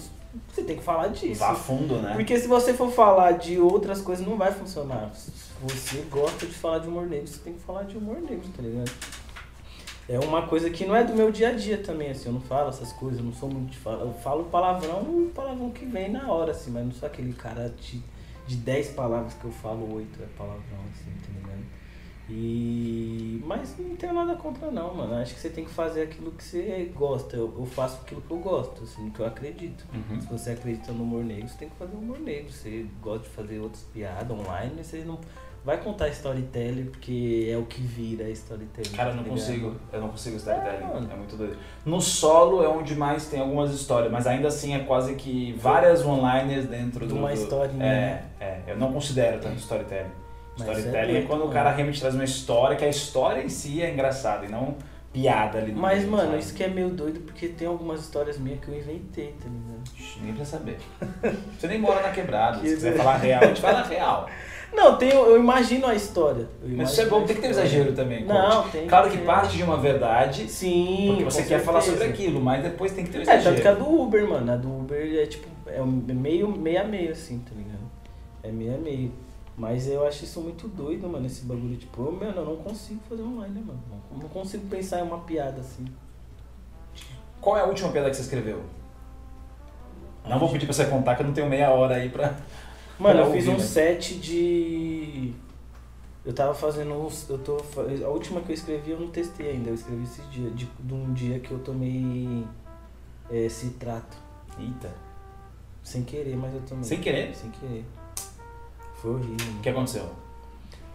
você 0.54 0.62
tem 0.63 0.78
que 0.78 0.84
falar 0.84 1.08
disso. 1.08 1.39
Vá 1.39 1.56
fundo, 1.56 1.96
né? 1.96 2.13
Porque 2.13 2.38
se 2.39 2.48
você 2.48 2.72
for 2.76 2.92
falar 2.92 3.32
de 3.32 3.60
outras 3.60 4.00
coisas, 4.00 4.24
não 4.28 4.38
vai 4.38 4.52
funcionar. 4.52 5.10
Você 5.63 6.02
gosta 6.10 6.45
de 6.45 6.54
falar 6.54 6.80
de 6.80 6.88
humor 6.88 7.08
negro, 7.08 7.28
você 7.28 7.39
tem 7.39 7.54
que 7.54 7.62
falar 7.62 7.84
de 7.84 7.97
humor 7.97 8.21
negro, 8.21 8.47
tá 8.56 8.62
ligado? 8.62 8.91
É 10.10 10.19
uma 10.19 10.45
coisa 10.47 10.69
que 10.69 10.86
não 10.86 10.93
é 10.93 11.04
do 11.04 11.13
meu 11.13 11.32
dia 11.32 11.49
a 11.49 11.54
dia 11.54 11.78
também, 11.78 12.10
assim, 12.10 12.28
eu 12.28 12.34
não 12.34 12.41
falo 12.41 12.67
essas 12.67 12.91
coisas, 12.91 13.19
eu 13.19 13.26
não 13.26 13.34
sou 13.34 13.49
muito 13.49 13.71
de 13.71 13.78
falar. 13.78 14.04
Eu 14.04 14.13
falo 14.13 14.43
palavrão, 14.45 14.99
o 14.99 15.32
palavrão 15.34 15.71
que 15.71 15.86
vem 15.86 16.12
na 16.12 16.30
hora, 16.30 16.52
assim, 16.52 16.69
mas 16.71 16.84
não 16.84 16.91
sou 16.91 17.08
aquele 17.08 17.32
cara 17.32 17.69
de, 17.69 18.04
de 18.45 18.58
10 18.58 18.89
palavras 18.89 19.34
que 19.36 19.45
eu 19.45 19.52
falo, 19.52 19.95
8 19.95 20.21
é 20.21 20.26
palavrão, 20.38 20.80
assim, 20.91 21.12
tá 21.26 21.32
ligado? 21.34 21.63
E. 22.30 23.41
Mas 23.45 23.78
não 23.78 23.95
tenho 23.95 24.13
nada 24.13 24.36
contra 24.36 24.71
não, 24.71 24.93
mano. 24.93 25.15
Acho 25.15 25.36
que 25.36 25.41
você 25.41 25.49
tem 25.49 25.65
que 25.65 25.71
fazer 25.71 26.04
aquilo 26.04 26.32
que 26.32 26.43
você 26.43 26.91
gosta. 26.95 27.36
Eu, 27.36 27.54
eu 27.58 27.65
faço 27.65 28.02
aquilo 28.02 28.21
que 28.21 28.32
eu 28.32 28.38
gosto, 28.38 28.84
assim, 28.84 29.10
que 29.10 29.19
eu 29.19 29.26
acredito. 29.26 29.86
Uhum. 29.93 30.21
Se 30.21 30.28
você 30.28 30.52
acredita 30.52 30.91
no 30.93 31.04
humor 31.04 31.23
negro, 31.23 31.47
você 31.47 31.58
tem 31.58 31.69
que 31.69 31.76
fazer 31.76 31.95
humor 31.95 32.19
negro. 32.19 32.52
Você 32.52 32.86
gosta 33.02 33.28
de 33.28 33.34
fazer 33.34 33.60
outras 33.60 33.84
piadas 33.93 34.38
online, 34.38 34.84
você 34.84 35.04
não 35.04 35.19
vai 35.65 35.78
contar 35.78 36.10
storytelling 36.10 36.86
porque 36.86 37.49
é 37.52 37.58
o 37.58 37.63
que 37.63 37.82
vira 37.82 38.30
storytelling. 38.30 38.89
Cara, 38.95 39.10
eu 39.10 39.15
tá 39.15 39.17
não 39.17 39.23
ligado? 39.23 39.39
consigo. 39.39 39.76
Eu 39.91 40.02
não 40.02 40.10
consigo 40.10 40.36
storytelling. 40.38 40.84
É. 41.10 41.13
É 41.13 41.15
muito 41.17 41.36
doido. 41.38 41.58
No 41.86 42.02
solo 42.02 42.63
é 42.63 42.67
onde 42.67 42.95
mais 42.95 43.28
tem 43.28 43.39
algumas 43.39 43.73
histórias, 43.73 44.12
mas 44.12 44.28
ainda 44.28 44.47
assim 44.49 44.76
é 44.76 44.80
quase 44.80 45.15
que 45.15 45.54
várias 45.54 46.06
one-liners 46.06 46.67
dentro 46.67 47.02
De 47.08 47.13
do. 47.13 47.19
uma 47.19 47.30
do- 47.30 47.34
historinha, 47.34 47.84
É, 47.84 47.89
né? 47.89 48.23
é. 48.39 48.60
Eu 48.67 48.78
não 48.78 48.91
considero 48.93 49.39
tanto 49.39 49.58
storytelling. 49.58 50.12
Mas 50.58 50.67
Storytelling 50.67 51.15
é 51.15 51.19
é, 51.19 51.21
quando 51.23 51.45
o 51.45 51.49
cara 51.49 51.71
realmente 51.71 51.99
traz 51.99 52.13
uma 52.13 52.23
história, 52.23 52.76
que 52.78 52.86
a 52.86 52.89
história 52.89 53.41
em 53.43 53.49
si 53.49 53.82
é 53.82 53.91
engraçada 53.91 54.45
e 54.45 54.49
não 54.49 54.76
piada 55.12 55.58
ali 55.60 55.71
no 55.71 55.80
Mas, 55.82 55.99
meio, 55.99 56.12
mano, 56.12 56.30
sabe? 56.32 56.39
isso 56.39 56.54
que 56.54 56.63
é 56.63 56.67
meio 56.67 56.89
doido 56.89 57.21
porque 57.21 57.47
tem 57.47 57.67
algumas 57.67 58.02
histórias 58.02 58.38
minhas 58.38 58.60
que 58.60 58.67
eu 58.67 58.76
inventei, 58.78 59.34
tá 59.41 59.47
ligado? 59.49 59.84
Ninguém 60.19 60.36
precisa 60.36 60.58
saber. 60.58 60.78
Você 61.60 61.67
nem 61.67 61.80
mora 61.80 62.02
na 62.04 62.10
quebrada. 62.12 62.60
Que 62.60 62.67
Se 62.69 62.76
quiser 62.76 62.95
falar 62.97 63.17
real, 63.17 63.43
a 63.43 63.47
gente 63.47 63.62
fala 63.62 63.82
real. 63.84 64.28
Não, 64.73 64.97
tem, 64.97 65.09
eu 65.12 65.38
imagino 65.38 65.86
a 65.88 65.93
história. 65.95 66.47
Eu 66.62 66.69
Mas 66.75 66.91
isso 66.91 67.01
é 67.01 67.03
imagino 67.03 67.09
bom, 67.21 67.25
tem 67.27 67.36
que 67.36 67.41
ter 67.41 67.49
exagero 67.49 67.93
também. 67.93 68.25
Não, 68.25 68.63
coach. 68.63 68.71
tem 68.71 68.88
Claro 68.88 69.09
que 69.09 69.17
que 69.17 69.23
parte 69.25 69.55
de 69.57 69.63
uma 69.63 69.77
verdade, 69.77 70.49
Sim. 70.49 71.05
porque 71.09 71.23
você 71.25 71.43
quer 71.43 71.59
falar 71.63 71.79
certeza. 71.81 72.05
sobre 72.05 72.13
aquilo, 72.13 72.41
mas 72.41 72.63
depois 72.63 72.91
tem 72.91 73.05
que 73.05 73.12
ter 73.12 73.19
É, 73.19 73.21
exagero. 73.21 73.43
tanto 73.43 73.62
que 73.62 73.67
a 73.67 73.73
do 73.73 74.01
Uber, 74.01 74.27
mano. 74.27 74.51
A 74.51 74.55
do 74.55 74.67
Uber 74.79 75.15
é 75.15 75.25
tipo, 75.27 75.47
é 75.67 75.81
um 75.81 75.86
meio, 75.88 76.47
meio 76.49 76.81
a 76.81 76.83
meio, 76.83 77.12
assim, 77.12 77.39
tá 77.39 77.51
ligado? 77.55 77.83
É 78.41 78.51
meio 78.51 78.75
a 78.75 78.77
meio. 78.77 79.12
Mas 79.55 79.88
eu 79.88 80.05
acho 80.07 80.23
isso 80.23 80.41
muito 80.41 80.67
doido, 80.67 81.07
mano, 81.07 81.27
esse 81.27 81.45
bagulho. 81.45 81.75
Tipo, 81.77 82.05
eu, 82.05 82.12
mano, 82.12 82.33
eu 82.41 82.45
não 82.45 82.55
consigo 82.55 82.99
fazer 83.07 83.21
online, 83.21 83.53
né, 83.53 83.62
mano? 83.65 83.79
Não, 84.12 84.17
não 84.23 84.29
consigo 84.29 84.65
pensar 84.67 84.99
em 84.99 85.03
uma 85.03 85.19
piada 85.19 85.62
assim. 85.62 85.86
Qual 87.39 87.55
é 87.57 87.62
a 87.62 87.65
última 87.65 87.89
piada 87.91 88.09
que 88.09 88.15
você 88.15 88.23
escreveu? 88.23 88.62
Não 90.27 90.39
vou 90.39 90.49
pedir 90.49 90.65
pra 90.65 90.73
você 90.73 90.86
contar, 90.86 91.15
que 91.15 91.21
eu 91.21 91.27
não 91.27 91.33
tenho 91.33 91.47
meia 91.49 91.69
hora 91.69 91.95
aí 91.95 92.09
pra. 92.09 92.33
Mano, 93.04 93.20
eu 93.20 93.32
fiz 93.34 93.50
um 93.50 93.54
né? 93.54 93.60
set 93.60 94.16
de. 94.16 95.34
Eu 96.26 96.32
tava 96.32 96.54
fazendo 96.54 96.94
uns. 96.94 97.30
Eu 97.30 97.38
tô. 97.38 97.58
A 98.06 98.08
última 98.08 98.39
que 98.39 98.52
eu 98.52 98.56
escrevi 98.56 98.92
eu 98.92 99.00
não 99.00 99.10
testei 99.10 99.52
ainda. 99.52 99.70
Eu 99.72 99.76
escrevi 99.76 100.04
esse 100.04 100.22
dia. 100.24 100.50
De, 100.52 100.66
de 100.66 100.94
um 100.94 101.12
dia 101.13 101.38
que 101.42 101.52
eu 101.52 101.60
tomei 101.60 102.46
é, 103.30 103.50
citrato. 103.50 104.16
Eita. 104.58 104.89
Sem 105.84 106.04
querer, 106.04 106.38
mas 106.38 106.54
eu 106.54 106.62
tomei. 106.62 106.86
Sem 106.86 107.02
querer? 107.02 107.36
Sem 107.36 107.52
querer. 107.52 107.84
Foi 108.96 109.12
horrível. 109.12 109.54
O 109.58 109.62
que 109.62 109.68
aconteceu? 109.68 110.10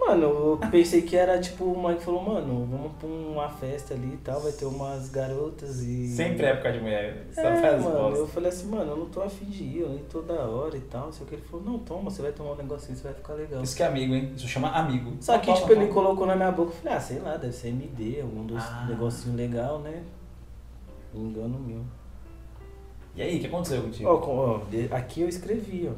Mano, 0.00 0.22
eu 0.24 0.60
pensei 0.70 1.02
que 1.02 1.16
era 1.16 1.38
tipo, 1.40 1.64
uma 1.64 1.94
que 1.94 2.02
falou, 2.02 2.22
mano, 2.22 2.64
vamos 2.70 2.92
pra 2.98 3.08
uma 3.08 3.48
festa 3.48 3.94
ali 3.94 4.14
e 4.14 4.16
tal, 4.18 4.40
vai 4.40 4.52
ter 4.52 4.64
umas 4.64 5.10
garotas 5.10 5.80
e. 5.82 6.08
Sempre 6.08 6.46
é 6.46 6.50
época 6.50 6.72
de 6.72 6.80
mulher. 6.80 7.26
É, 7.36 7.60
faz 7.60 7.82
mano, 7.82 7.98
bosta. 7.98 8.18
eu 8.20 8.26
falei 8.28 8.48
assim, 8.48 8.68
mano, 8.68 8.92
eu 8.92 8.96
não 8.96 9.06
tô 9.06 9.20
afim 9.20 9.46
de 9.46 9.64
ir, 9.64 9.80
eu 9.80 9.88
nem 9.90 9.98
tô 10.04 10.22
da 10.22 10.34
hora 10.46 10.76
e 10.76 10.80
tal. 10.82 11.12
Só 11.12 11.24
que 11.24 11.34
ele 11.34 11.42
falou, 11.42 11.66
não, 11.66 11.78
toma, 11.80 12.10
você 12.10 12.22
vai 12.22 12.32
tomar 12.32 12.52
um 12.52 12.56
negocinho, 12.56 12.96
você 12.96 13.02
vai 13.04 13.14
ficar 13.14 13.34
legal. 13.34 13.62
Isso 13.62 13.76
que 13.76 13.82
é 13.82 13.86
amigo, 13.86 14.14
hein? 14.14 14.32
Isso 14.36 14.46
chama 14.48 14.70
amigo. 14.70 15.16
Só 15.20 15.36
que, 15.38 15.46
Toma, 15.46 15.58
tipo, 15.58 15.72
ele 15.72 15.88
colocou 15.88 16.26
na 16.26 16.36
minha 16.36 16.52
boca, 16.52 16.70
eu 16.70 16.76
falei, 16.76 16.96
ah, 16.96 17.00
sei 17.00 17.18
lá, 17.18 17.36
deve 17.36 17.52
ser 17.52 17.68
MD, 17.68 18.20
algum 18.22 18.46
dos 18.46 18.62
Ah. 18.62 18.86
negocinho 18.88 19.36
legal, 19.36 19.80
né? 19.80 20.04
Engano 21.12 21.58
meu. 21.58 21.82
E 23.16 23.22
aí, 23.22 23.36
o 23.36 23.40
que 23.40 23.46
aconteceu 23.48 23.82
contigo? 23.82 24.08
Ó, 24.08 24.60
aqui 24.94 25.22
eu 25.22 25.28
escrevi, 25.28 25.90
ó. 25.92 25.94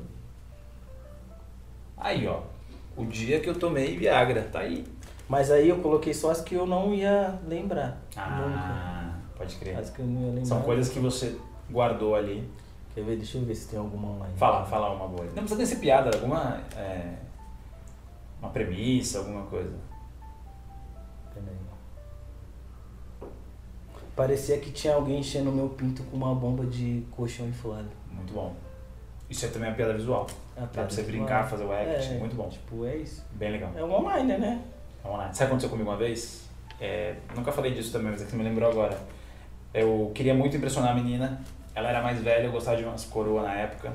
Aí, 1.98 2.26
ó. 2.26 2.40
O 3.00 3.06
dia 3.06 3.40
que 3.40 3.48
eu 3.48 3.58
tomei 3.58 3.96
Viagra, 3.96 4.42
tá 4.42 4.60
aí. 4.60 4.84
Mas 5.28 5.50
aí 5.50 5.68
eu 5.68 5.78
coloquei 5.78 6.12
só 6.12 6.30
as 6.30 6.40
que 6.40 6.54
eu 6.54 6.66
não 6.66 6.92
ia 6.92 7.38
lembrar. 7.46 8.02
Nunca. 8.16 8.58
Ah, 8.58 9.14
pode 9.36 9.56
crer. 9.56 9.78
As 9.78 9.88
que 9.88 10.00
eu 10.00 10.06
não 10.06 10.20
ia 10.22 10.26
lembrar. 10.28 10.44
São 10.44 10.62
coisas 10.62 10.92
que 10.92 10.98
você 10.98 11.38
guardou 11.70 12.14
ali. 12.14 12.46
Quer 12.94 13.04
ver? 13.04 13.16
Deixa 13.16 13.38
eu 13.38 13.44
ver 13.44 13.54
se 13.54 13.68
tem 13.68 13.78
alguma 13.78 14.08
online. 14.08 14.34
Fala, 14.36 14.66
fala 14.66 14.92
uma 14.92 15.06
boa. 15.06 15.24
Não 15.26 15.32
precisa 15.34 15.56
nem 15.56 15.66
ser 15.66 15.76
piada, 15.76 16.10
alguma. 16.14 16.60
é, 16.76 17.14
uma 18.40 18.50
premissa, 18.50 19.18
alguma 19.18 19.42
coisa. 19.46 19.72
Peraí. 21.32 21.56
Parecia 24.16 24.58
que 24.58 24.72
tinha 24.72 24.94
alguém 24.94 25.20
enchendo 25.20 25.52
meu 25.52 25.68
pinto 25.68 26.02
com 26.02 26.16
uma 26.16 26.34
bomba 26.34 26.66
de 26.66 27.06
colchão 27.12 27.46
inflado. 27.46 27.88
Muito 28.12 28.32
bom. 28.34 28.54
Isso 29.30 29.46
é 29.46 29.48
também 29.48 29.68
uma 29.70 29.76
piada 29.76 29.94
visual. 29.94 30.26
Ah, 30.28 30.60
Dá 30.60 30.66
pra 30.66 30.66
piada 30.68 30.90
você 30.90 31.02
de 31.02 31.12
brincar, 31.12 31.48
fazer 31.48 31.64
o 31.64 31.72
act. 31.72 32.12
É, 32.12 32.18
Muito 32.18 32.34
bom. 32.36 32.48
Tipo, 32.48 32.84
é 32.84 32.96
isso. 32.96 33.24
Bem 33.32 33.52
legal. 33.52 33.70
É 33.76 33.82
um 33.84 33.92
online, 33.94 34.36
né? 34.36 34.60
Vamos 35.02 35.18
lá. 35.18 35.24
Sabe 35.26 35.34
o 35.34 35.36
que 35.36 35.44
aconteceu 35.44 35.70
comigo 35.70 35.88
uma 35.88 35.96
vez? 35.96 36.48
É, 36.80 37.14
nunca 37.36 37.52
falei 37.52 37.72
disso 37.72 37.92
também, 37.92 38.10
mas 38.10 38.20
é 38.20 38.24
que 38.24 38.30
você 38.32 38.36
me 38.36 38.42
lembrou 38.44 38.68
agora. 38.70 38.98
Eu 39.72 40.10
queria 40.14 40.34
muito 40.34 40.56
impressionar 40.56 40.90
a 40.90 40.94
menina. 40.94 41.40
Ela 41.74 41.90
era 41.90 42.02
mais 42.02 42.20
velha, 42.20 42.44
eu 42.46 42.52
gostava 42.52 42.76
de 42.76 42.84
umas 42.84 43.04
coroas 43.04 43.44
na 43.44 43.54
época. 43.54 43.92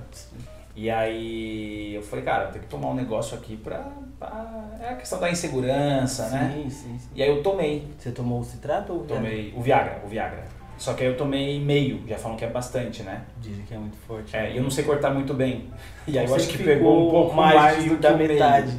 E 0.76 0.90
aí 0.90 1.94
eu 1.96 2.02
falei, 2.02 2.24
cara, 2.26 2.48
tem 2.48 2.62
que 2.62 2.68
tomar 2.68 2.90
um 2.90 2.94
negócio 2.96 3.38
aqui 3.38 3.56
pra, 3.58 3.90
pra- 4.20 4.66
É 4.80 4.90
a 4.90 4.96
questão 4.96 5.20
da 5.20 5.30
insegurança, 5.30 6.30
né? 6.30 6.54
Sim, 6.56 6.70
sim, 6.70 7.00
sim. 7.00 7.10
E 7.16 7.22
aí 7.24 7.30
eu 7.30 7.42
tomei. 7.44 7.88
Você 7.98 8.12
tomou 8.12 8.40
o 8.40 8.44
citrato 8.44 8.94
ou 8.94 9.00
o 9.00 9.04
Viagra? 9.04 9.16
Tomei 9.18 9.54
o 9.56 9.62
Viagra, 9.62 10.02
o 10.04 10.08
Viagra. 10.08 10.44
Só 10.78 10.94
que 10.94 11.04
aí 11.04 11.10
eu 11.10 11.16
tomei 11.18 11.60
meio, 11.60 12.02
já 12.08 12.18
falam 12.18 12.38
que 12.38 12.44
é 12.46 12.50
bastante, 12.50 13.02
né? 13.04 13.22
Dizem 13.42 13.64
que 13.66 13.74
é 13.74 13.78
muito 13.78 13.96
forte. 14.08 14.36
É, 14.36 14.52
e 14.52 14.58
eu 14.58 14.64
não 14.64 14.70
sei 14.70 14.84
cortar 14.84 15.10
muito 15.14 15.34
bem. 15.34 15.70
E 16.08 16.18
aí 16.20 16.26
eu 16.26 16.36
acho 16.36 16.48
que 16.50 16.58
pegou 16.64 17.08
um 17.08 17.10
pouco 17.12 17.36
mais, 17.36 17.84
de- 17.84 17.90
do 17.90 17.98
da 17.98 18.14
o 18.14 18.18
meio. 18.18 18.30
metade. 18.34 18.78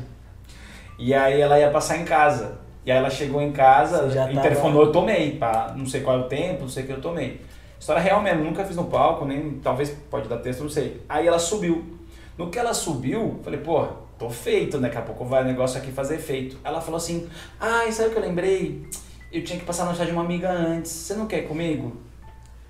E 0.98 1.14
aí 1.14 1.40
ela 1.40 1.58
ia 1.58 1.70
passar 1.70 1.96
em 1.98 2.04
casa. 2.04 2.58
E 2.84 2.92
aí 2.92 2.98
ela 2.98 3.10
chegou 3.10 3.40
em 3.42 3.50
casa, 3.52 4.08
já 4.10 4.26
tava- 4.26 4.32
interfonou, 4.32 4.82
eu 4.86 4.92
tomei, 4.92 5.32
pá, 5.36 5.74
não 5.76 5.86
sei 5.86 6.02
qual 6.02 6.18
é 6.18 6.20
o 6.20 6.24
tempo, 6.28 6.62
não 6.62 6.68
sei 6.68 6.84
o 6.84 6.86
que 6.86 6.92
eu 6.92 7.00
tomei. 7.00 7.40
História 7.78 8.00
real 8.00 8.22
mesmo, 8.22 8.44
nunca 8.44 8.64
fiz 8.64 8.76
no 8.76 8.84
palco, 8.84 9.24
nem 9.24 9.58
talvez 9.62 9.90
pode 10.10 10.28
dar 10.28 10.38
texto, 10.38 10.60
não 10.62 10.70
sei. 10.70 11.00
Aí 11.08 11.26
ela 11.26 11.38
subiu. 11.38 11.96
No 12.38 12.48
que 12.50 12.58
ela 12.58 12.72
subiu, 12.74 13.40
falei, 13.42 13.58
pô, 13.60 13.86
tô 14.18 14.30
feito, 14.30 14.78
daqui 14.78 14.96
a 14.96 15.02
pouco 15.02 15.24
vai 15.24 15.42
o 15.42 15.46
negócio 15.46 15.78
aqui 15.80 15.90
fazer 15.90 16.16
efeito. 16.16 16.56
Ela 16.62 16.80
falou 16.80 16.96
assim, 16.98 17.28
ai, 17.58 17.90
sabe 17.90 18.10
o 18.10 18.12
que 18.12 18.18
eu 18.18 18.22
lembrei? 18.22 18.86
Eu 19.32 19.42
tinha 19.44 19.58
que 19.58 19.64
passar 19.64 19.84
no 19.86 19.94
chá 19.94 20.04
de 20.04 20.12
uma 20.12 20.22
amiga 20.22 20.50
antes, 20.50 20.90
você 20.90 21.14
não 21.14 21.26
quer 21.26 21.38
ir 21.40 21.48
comigo? 21.48 21.96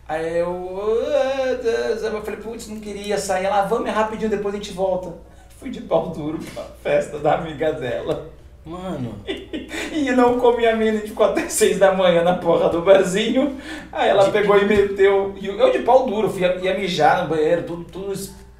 Aí 0.08 0.38
eu, 0.38 1.00
"Ah, 1.14 1.54
Deus", 1.62 2.02
eu 2.02 2.22
falei, 2.22 2.40
putz, 2.40 2.68
não 2.68 2.80
queria 2.80 3.18
sair. 3.18 3.44
Ela, 3.46 3.60
"Ah, 3.62 3.66
vamos 3.66 3.88
é 3.88 3.90
rapidinho, 3.90 4.30
depois 4.30 4.54
a 4.54 4.58
gente 4.58 4.72
volta. 4.72 5.14
Fui 5.58 5.70
de 5.70 5.80
pau 5.80 6.10
duro 6.10 6.38
pra 6.54 6.64
festa 6.82 7.18
da 7.18 7.34
amiga 7.34 7.72
dela. 7.72 8.30
Mano, 8.64 9.14
E 9.92 10.10
não 10.10 10.38
comi 10.40 10.66
a 10.66 10.74
mina, 10.74 10.98
gente 10.98 11.08
ficou 11.10 11.26
até 11.26 11.48
seis 11.48 11.78
da 11.78 11.92
manhã 11.92 12.22
na 12.22 12.34
porra 12.34 12.68
do 12.68 12.82
barzinho. 12.82 13.56
Aí 13.92 14.08
ela 14.10 14.24
De 14.24 14.30
pegou 14.32 14.58
e 14.58 14.64
meteu. 14.64 15.34
E 15.40 15.46
eu 15.46 15.70
de 15.72 15.78
pau 15.80 16.04
duro, 16.06 16.28
fui, 16.28 16.42
ia 16.42 16.74
mijar 16.76 17.22
no 17.22 17.28
banheiro, 17.28 17.62
tudo, 17.62 17.84
tudo. 17.84 18.12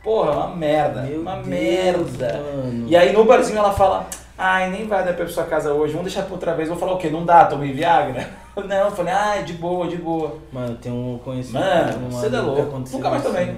Porra, 0.03 0.31
uma 0.47 0.57
merda. 0.57 1.03
meu 1.03 1.21
uma 1.21 1.35
Deus, 1.37 1.47
merda. 1.49 2.41
Mano. 2.57 2.89
E 2.89 2.97
aí 2.97 3.13
no 3.13 3.25
barzinho 3.25 3.59
ela 3.59 3.73
fala, 3.73 4.07
ai, 4.39 4.71
nem 4.71 4.87
vai 4.87 5.05
dar 5.05 5.15
pra 5.15 5.27
sua 5.29 5.45
casa 5.45 5.73
hoje, 5.73 5.93
vamos 5.93 6.07
deixar 6.13 6.25
pra 6.25 6.35
outra 6.35 6.55
vez. 6.55 6.69
Vou 6.69 6.77
falar 6.79 6.93
o 6.95 6.99
quê? 6.99 7.09
Não 7.11 7.25
dá, 7.25 7.45
tomei 7.47 7.73
Viagra? 7.73 8.29
Não, 8.57 8.77
eu 8.87 8.91
falei, 8.91 9.13
ai, 9.13 9.45
de 9.45 9.53
boa, 9.55 9.87
de 9.87 9.97
boa. 9.97 10.39
Mano, 10.51 10.77
tem 10.77 10.91
um 10.91 11.19
conhecido. 11.23 11.59
Mano, 11.59 12.09
você 12.11 12.27
é 12.35 12.41
louco. 12.41 12.79
Nunca 12.91 13.11
mais 13.11 13.23
tomei. 13.23 13.55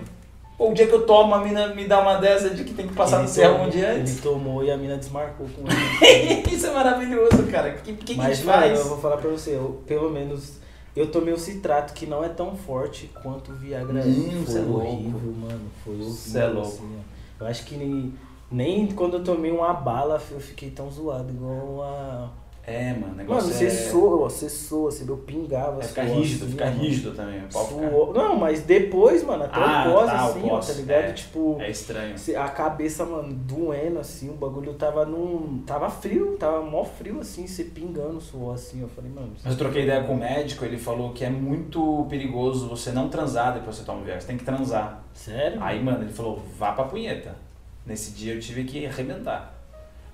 Pô, 0.57 0.71
o 0.71 0.75
dia 0.75 0.89
que 0.89 0.93
eu 0.93 1.07
tomo, 1.07 1.33
a 1.37 1.39
mina 1.39 1.69
me 1.69 1.87
dá 1.87 2.01
uma 2.01 2.17
dessa 2.17 2.51
de 2.51 2.65
que 2.65 2.75
tem 2.75 2.89
que 2.89 2.95
passar 2.95 3.19
Ele 3.23 3.29
no 3.29 3.53
tomou- 3.53 3.67
um 3.67 3.71
dia 3.71 3.93
antes. 3.93 4.13
Ele 4.15 4.23
tomou 4.23 4.65
e 4.65 4.73
a 4.73 4.77
mina 4.77 4.97
desmarcou 4.97 5.47
com 5.49 5.63
ele. 6.05 6.43
Isso 6.51 6.67
é 6.67 6.71
maravilhoso, 6.73 7.45
cara. 7.45 7.69
O 7.71 7.75
que, 7.83 7.93
que, 7.93 8.05
que 8.15 8.21
a 8.21 8.25
Mas, 8.25 8.39
gente 8.39 8.47
mano, 8.47 8.61
faz? 8.63 8.79
eu 8.81 8.89
vou 8.89 8.99
falar 8.99 9.19
pra 9.19 9.31
você, 9.31 9.51
eu, 9.55 9.81
pelo 9.87 10.11
menos 10.11 10.59
Eu 10.97 11.07
tomei 11.13 11.33
o 11.33 11.39
citrato, 11.39 11.93
que 11.95 12.07
não 12.07 12.25
é 12.25 12.29
tão 12.29 12.57
forte 12.57 13.09
quanto 13.23 13.53
o 13.53 13.55
Viagra. 13.55 14.03
Hum, 14.05 14.43
foi 14.45 14.57
é 14.57 14.65
louco. 14.65 14.87
horrível, 14.89 15.33
mano. 15.41 15.61
Foi 15.85 15.95
horrível. 15.95 16.13
Cê 16.13 16.39
é 16.41 16.47
louco. 16.49 16.67
assim. 16.67 16.99
Eu 17.41 17.47
acho 17.47 17.65
que 17.65 17.77
nem, 17.77 18.13
nem 18.51 18.87
quando 18.89 19.19
eu 19.19 19.25
tomei 19.25 19.51
uma 19.51 19.73
bala 19.73 20.21
eu 20.31 20.41
fiquei 20.41 20.71
tão 20.71 20.91
zoado, 20.91 21.31
igual 21.33 21.83
a. 21.83 22.31
É, 22.71 22.91
mano, 22.93 22.99
o 22.99 23.01
Mano, 23.07 23.15
negócio 23.17 23.51
você 23.51 23.65
é... 23.65 23.71
soa, 23.71 24.29
você 24.29 24.47
soa, 24.47 24.91
você 24.91 25.11
eu 25.11 25.17
pingava. 25.17 25.81
É 25.83 25.85
ficar 25.87 26.05
suor, 26.07 26.19
rígido, 26.19 26.43
assim, 26.45 26.53
ficar 26.53 26.69
rígido 26.69 27.13
também. 27.13 27.41
Suor. 27.51 28.13
Não, 28.13 28.37
mas 28.37 28.61
depois, 28.61 29.25
mano, 29.25 29.45
até 29.45 29.59
Ah, 29.59 29.87
o 29.89 29.93
pós, 29.95 30.07
tá, 30.07 30.25
assim, 30.27 30.51
ó, 30.51 30.59
tá 30.61 30.73
ligado? 30.75 31.05
é. 31.05 31.13
Tipo, 31.13 31.57
É 31.61 31.71
estranho. 31.71 32.15
a 32.37 32.49
cabeça, 32.51 33.07
mano, 33.07 33.33
doendo, 33.33 33.99
assim, 33.99 34.29
o 34.29 34.35
bagulho 34.35 34.75
tava 34.75 35.07
num. 35.07 35.63
Tava 35.67 35.89
frio, 35.89 36.37
tava 36.39 36.61
mó 36.61 36.85
frio, 36.85 37.21
assim, 37.21 37.47
você 37.47 37.65
pingando 37.65 38.21
suor, 38.21 38.53
assim. 38.57 38.83
Eu 38.83 38.89
falei, 38.89 39.11
mano. 39.11 39.33
Mas 39.43 39.51
eu 39.51 39.59
troquei 39.59 39.85
ideia 39.85 40.05
com 40.05 40.13
o 40.13 40.19
médico, 40.19 40.63
ele 40.63 40.77
falou 40.77 41.15
que 41.15 41.25
é 41.25 41.31
muito 41.31 42.05
perigoso 42.11 42.69
você 42.69 42.93
não 42.93 43.09
transar 43.09 43.55
depois 43.55 43.77
que 43.77 43.81
você 43.83 43.87
toma 43.87 44.01
o 44.03 44.05
Viagra. 44.05 44.21
Você 44.21 44.27
tem 44.27 44.37
que 44.37 44.45
transar. 44.45 45.03
Sério? 45.15 45.57
Aí, 45.63 45.83
mano, 45.83 46.03
ele 46.05 46.13
falou, 46.13 46.43
vá 46.59 46.73
pra 46.73 46.85
punheta. 46.85 47.48
Nesse 47.89 48.11
dia 48.11 48.35
eu 48.35 48.41
tive 48.41 48.65
que 48.65 48.87
arrebentar. 48.87 49.55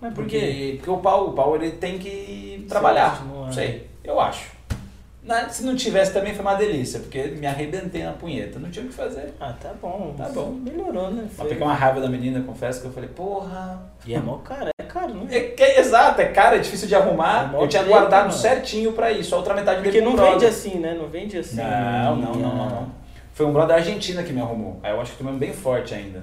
Mas 0.01 0.15
por 0.15 0.27
quê? 0.27 0.39
Porque, 0.39 0.73
porque 0.77 0.91
o 0.91 0.97
pau, 0.99 1.29
o 1.29 1.33
pau 1.33 1.57
ele 1.57 1.73
tem 1.73 1.99
que 1.99 2.65
trabalhar. 2.69 3.25
Não 3.27 3.43
é? 3.43 3.47
Não 3.47 3.53
sei, 3.53 3.91
eu 4.05 4.21
acho. 4.21 4.55
Na- 5.25 5.49
se 5.49 5.65
não 5.65 5.75
tivesse 5.75 6.13
também 6.13 6.35
foi 6.35 6.43
uma 6.43 6.55
delícia, 6.55 7.01
porque 7.01 7.23
me 7.29 7.47
arrebentei 7.47 8.05
na 8.05 8.13
punheta. 8.13 8.59
Não 8.59 8.71
tinha 8.71 8.85
o 8.85 8.89
que 8.89 8.95
fazer. 8.95 9.33
Ah, 9.41 9.55
tá 9.59 9.73
bom. 9.81 10.15
Tá 10.17 10.29
bom. 10.29 10.51
Melhorou, 10.53 11.11
né? 11.11 11.27
Mas 11.37 11.59
com 11.59 11.65
uma 11.65 11.75
raiva 11.75 12.01
da 12.01 12.09
menina, 12.09 12.43
confesso 12.43 12.81
que 12.83 12.87
eu 12.87 12.93
falei, 12.93 13.09
porra. 13.09 13.81
E 14.07 14.15
é 14.15 14.21
mó 14.21 14.37
caro, 14.39 14.69
é 14.79 14.85
caro, 14.85 15.15
né? 15.15 15.27
É, 15.35 15.41
que- 15.41 15.63
exato, 15.63 16.21
é 16.21 16.27
caro, 16.27 16.57
é 16.57 16.59
difícil 16.59 16.87
de 16.87 16.95
arrumar. 16.95 17.51
É 17.55 17.63
eu 17.63 17.67
tinha 17.67 17.83
treta, 17.83 17.99
guardado 17.99 18.27
mano. 18.27 18.33
certinho 18.39 18.93
pra 18.93 19.11
isso. 19.11 19.35
A 19.35 19.39
outra 19.39 19.55
metade 19.55 19.79
Porque 19.79 19.91
dele 19.93 20.05
não 20.05 20.13
comprou. 20.13 20.33
vende 20.33 20.47
assim, 20.47 20.79
né? 20.79 20.95
Não 20.95 21.09
vende 21.09 21.39
assim. 21.39 21.57
Não, 21.57 22.17
não, 22.17 22.35
não, 22.35 22.55
não, 22.57 22.71
não. 22.71 22.89
Foi 23.33 23.47
um 23.47 23.53
brother 23.53 23.69
da 23.71 23.75
Argentina 23.77 24.23
que 24.23 24.33
me 24.33 24.41
arrumou. 24.43 24.79
Aí 24.83 24.93
eu 24.93 25.01
acho 25.01 25.13
que 25.13 25.19
tomei 25.19 25.35
bem 25.35 25.53
forte 25.55 25.95
ainda. 25.95 26.21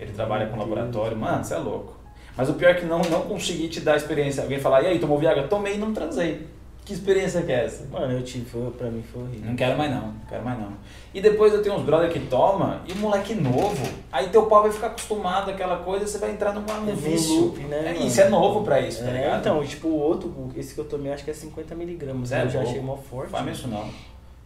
Ele 0.00 0.12
trabalha 0.12 0.46
com 0.46 0.58
laboratório. 0.58 1.16
Mano, 1.16 1.44
você 1.44 1.54
é 1.54 1.58
louco. 1.58 1.94
Mas 2.36 2.48
o 2.48 2.54
pior 2.54 2.70
é 2.70 2.74
que 2.74 2.86
não, 2.86 3.00
não 3.02 3.22
consegui 3.22 3.68
te 3.68 3.80
dar 3.80 3.94
a 3.94 3.96
experiência. 3.96 4.42
Alguém 4.42 4.58
falar, 4.58 4.82
e 4.82 4.86
aí, 4.86 4.98
tomou 4.98 5.18
Viagra? 5.18 5.46
Tomei 5.46 5.74
e 5.74 5.78
não 5.78 5.92
transei. 5.92 6.46
Que 6.84 6.94
experiência 6.94 7.42
que 7.42 7.52
é 7.52 7.66
essa? 7.66 7.84
Mano, 7.90 8.12
eu 8.14 8.22
tive, 8.22 8.46
foi, 8.46 8.70
pra 8.70 8.90
mim 8.90 9.02
foi 9.12 9.22
horrível. 9.22 9.46
Não 9.50 9.54
quero 9.54 9.76
mais 9.76 9.90
não, 9.92 10.00
não 10.08 10.14
quero 10.28 10.44
mais 10.44 10.58
não. 10.58 10.72
E 11.12 11.20
depois 11.20 11.52
eu 11.52 11.62
tenho 11.62 11.76
uns 11.76 11.82
brother 11.82 12.10
que 12.10 12.18
toma, 12.20 12.80
e 12.88 12.92
o 12.92 12.96
moleque 12.96 13.34
novo, 13.34 13.86
aí 14.10 14.28
teu 14.28 14.46
pau 14.46 14.62
vai 14.62 14.72
ficar 14.72 14.88
acostumado 14.88 15.50
àquela 15.50 15.76
coisa, 15.84 16.06
você 16.06 16.18
vai 16.18 16.32
entrar 16.32 16.52
numa, 16.52 16.74
num 16.80 16.94
vício. 16.96 17.42
loop, 17.42 17.60
né, 17.60 17.94
é, 17.96 18.06
isso 18.06 18.20
é 18.20 18.28
novo 18.28 18.64
pra 18.64 18.80
isso, 18.80 19.04
tá 19.04 19.10
É, 19.10 19.12
ligado? 19.12 19.40
então, 19.40 19.62
tipo, 19.64 19.88
o 19.88 20.00
outro, 20.00 20.34
esse 20.56 20.74
que 20.74 20.80
eu 20.80 20.84
tomei, 20.84 21.12
acho 21.12 21.22
que 21.22 21.30
é 21.30 21.34
50mg. 21.34 22.32
É 22.32 22.42
eu 22.44 22.48
já 22.48 22.62
achei 22.62 22.80
mó 22.80 22.96
forte. 22.96 23.30
Faz 23.30 23.46
isso 23.58 23.68
não. 23.68 23.84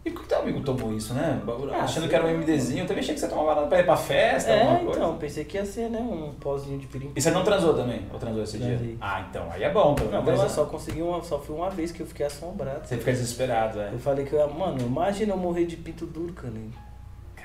E 0.05 0.11
por 0.11 0.21
que 0.21 0.29
teu 0.29 0.37
amigo 0.37 0.61
tomou 0.61 0.93
isso, 0.93 1.15
né? 1.15 1.41
Ah, 1.73 1.83
Achando 1.83 2.07
que 2.07 2.13
era 2.15 2.23
um. 2.27 2.37
MDzinho, 2.37 2.83
eu 2.83 2.87
também 2.87 3.01
achei 3.01 3.15
que 3.15 3.19
você 3.19 3.27
tomava 3.27 3.55
nada 3.55 3.67
pra 3.67 3.79
ir 3.79 3.85
pra 3.85 3.97
festa, 3.97 4.53
alguma 4.53 4.75
É, 4.75 4.83
coisa. 4.83 4.99
então, 4.99 5.17
pensei 5.17 5.43
que 5.45 5.57
ia 5.57 5.65
ser, 5.65 5.89
né, 5.89 5.97
um 5.99 6.31
pozinho 6.39 6.77
de 6.77 6.85
pirim. 6.85 7.11
E 7.15 7.19
você 7.19 7.31
não 7.31 7.43
transou 7.43 7.73
também? 7.73 8.03
Ou 8.13 8.19
transou 8.19 8.43
esse 8.43 8.59
dia? 8.59 8.79
Ah, 9.01 9.25
então, 9.27 9.47
aí 9.51 9.63
é 9.63 9.71
bom, 9.71 9.95
pelo 9.95 10.11
Não, 10.11 10.21
menos. 10.21 10.39
mas 10.41 10.49
eu 10.51 10.55
só 10.55 10.65
consegui 10.69 11.01
uma, 11.01 11.23
só 11.23 11.39
foi 11.39 11.55
uma 11.55 11.71
vez 11.71 11.91
que 11.91 12.01
eu 12.01 12.05
fiquei 12.05 12.27
assombrado. 12.27 12.85
Você 12.87 12.97
fica 12.97 13.11
desesperado, 13.11 13.81
é. 13.81 13.89
Eu 13.93 13.99
falei 13.99 14.25
que 14.25 14.33
eu 14.33 14.47
mano, 14.53 14.79
imagina 14.79 15.33
eu 15.33 15.37
morrer 15.37 15.65
de 15.65 15.75
pinto 15.75 16.05
duro, 16.05 16.33
cara. 16.33 16.53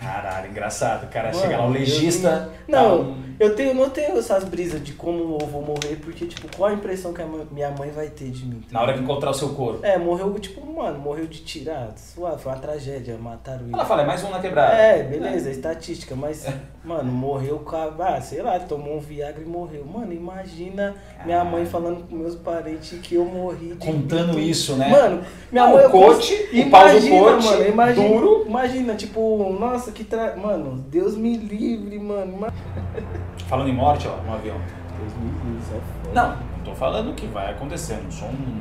Caralho, 0.00 0.50
engraçado. 0.50 1.04
O 1.04 1.08
cara 1.08 1.28
Mano, 1.28 1.40
chega 1.40 1.58
lá, 1.58 1.66
o 1.66 1.70
legista. 1.70 2.50
vi- 2.66 2.72
tá 2.72 2.82
Não, 2.82 3.00
um- 3.02 3.22
eu 3.38 3.54
tenho, 3.54 3.74
não 3.74 3.90
tenho 3.90 4.18
essas 4.18 4.44
brisas 4.44 4.82
de 4.82 4.92
como 4.92 5.38
eu 5.40 5.46
vou 5.46 5.62
morrer, 5.62 5.96
porque, 6.02 6.26
tipo, 6.26 6.48
qual 6.56 6.70
a 6.70 6.72
impressão 6.74 7.12
que 7.12 7.20
a 7.22 7.26
minha 7.50 7.70
mãe 7.70 7.90
vai 7.90 8.08
ter 8.08 8.30
de 8.30 8.44
mim? 8.46 8.60
tá 8.60 8.66
Na 8.72 8.82
hora 8.82 8.94
que 8.94 9.00
encontrar 9.00 9.30
o 9.30 9.34
seu 9.34 9.50
corpo. 9.50 9.84
É, 9.84 9.98
morreu, 9.98 10.32
tipo, 10.38 10.64
mano, 10.64 10.98
morreu 10.98 11.26
de 11.26 11.40
tirar, 11.42 11.92
suave, 11.96 12.42
foi 12.42 12.52
uma 12.52 12.58
tragédia, 12.58 13.16
mataram 13.18 13.62
ele. 13.64 13.74
Ela 13.74 13.84
fala, 13.84 14.02
é 14.02 14.06
mais 14.06 14.22
um 14.24 14.30
na 14.30 14.40
quebrada. 14.40 14.72
É, 14.74 15.02
beleza, 15.02 15.50
estatística, 15.50 16.14
mas, 16.14 16.46
mano, 16.84 17.10
morreu 17.12 17.62
a. 17.70 17.90
Ah, 18.16 18.20
sei 18.20 18.40
lá, 18.42 18.58
tomou 18.58 18.96
um 18.96 19.00
Viagra 19.00 19.42
e 19.42 19.46
morreu. 19.46 19.84
Mano, 19.84 20.12
imagina 20.12 20.94
minha 21.24 21.44
mãe 21.44 21.64
falando 21.66 22.06
com 22.08 22.14
meus 22.16 22.34
parentes 22.34 22.98
que 23.00 23.14
eu 23.16 23.24
morri 23.24 23.74
de. 23.74 23.86
Contando 23.86 24.38
isso, 24.40 24.76
né? 24.76 24.88
Mano, 24.88 25.22
minha 25.52 25.66
Não, 25.66 25.72
mãe. 25.74 25.86
o 25.86 25.90
coach, 25.90 26.34
o 26.52 26.70
pau 26.70 26.88
do 26.88 27.08
coach, 27.08 27.44
mano, 27.44 27.66
imagina, 27.68 28.08
duro. 28.08 28.44
Imagina, 28.46 28.94
tipo, 28.94 29.56
nossa, 29.58 29.89
que 29.92 30.04
tra... 30.04 30.36
Mano, 30.36 30.76
Deus 30.88 31.16
me 31.16 31.36
livre, 31.36 31.98
mano. 31.98 32.46
Falando 33.48 33.68
em 33.68 33.74
morte, 33.74 34.06
ó, 34.08 34.16
no 34.22 34.32
avião. 34.34 34.56
Deus 34.98 35.12
me 35.14 35.30
livre, 35.30 35.60
isso 35.62 35.74
é 35.74 35.80
foda. 36.08 36.14
Não, 36.14 36.36
não 36.58 36.64
tô 36.64 36.74
falando 36.74 37.14
que 37.14 37.26
vai 37.26 37.50
acontecer, 37.52 38.00
não 38.02 38.10
sou 38.10 38.28
um. 38.28 38.60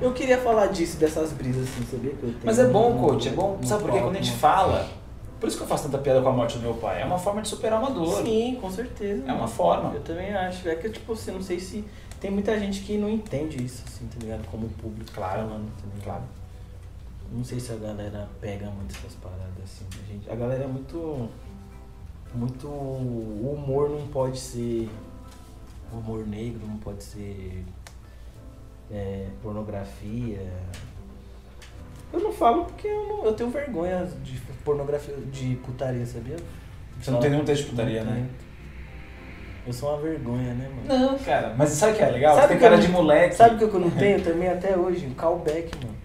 Eu 0.00 0.12
queria 0.12 0.38
falar 0.38 0.66
disso, 0.68 0.96
dessas 0.98 1.32
brisas 1.32 1.64
assim, 1.68 1.84
sabia 1.84 2.10
que 2.12 2.22
eu 2.22 2.30
tenho. 2.30 2.40
Mas 2.44 2.58
é 2.58 2.66
bom, 2.68 2.92
um- 2.94 2.98
coach, 2.98 3.28
é 3.28 3.32
bom. 3.32 3.58
um 3.62 3.66
Sabe 3.66 3.82
por 3.82 3.92
quê? 3.92 3.98
Quando 4.00 4.12
a 4.16 4.18
gente 4.18 4.28
mano. 4.28 4.38
fala. 4.40 4.88
Por 5.38 5.46
isso 5.48 5.56
que 5.56 5.62
eu 5.62 5.66
faço 5.68 5.84
tanta 5.84 5.98
piada 5.98 6.20
com 6.20 6.28
a 6.28 6.32
morte 6.32 6.58
do 6.58 6.62
meu 6.62 6.74
pai. 6.74 7.00
É 7.00 7.04
uma 7.04 7.18
forma 7.18 7.40
de 7.40 7.48
superar 7.48 7.78
uma 7.80 7.90
dor. 7.90 8.22
Sim, 8.22 8.58
com 8.60 8.70
certeza. 8.70 9.22
É 9.22 9.32
uma 9.32 9.34
mano. 9.36 9.48
forma. 9.48 9.92
Eu 9.94 10.00
também 10.02 10.34
acho. 10.34 10.68
É 10.68 10.74
que, 10.74 10.88
tipo, 10.90 11.12
assim, 11.14 11.32
não 11.32 11.42
sei 11.42 11.58
se. 11.58 11.84
Tem 12.20 12.30
muita 12.30 12.58
gente 12.58 12.80
que 12.82 12.98
não 12.98 13.08
entende 13.08 13.64
isso, 13.64 13.82
assim, 13.86 14.06
tá 14.06 14.18
ligado? 14.20 14.46
Como 14.50 14.68
público 14.68 15.10
Claro, 15.14 15.40
falando, 15.48 15.64
tá 15.78 16.04
claro. 16.04 16.22
Não 17.32 17.44
sei 17.44 17.60
se 17.60 17.72
a 17.72 17.76
galera 17.76 18.28
pega 18.40 18.66
muito 18.70 18.94
essas 18.96 19.14
paradas, 19.14 19.62
assim. 19.64 19.84
A, 20.02 20.12
gente, 20.12 20.30
a 20.30 20.34
galera 20.34 20.64
é 20.64 20.66
muito. 20.66 21.28
Muito. 22.34 22.66
O 22.66 23.54
humor 23.56 23.88
não 23.90 24.06
pode 24.08 24.38
ser. 24.38 24.88
Humor 25.92 26.26
negro 26.26 26.60
não 26.66 26.76
pode 26.78 27.02
ser. 27.02 27.64
é, 28.92 29.26
pornografia. 29.40 30.52
Eu 32.12 32.18
não 32.18 32.32
falo 32.32 32.64
porque 32.64 32.88
eu, 32.88 33.06
não- 33.08 33.24
eu 33.24 33.32
tenho 33.34 33.48
vergonha 33.50 34.04
de 34.24 34.36
pornografia, 34.64 35.14
de 35.32 35.54
putaria, 35.64 36.04
sabia? 36.04 36.34
Você 37.00 37.10
não 37.12 37.20
tem 37.20 37.30
nenhum 37.30 37.44
texto 37.44 37.64
de 37.66 37.70
putaria, 37.70 38.02
né? 38.02 38.28
Eu 39.64 39.72
sou 39.72 39.90
uma 39.90 40.00
vergonha, 40.00 40.54
né, 40.54 40.68
mano? 40.88 41.06
Não, 41.12 41.18
cara. 41.20 41.54
Mas 41.56 41.68
sabe 41.70 41.92
o 41.92 41.96
que 41.96 42.02
é 42.02 42.10
legal? 42.10 42.34
Sabe 42.34 42.46
Você 42.48 42.52
tem 42.54 42.58
cara 42.60 42.76
não- 42.76 42.82
de 42.82 42.88
moleque. 42.88 43.34
Sabe 43.36 43.54
o 43.64 43.68
que 43.68 43.76
eu 43.76 43.80
não 43.80 43.90
tenho 43.90 44.24
também 44.24 44.48
até 44.48 44.76
hoje? 44.76 45.06
Um 45.06 45.14
callback, 45.14 45.70
mano. 45.84 45.96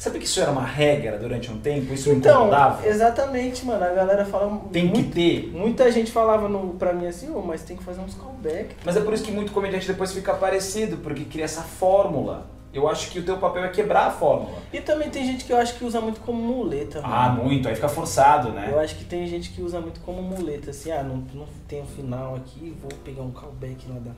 Sabe 0.00 0.18
que 0.18 0.24
isso 0.24 0.40
era 0.40 0.50
uma 0.50 0.64
regra 0.64 1.18
durante 1.18 1.50
um 1.52 1.58
tempo? 1.60 1.92
Isso 1.92 2.08
me 2.08 2.16
Então, 2.16 2.36
incomodava? 2.46 2.86
exatamente, 2.88 3.66
mano. 3.66 3.84
A 3.84 3.90
galera 3.90 4.24
fala. 4.24 4.58
Tem 4.72 4.88
que 4.88 4.94
muito- 4.94 5.12
ter. 5.14 5.48
Muita 5.52 5.92
gente 5.92 6.10
falava 6.10 6.48
no, 6.48 6.72
pra 6.76 6.94
mim 6.94 7.06
assim, 7.06 7.28
ô, 7.30 7.42
mas 7.42 7.60
tem 7.64 7.76
que 7.76 7.84
fazer 7.84 8.00
uns 8.00 8.14
callback. 8.14 8.76
Mas 8.82 8.96
é 8.96 9.02
por 9.02 9.12
isso 9.12 9.22
que 9.22 9.30
muito 9.30 9.52
comediante 9.52 9.86
depois 9.86 10.10
fica 10.10 10.32
parecido, 10.32 10.96
porque 10.96 11.26
cria 11.26 11.44
essa 11.44 11.60
fórmula. 11.60 12.46
Eu 12.72 12.88
acho 12.88 13.10
que 13.10 13.18
o 13.18 13.22
teu 13.22 13.36
papel 13.36 13.62
é 13.64 13.68
quebrar 13.68 14.06
a 14.06 14.10
fórmula. 14.10 14.56
E 14.72 14.80
também 14.80 15.10
tem 15.10 15.26
gente 15.26 15.44
que 15.44 15.52
eu 15.52 15.58
acho 15.58 15.74
que 15.74 15.84
usa 15.84 16.00
muito 16.00 16.20
como 16.20 16.40
muleta, 16.40 17.02
mano. 17.02 17.14
Ah, 17.14 17.28
muito. 17.28 17.68
Aí 17.68 17.74
fica 17.74 17.88
forçado, 17.90 18.52
né? 18.52 18.70
Eu 18.72 18.80
acho 18.80 18.96
que 18.96 19.04
tem 19.04 19.26
gente 19.26 19.50
que 19.50 19.60
usa 19.60 19.82
muito 19.82 20.00
como 20.00 20.22
muleta, 20.22 20.70
assim, 20.70 20.90
ah, 20.92 21.02
não, 21.02 21.16
não 21.34 21.46
tem 21.68 21.82
o 21.82 21.84
final 21.84 22.36
aqui, 22.36 22.74
vou 22.80 22.90
pegar 23.04 23.20
um 23.22 23.32
callback 23.32 23.84
lá 23.86 23.96
da, 23.98 24.12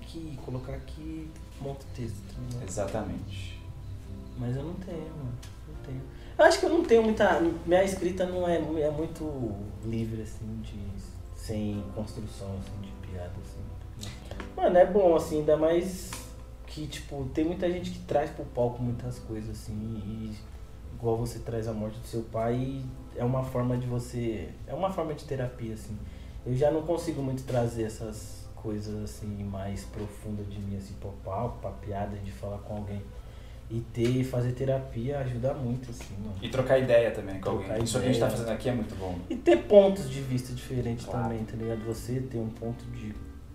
aqui, 0.00 0.38
colocar 0.46 0.74
aqui, 0.74 1.28
monta 1.60 1.80
o 1.80 1.96
texto. 1.96 2.14
tá? 2.56 2.64
Exatamente. 2.68 3.63
Mas 4.38 4.56
eu 4.56 4.64
não 4.64 4.74
tenho, 4.74 5.08
mano. 5.16 5.32
Não 5.68 5.74
tenho. 5.84 6.02
Eu 6.36 6.44
acho 6.44 6.58
que 6.58 6.66
eu 6.66 6.70
não 6.70 6.84
tenho 6.84 7.02
muita. 7.02 7.40
Minha 7.64 7.84
escrita 7.84 8.26
não 8.26 8.48
é, 8.48 8.56
é 8.56 8.90
muito 8.90 9.52
livre, 9.84 10.22
assim, 10.22 10.60
de. 10.62 10.78
sem 11.36 11.84
construção, 11.94 12.58
assim, 12.58 12.80
de 12.82 12.90
piada, 13.06 13.32
assim. 13.42 14.10
Mano, 14.56 14.76
é 14.76 14.86
bom, 14.86 15.14
assim, 15.14 15.40
ainda 15.40 15.56
mais 15.56 16.10
que, 16.66 16.86
tipo, 16.86 17.24
tem 17.32 17.44
muita 17.44 17.70
gente 17.70 17.90
que 17.90 18.00
traz 18.00 18.30
pro 18.30 18.44
palco 18.46 18.82
muitas 18.82 19.18
coisas, 19.20 19.50
assim, 19.50 20.02
e 20.04 20.36
igual 20.94 21.16
você 21.16 21.38
traz 21.38 21.68
a 21.68 21.72
morte 21.72 21.98
do 22.00 22.06
seu 22.06 22.22
pai, 22.22 22.82
é 23.14 23.24
uma 23.24 23.44
forma 23.44 23.76
de 23.76 23.86
você. 23.86 24.48
É 24.66 24.74
uma 24.74 24.90
forma 24.90 25.14
de 25.14 25.24
terapia, 25.24 25.74
assim. 25.74 25.96
Eu 26.44 26.54
já 26.54 26.70
não 26.70 26.82
consigo 26.82 27.22
muito 27.22 27.44
trazer 27.44 27.84
essas 27.84 28.48
coisas, 28.56 29.04
assim, 29.04 29.44
mais 29.44 29.84
profundas 29.84 30.50
de 30.50 30.58
mim, 30.58 30.76
assim, 30.76 30.94
pro 30.94 31.10
palco, 31.24 31.58
pra 31.60 31.70
piada, 31.70 32.16
de 32.16 32.32
falar 32.32 32.58
com 32.58 32.76
alguém. 32.76 33.02
E 33.74 33.80
ter, 33.92 34.22
fazer 34.22 34.52
terapia 34.52 35.18
ajuda 35.18 35.52
muito, 35.52 35.90
assim, 35.90 36.14
mano. 36.22 36.36
E 36.40 36.48
trocar 36.48 36.78
ideia 36.78 37.10
também 37.10 37.34
com 37.40 37.50
Trocar 37.50 37.70
alguém. 37.72 37.82
Isso 37.84 37.98
que 37.98 38.04
a 38.04 38.06
gente 38.08 38.20
tá 38.20 38.30
fazendo 38.30 38.50
aqui 38.50 38.68
é 38.68 38.72
muito 38.72 38.94
bom. 38.94 39.18
E 39.28 39.34
ter 39.34 39.64
pontos 39.64 40.08
de 40.08 40.20
vista 40.20 40.52
diferentes 40.52 41.04
Claro. 41.04 41.24
também, 41.24 41.44
tá 41.44 41.56
ligado? 41.56 41.84
Você 41.84 42.20
ter 42.20 42.38
um 42.38 42.50
ponto 42.50 42.84
de 42.92 43.12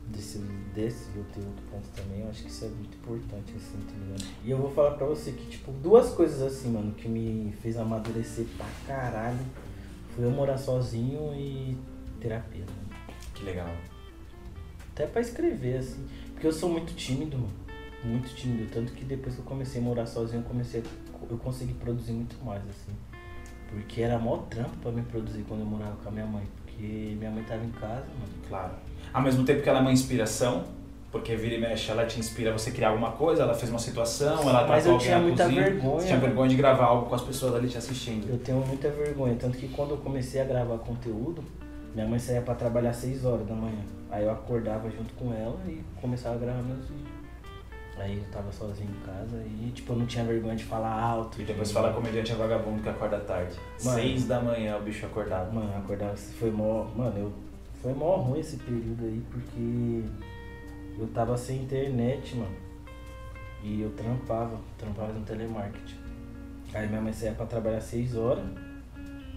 desse, 0.07 0.39
desse 0.75 1.07
e 1.15 1.19
eu 1.19 1.23
ter 1.33 1.39
outro 1.39 1.63
ponto 1.71 1.87
também, 1.95 2.19
eu 2.21 2.29
acho 2.29 2.43
que 2.43 2.49
isso 2.49 2.65
é 2.65 2.67
muito 2.67 2.97
importante, 2.97 3.53
assim, 3.55 3.77
tá 3.85 3.93
ligado? 3.93 4.25
E 4.43 4.51
eu 4.51 4.57
vou 4.57 4.69
falar 4.71 4.91
pra 4.91 5.05
você 5.05 5.31
que, 5.31 5.45
tipo, 5.45 5.71
duas 5.71 6.09
coisas 6.09 6.41
assim, 6.41 6.69
mano, 6.71 6.91
que 6.93 7.07
me 7.07 7.53
fez 7.61 7.77
amadurecer 7.77 8.45
pra 8.57 8.65
caralho 8.85 9.39
foi 10.15 10.25
eu 10.25 10.31
morar 10.31 10.57
sozinho 10.57 11.33
e 11.33 11.77
terapia, 12.19 12.65
mano. 12.65 13.15
Que 13.33 13.45
legal. 13.45 13.69
Até 14.91 15.05
pra 15.05 15.21
escrever, 15.21 15.77
assim. 15.77 16.05
Porque 16.33 16.45
eu 16.47 16.51
sou 16.51 16.69
muito 16.69 16.93
tímido, 16.93 17.37
mano. 17.37 17.53
Muito 18.03 18.33
tímido. 18.35 18.69
Tanto 18.71 18.93
que 18.93 19.03
depois 19.03 19.35
que 19.35 19.41
eu 19.41 19.45
comecei 19.45 19.81
a 19.81 19.83
morar 19.83 20.05
sozinho, 20.05 20.41
eu 20.41 20.47
comecei 20.47 20.81
a, 20.81 21.31
eu 21.31 21.37
consegui 21.37 21.73
produzir 21.73 22.13
muito 22.13 22.35
mais, 22.43 22.61
assim. 22.63 22.95
Porque 23.69 24.01
era 24.01 24.17
mó 24.17 24.37
trampo 24.49 24.75
pra 24.77 24.91
me 24.91 25.01
produzir 25.03 25.43
quando 25.47 25.61
eu 25.61 25.65
morava 25.65 25.95
com 26.03 26.09
a 26.09 26.11
minha 26.11 26.25
mãe. 26.25 26.43
Porque 26.65 27.15
minha 27.17 27.29
mãe 27.29 27.43
tava 27.43 27.63
em 27.63 27.71
casa, 27.71 28.05
mano. 28.19 28.33
Claro. 28.47 28.73
Ao 29.13 29.21
mesmo 29.21 29.43
tempo 29.43 29.61
que 29.61 29.69
ela 29.69 29.79
é 29.79 29.81
uma 29.81 29.91
inspiração, 29.91 30.63
Porque 31.11 31.35
vira 31.35 31.55
e 31.55 31.59
mexe, 31.59 31.89
ela 31.89 32.05
te 32.05 32.19
inspira 32.19 32.51
a 32.51 32.53
você 32.53 32.69
criar 32.69 32.89
alguma 32.89 33.11
coisa, 33.11 33.41
ela 33.41 33.55
fez 33.55 33.71
uma 33.71 33.79
situação, 33.79 34.47
ela 34.47 34.67
Mas 34.67 34.83
tratou 34.83 34.93
eu 34.93 34.97
tinha 34.99 35.19
muita 35.19 35.43
cozinha, 35.45 35.63
vergonha. 35.63 35.99
Você 35.99 36.07
tinha 36.07 36.19
vergonha 36.19 36.49
de 36.49 36.55
gravar 36.55 36.85
algo 36.85 37.07
com 37.07 37.15
as 37.15 37.21
pessoas 37.23 37.55
ali 37.55 37.67
te 37.67 37.77
assistindo. 37.79 38.29
Eu 38.29 38.37
tenho 38.37 38.59
muita 38.59 38.89
vergonha, 38.91 39.35
tanto 39.35 39.57
que 39.57 39.67
quando 39.69 39.91
eu 39.91 39.97
comecei 39.97 40.39
a 40.39 40.43
gravar 40.43 40.77
conteúdo, 40.77 41.43
minha 41.95 42.07
mãe 42.07 42.19
saía 42.19 42.41
pra 42.41 42.53
trabalhar 42.53 42.91
às 42.91 42.97
6 42.97 43.25
horas 43.25 43.47
da 43.47 43.55
manhã. 43.55 43.81
Aí 44.11 44.23
eu 44.23 44.31
acordava 44.31 44.87
junto 44.91 45.11
com 45.15 45.33
ela 45.33 45.57
e 45.67 45.81
começava 45.99 46.35
a 46.35 46.37
gravar 46.37 46.61
meus 46.61 46.87
vídeos. 46.87 47.18
Aí 47.99 48.17
eu 48.17 48.23
tava 48.31 48.49
sozinho 48.51 48.89
em 48.89 49.05
casa 49.05 49.35
e 49.45 49.71
tipo, 49.75 49.91
eu 49.93 49.97
não 49.97 50.05
tinha 50.05 50.23
vergonha 50.23 50.55
de 50.55 50.63
falar 50.63 50.91
alto. 51.01 51.41
E 51.41 51.43
depois 51.43 51.67
de- 51.67 51.73
fala 51.73 51.91
comediante 51.93 52.31
é 52.31 52.35
vagabundo 52.35 52.81
que 52.81 52.87
acorda 52.89 53.19
tarde. 53.19 53.55
Mano. 53.83 53.97
Seis 53.99 54.25
da 54.25 54.39
manhã 54.39 54.77
o 54.77 54.81
bicho 54.81 55.05
acordado. 55.05 55.53
Mano, 55.53 55.75
acordava, 55.77 56.15
foi 56.15 56.49
mó. 56.49 56.85
Mano, 56.95 57.17
eu. 57.17 57.33
Foi 57.81 57.93
mó 57.93 58.15
ruim 58.17 58.39
esse 58.39 58.57
período 58.57 59.03
aí, 59.05 59.21
porque 59.29 60.03
eu 61.01 61.07
tava 61.13 61.37
sem 61.37 61.63
internet, 61.63 62.35
mano. 62.35 62.55
E 63.63 63.81
eu 63.81 63.89
trampava, 63.91 64.57
trampava 64.77 65.11
no 65.13 65.21
telemarketing. 65.25 65.95
Aí 66.73 66.87
minha 66.87 67.01
mãe 67.01 67.11
saía 67.13 67.33
pra 67.33 67.45
trabalhar 67.45 67.81
6 67.81 68.15
horas. 68.15 68.43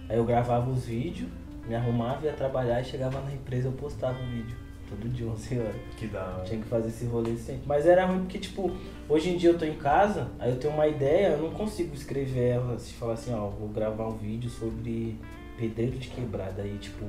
Aí 0.09 0.17
eu 0.17 0.23
gravava 0.25 0.69
os 0.69 0.85
vídeos, 0.85 1.29
me 1.67 1.75
arrumava, 1.75 2.25
ia 2.25 2.33
trabalhar 2.33 2.79
e 2.81 2.85
chegava 2.85 3.19
na 3.21 3.33
empresa 3.33 3.67
eu 3.67 3.71
postava 3.73 4.17
o 4.21 4.25
vídeo. 4.25 4.55
Todo 4.89 5.09
dia, 5.09 5.27
11 5.27 5.59
horas. 5.59 5.75
Que 5.97 6.07
da 6.07 6.23
hora. 6.23 6.43
Tinha 6.43 6.61
que 6.61 6.67
fazer 6.67 6.89
esse 6.89 7.05
rolê 7.05 7.35
sempre. 7.35 7.63
Mas 7.65 7.85
era 7.85 8.05
ruim 8.05 8.19
porque, 8.19 8.39
tipo, 8.39 8.71
hoje 9.09 9.29
em 9.29 9.37
dia 9.37 9.49
eu 9.49 9.57
tô 9.57 9.65
em 9.65 9.75
casa, 9.75 10.27
aí 10.39 10.51
eu 10.51 10.59
tenho 10.59 10.73
uma 10.73 10.87
ideia, 10.87 11.29
eu 11.29 11.41
não 11.41 11.51
consigo 11.51 11.93
escrever 11.95 12.49
ela, 12.49 12.77
se 12.77 12.93
falar 12.93 13.13
assim, 13.13 13.33
ó, 13.33 13.47
vou 13.47 13.69
gravar 13.69 14.07
um 14.07 14.17
vídeo 14.17 14.49
sobre 14.49 15.17
pedreiro 15.57 15.97
de 15.97 16.09
quebrada. 16.09 16.61
Aí, 16.61 16.77
tipo, 16.77 17.05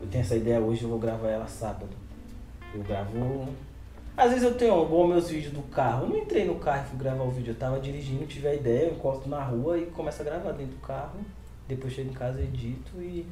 eu 0.00 0.06
tenho 0.08 0.22
essa 0.22 0.36
ideia 0.36 0.60
hoje, 0.60 0.82
eu 0.82 0.88
vou 0.88 0.98
gravar 0.98 1.28
ela 1.28 1.46
sábado. 1.46 1.96
Eu 2.74 2.82
gravo. 2.82 3.48
Às 4.16 4.30
vezes 4.30 4.44
eu 4.44 4.54
tenho, 4.54 4.82
igual 4.84 5.08
meus 5.08 5.30
vídeos 5.30 5.52
do 5.52 5.62
carro. 5.62 6.04
Eu 6.04 6.10
não 6.10 6.16
entrei 6.18 6.44
no 6.44 6.56
carro 6.56 6.84
e 6.84 6.88
fui 6.90 6.98
gravar 6.98 7.24
o 7.24 7.30
vídeo. 7.30 7.52
Eu 7.52 7.56
tava 7.56 7.80
dirigindo, 7.80 8.26
tive 8.26 8.48
a 8.48 8.54
ideia, 8.54 8.86
eu 8.86 8.94
encosto 8.94 9.28
na 9.28 9.42
rua 9.42 9.78
e 9.78 9.86
começo 9.86 10.20
a 10.20 10.24
gravar 10.24 10.52
dentro 10.52 10.74
do 10.74 10.80
carro. 10.80 11.18
Depois 11.66 11.92
chego 11.92 12.10
em 12.10 12.12
casa, 12.12 12.40
edito 12.40 13.00
e 13.00 13.24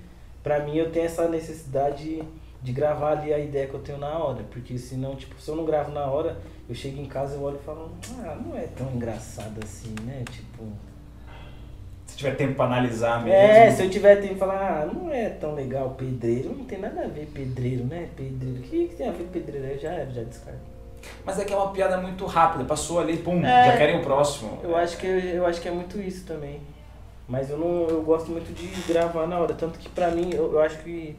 pra 0.42 0.64
mim 0.64 0.76
eu 0.76 0.90
tenho 0.90 1.06
essa 1.06 1.28
necessidade 1.28 2.22
de 2.62 2.72
gravar 2.72 3.12
ali 3.12 3.32
a 3.32 3.38
ideia 3.38 3.66
que 3.66 3.74
eu 3.74 3.80
tenho 3.80 3.98
na 3.98 4.18
hora. 4.18 4.42
Porque 4.50 4.76
senão, 4.78 5.14
tipo, 5.14 5.40
se 5.40 5.48
eu 5.50 5.56
não 5.56 5.64
gravo 5.64 5.92
na 5.92 6.06
hora, 6.06 6.38
eu 6.68 6.74
chego 6.74 7.00
em 7.00 7.06
casa 7.06 7.36
eu 7.36 7.42
olho 7.42 7.59
e 7.61 7.64
falo, 7.64 7.90
ah, 8.20 8.36
não 8.44 8.56
é 8.56 8.66
tão 8.66 8.90
engraçado 8.90 9.61
assim, 9.62 9.94
né? 10.04 10.24
Tipo. 10.30 10.64
Se 12.06 12.16
tiver 12.16 12.36
tempo 12.36 12.54
pra 12.54 12.64
analisar 12.64 13.22
mesmo. 13.22 13.38
É, 13.38 13.70
se 13.70 13.82
eu 13.82 13.90
tiver 13.90 14.16
tempo 14.16 14.34
de 14.34 14.40
falar, 14.40 14.82
ah, 14.82 14.86
não 14.86 15.12
é 15.12 15.28
tão 15.28 15.54
legal 15.54 15.90
pedreiro, 15.90 16.54
não 16.56 16.64
tem 16.64 16.78
nada 16.78 17.02
a 17.02 17.06
ver 17.06 17.26
pedreiro, 17.26 17.84
né? 17.84 18.09
Pedreiro. 18.16 18.59
O 18.59 18.62
que, 18.62 18.88
que 18.88 18.96
tem 18.96 19.09
a 19.09 19.12
ver 19.12 19.24
pedreiro? 19.24 19.66
Aí 19.66 19.78
já 19.78 20.04
já 20.06 20.22
descarto. 20.22 20.59
Mas 21.24 21.38
é 21.38 21.44
que 21.44 21.52
é 21.52 21.56
uma 21.56 21.70
piada 21.70 21.98
muito 21.98 22.24
rápida. 22.26 22.64
Passou 22.64 22.98
ali, 22.98 23.18
pum, 23.18 23.44
É. 23.44 23.66
já 23.66 23.76
querem 23.76 24.00
o 24.00 24.02
próximo. 24.02 24.59
Eu 24.62 24.74
acho 24.74 24.96
que 24.96 25.06
eu 25.06 25.46
acho 25.46 25.61
que 25.61 25.68
é 25.68 25.70
muito 25.70 26.00
isso 26.00 26.24
também. 26.26 26.61
Mas 27.28 27.50
eu 27.50 27.59
não 27.59 27.86
eu 27.88 28.02
gosto 28.02 28.30
muito 28.30 28.52
de 28.54 28.66
gravar 28.90 29.26
na 29.26 29.38
hora, 29.38 29.52
tanto 29.54 29.78
que 29.78 29.88
pra 29.90 30.11
mim 30.11 30.30
eu, 30.32 30.52
eu 30.54 30.61
acho 30.61 30.78
que 30.78 31.14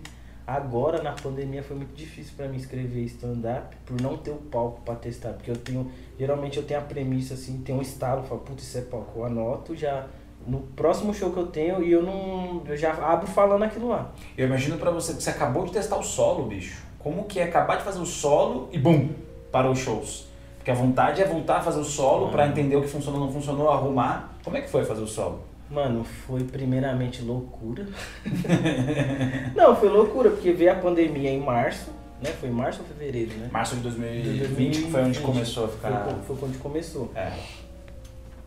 agora 0.56 1.02
na 1.04 1.12
pandemia 1.12 1.62
foi 1.62 1.76
muito 1.76 1.94
difícil 1.96 2.34
pra 2.36 2.48
mim 2.48 2.58
escrever 2.58 3.04
stand 3.06 3.42
up 3.46 3.76
por 3.86 4.02
não 4.02 4.18
ter 4.18 4.32
o 4.32 4.36
palco 4.36 4.82
pra 4.82 4.96
testar, 4.96 5.34
porque 5.34 5.52
eu 5.52 5.58
tenho 5.58 5.92
geralmente 6.18 6.58
eu 6.58 6.64
tenho 6.64 6.80
a 6.80 6.84
premissa 6.84 7.34
assim, 7.36 7.60
tem 7.60 7.76
um 7.76 7.82
estalo, 7.82 8.24
falo, 8.24 8.42
putz, 8.42 8.64
isso 8.64 8.78
é 8.78 8.82
palco, 8.82 9.20
eu 9.20 9.26
anoto 9.26 9.76
já 9.76 10.08
no 10.48 10.60
próximo 10.60 11.14
show 11.14 11.32
que 11.32 11.38
eu 11.38 11.48
tenho 11.48 11.84
e 11.84 11.92
eu 11.92 12.02
não 12.02 12.64
eu 12.66 12.76
já 12.76 12.94
abro 12.94 13.28
falando 13.28 13.64
aquilo 13.64 13.90
lá. 13.90 14.12
Eu 14.38 14.48
imagino 14.48 14.78
pra 14.78 14.90
você 14.90 15.14
que 15.14 15.22
você 15.22 15.30
acabou 15.30 15.66
de 15.66 15.72
testar 15.72 15.98
o 15.98 16.04
solo, 16.04 16.46
bicho. 16.46 16.82
Como 16.98 17.26
que 17.26 17.40
é 17.40 17.44
acabar 17.44 17.78
de 17.78 17.84
fazer 17.84 18.00
o 18.00 18.06
solo 18.06 18.70
e 18.72 18.78
bum, 18.78 19.10
para 19.52 19.70
os 19.70 19.80
shows? 19.80 20.28
Porque 20.58 20.72
a 20.72 20.74
vontade 20.74 21.22
é 21.22 21.26
voltar 21.26 21.58
a 21.58 21.62
fazer 21.62 21.80
o 21.80 21.84
solo 21.86 22.28
Ah. 22.28 22.32
pra 22.32 22.48
entender 22.48 22.76
o 22.76 22.82
que 22.82 22.88
funcionou, 22.88 23.20
não 23.20 23.32
funcionou, 23.32 23.70
arrumar. 23.70 24.34
Como 24.44 24.58
é 24.58 24.62
que 24.62 24.70
foi 24.70 24.84
fazer 24.84 25.02
o 25.02 25.08
solo? 25.08 25.42
Mano, 25.70 26.04
foi 26.04 26.44
primeiramente 26.44 27.22
loucura. 27.22 27.88
não, 29.56 29.76
foi 29.76 29.90
loucura, 29.90 30.32
porque 30.32 30.52
veio 30.52 30.72
a 30.72 30.76
pandemia 30.76 31.30
em 31.30 31.40
março, 31.40 31.92
né? 32.22 32.32
Foi 32.32 32.50
em 32.50 32.52
março 32.52 32.82
ou 32.82 32.88
fevereiro, 32.88 33.32
né? 33.38 33.50
Março 33.52 33.76
de 33.76 33.82
2020, 33.82 34.40
2020, 34.40 34.84
que 34.84 34.92
foi 34.92 35.02
onde 35.04 35.20
começou 35.20 35.66
a 35.66 35.68
ficar. 35.68 36.04
Foi, 36.06 36.22
foi 36.24 36.38
quando 36.38 36.60
começou. 36.60 37.12
É. 37.16 37.32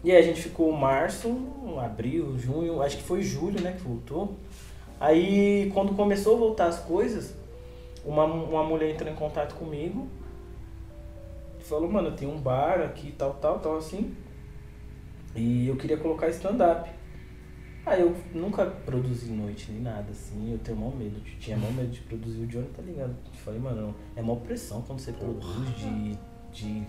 E 0.05 0.11
aí 0.11 0.18
a 0.18 0.23
gente 0.23 0.43
ficou 0.43 0.73
março, 0.73 1.33
abril, 1.81 2.37
junho, 2.37 2.83
acho 2.83 2.97
que 2.97 3.05
foi 3.05 3.23
julho, 3.23 3.61
né, 3.61 3.73
que 3.73 3.83
voltou. 3.83 4.37
Aí 4.99 5.70
quando 5.73 5.95
começou 5.95 6.35
a 6.35 6.39
voltar 6.39 6.66
as 6.66 6.81
coisas, 6.81 7.35
uma, 8.05 8.25
uma 8.25 8.64
mulher 8.64 8.91
entrou 8.91 9.11
em 9.11 9.14
contato 9.14 9.55
comigo 9.55 10.09
e 11.61 11.62
falou, 11.62 11.89
mano, 11.89 12.11
tenho 12.12 12.33
um 12.33 12.41
bar 12.41 12.81
aqui, 12.81 13.12
tal, 13.12 13.35
tal, 13.35 13.61
tal, 13.61 13.77
assim. 13.77 14.12
E 15.37 15.68
eu 15.68 15.77
queria 15.77 15.97
colocar 15.97 16.29
stand-up. 16.31 16.91
Aí 17.85 18.01
eu 18.01 18.14
nunca 18.33 18.64
produzi 18.66 19.30
noite 19.33 19.72
nem 19.72 19.83
nada, 19.83 20.07
assim, 20.12 20.53
eu 20.53 20.59
tenho 20.59 20.78
maior 20.78 20.95
medo, 20.95 21.20
de- 21.20 21.37
tinha 21.37 21.57
maior 21.57 21.72
medo 21.74 21.91
de 21.91 22.01
produzir 22.03 22.41
o 22.43 22.47
Johnny, 22.47 22.68
tá 22.68 22.80
ligado? 22.83 23.11
Eu 23.11 23.33
falei, 23.45 23.59
mano, 23.59 23.95
é 24.14 24.22
maior 24.22 24.37
pressão 24.41 24.83
quando 24.83 25.01
você 25.01 25.12
produz 25.12 25.76
de. 25.76 26.16
de 26.53 26.87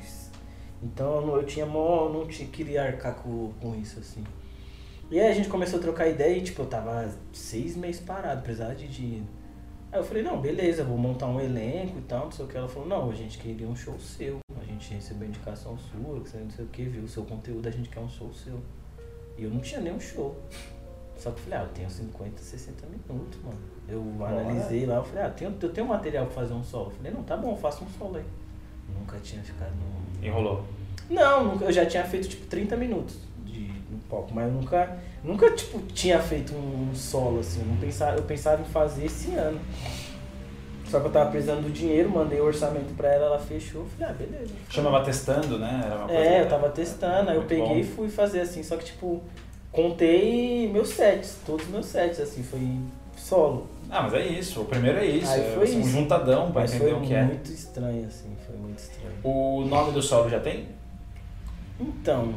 então 0.83 1.15
eu, 1.15 1.25
não- 1.27 1.35
eu 1.37 1.45
tinha 1.45 1.65
mó. 1.65 2.09
não 2.09 2.27
tinha, 2.27 2.47
queria 2.47 2.83
arcar 2.83 3.15
com, 3.15 3.51
com 3.59 3.75
isso, 3.75 3.99
assim. 3.99 4.23
E 5.09 5.19
aí 5.19 5.27
a 5.29 5.33
gente 5.33 5.49
começou 5.49 5.79
a 5.79 5.81
trocar 5.81 6.07
ideia 6.07 6.37
e 6.37 6.41
tipo, 6.43 6.61
eu 6.61 6.65
tava 6.67 7.09
seis 7.31 7.75
meses 7.75 7.99
parado, 8.01 8.41
precisava 8.41 8.75
de 8.75 8.87
dinheiro. 8.87 9.25
Aí 9.91 9.99
eu 9.99 10.03
falei, 10.03 10.23
não, 10.23 10.39
beleza, 10.41 10.83
vou 10.83 10.97
montar 10.97 11.27
um 11.27 11.39
elenco 11.39 11.97
e 11.99 12.01
tal, 12.01 12.25
não 12.25 12.31
sei 12.31 12.45
o 12.45 12.47
que. 12.47 12.57
Ela 12.57 12.67
falou, 12.67 12.87
não, 12.87 13.09
a 13.09 13.13
gente 13.15 13.37
queria 13.37 13.67
um 13.67 13.75
show 13.75 13.97
seu. 13.99 14.39
A 14.59 14.63
gente 14.63 14.93
recebeu 14.93 15.27
indicação 15.27 15.77
sua, 15.77 16.19
que 16.21 16.29
você 16.29 16.37
não 16.37 16.49
sei 16.51 16.65
o 16.65 16.67
que, 16.67 16.83
viu 16.83 17.03
o 17.03 17.07
seu 17.07 17.23
conteúdo, 17.25 17.67
a 17.67 17.71
gente 17.71 17.89
quer 17.89 17.99
um 17.99 18.09
show 18.09 18.31
seu. 18.33 18.59
E 19.37 19.43
eu 19.43 19.49
não 19.51 19.59
tinha 19.59 19.81
nenhum 19.81 19.99
show. 19.99 20.35
Só 21.17 21.31
que 21.31 21.39
eu 21.39 21.43
falei, 21.43 21.59
ah, 21.59 21.63
eu 21.63 21.69
tenho 21.69 21.89
50, 21.89 22.41
60 22.41 22.85
minutos, 22.87 23.39
mano. 23.43 23.57
Eu 23.87 24.01
Bora. 24.01 24.39
analisei 24.39 24.85
lá, 24.85 24.95
eu 24.95 25.03
falei, 25.03 25.23
ah, 25.23 25.29
tenho, 25.29 25.55
eu 25.61 25.69
tenho 25.69 25.87
material 25.87 26.25
pra 26.25 26.35
fazer 26.35 26.53
um 26.53 26.63
solo. 26.63 26.87
Eu 26.87 26.91
falei, 26.91 27.11
não, 27.11 27.23
tá 27.23 27.37
bom, 27.37 27.55
faça 27.55 27.83
um 27.83 27.87
solo 27.97 28.17
aí. 28.17 28.25
Nunca 28.99 29.17
tinha 29.19 29.41
ficado 29.41 29.71
no. 29.75 30.25
Enrolou. 30.25 30.63
Não, 31.09 31.43
nunca, 31.45 31.65
eu 31.65 31.71
já 31.71 31.85
tinha 31.85 32.03
feito 32.03 32.27
tipo 32.29 32.45
30 32.47 32.75
minutos 32.77 33.17
de, 33.45 33.67
no 33.89 33.97
palco, 34.09 34.33
mas 34.33 34.47
eu 34.47 34.53
nunca, 34.53 34.97
nunca 35.23 35.51
tipo, 35.51 35.79
tinha 35.93 36.19
feito 36.19 36.53
um 36.53 36.91
solo 36.95 37.39
assim. 37.39 37.59
Eu, 37.61 37.67
não 37.67 37.77
pensava, 37.77 38.17
eu 38.17 38.23
pensava 38.23 38.61
em 38.61 38.65
fazer 38.65 39.05
esse 39.05 39.33
ano. 39.35 39.59
Só 40.89 40.99
que 40.99 41.07
eu 41.07 41.11
tava 41.11 41.31
precisando 41.31 41.63
do 41.63 41.71
dinheiro, 41.71 42.09
mandei 42.09 42.39
o 42.39 42.45
orçamento 42.45 42.93
pra 42.95 43.07
ela, 43.11 43.25
ela 43.25 43.39
fechou. 43.39 43.85
Falei, 43.97 44.13
ah, 44.13 44.15
beleza. 44.17 44.53
Chamava 44.69 45.03
testando, 45.03 45.57
né? 45.57 45.81
Era 45.85 45.95
uma 45.95 46.07
coisa- 46.07 46.21
É, 46.21 46.41
eu 46.41 46.47
tava 46.47 46.69
testando, 46.69 47.31
aí 47.31 47.35
eu 47.35 47.43
peguei 47.45 47.79
e 47.79 47.83
bom. 47.83 47.95
fui 47.95 48.09
fazer 48.09 48.41
assim, 48.41 48.61
só 48.61 48.77
que 48.77 48.85
tipo, 48.85 49.21
contei 49.73 50.71
meus 50.71 50.89
sets, 50.89 51.39
todos 51.45 51.65
os 51.65 51.71
meus 51.71 51.87
sets, 51.87 52.19
assim, 52.21 52.41
foi 52.43 52.61
solo. 53.17 53.67
Ah, 53.89 54.03
mas 54.03 54.13
é 54.13 54.25
isso. 54.25 54.61
O 54.61 54.65
primeiro 54.65 54.99
é 54.99 55.05
isso. 55.05 55.29
Aí 55.29 55.41
é 55.41 55.55
foi 55.55 55.75
um 55.75 55.79
isso. 55.81 55.89
juntadão 55.89 56.51
pra 56.51 56.61
Mas 56.61 56.73
entender 56.73 56.91
foi 56.91 56.99
o 56.99 57.05
que 57.05 57.13
é. 57.13 57.23
muito 57.23 57.51
estranho, 57.51 58.07
assim, 58.07 58.35
foi 58.47 58.55
muito 58.55 58.79
estranho. 58.79 59.15
O 59.23 59.65
nome 59.65 59.91
do 59.91 60.01
solo 60.01 60.29
já 60.29 60.39
tem? 60.39 60.69
Então, 61.79 62.33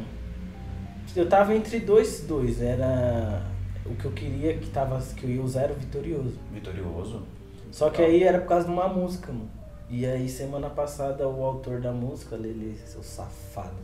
eu 1.15 1.29
tava 1.29 1.55
entre 1.55 1.79
dois, 1.79 2.21
dois. 2.27 2.61
Era 2.61 3.41
o 3.85 3.95
que 3.95 4.05
eu 4.05 4.11
queria 4.11 4.57
que, 4.57 4.69
tava, 4.69 4.99
que 5.15 5.23
eu 5.23 5.29
ia 5.29 5.41
usar 5.41 5.61
era 5.61 5.73
o 5.73 5.75
Vitorioso. 5.75 6.37
Vitorioso. 6.51 7.23
Só 7.71 7.89
que 7.89 8.01
aí 8.01 8.23
era 8.23 8.39
por 8.39 8.47
causa 8.47 8.65
de 8.65 8.71
uma 8.71 8.87
música, 8.87 9.31
mano. 9.31 9.49
E 9.89 10.05
aí 10.05 10.27
semana 10.27 10.69
passada 10.69 11.27
o 11.27 11.43
autor 11.43 11.79
da 11.79 11.91
música, 11.93 12.35
Lele, 12.35 12.77
seu 12.85 13.01
safado, 13.01 13.77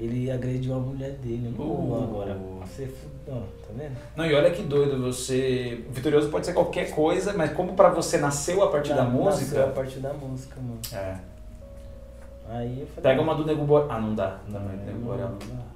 ele 0.00 0.30
agrediu 0.30 0.74
a 0.74 0.78
mulher 0.78 1.10
dele. 1.12 1.54
Não 1.56 1.64
Uh. 1.64 2.02
agora. 2.04 2.36
Você 2.64 2.86
fudão, 2.86 3.42
tá 3.62 3.68
vendo? 3.76 3.96
Não, 4.16 4.24
e 4.26 4.34
olha 4.34 4.50
que 4.50 4.62
doido, 4.62 5.00
você. 5.02 5.84
Vitorioso 5.90 6.28
pode 6.30 6.46
ser 6.46 6.52
qualquer 6.54 6.90
coisa, 6.90 7.32
mas 7.34 7.52
como 7.52 7.74
pra 7.74 7.90
você 7.90 8.18
nasceu 8.18 8.62
a 8.62 8.68
partir 8.68 8.90
da 8.94 9.04
Na- 9.04 9.10
nasceu 9.10 9.20
A 9.20 9.30
música. 9.30 9.66
partir 9.68 9.98
da 10.00 10.12
música, 10.14 10.56
mano. 10.60 10.78
É. 10.92 11.16
Aí 12.48 12.80
eu 12.80 12.86
falei. 12.86 13.02
Pega 13.02 13.22
uma 13.22 13.34
do 13.34 13.44
Nego 13.44 13.64
Borel. 13.64 13.86
Ah, 13.90 14.00
não 14.00 14.14
dá. 14.14 14.38
Não 14.46 14.54
dá 14.54 14.60
mais 14.60 14.78
do 14.80 14.86
Nego 14.86 14.98
Borel. 15.00 15.28
Não 15.28 15.56
dá. 15.56 15.70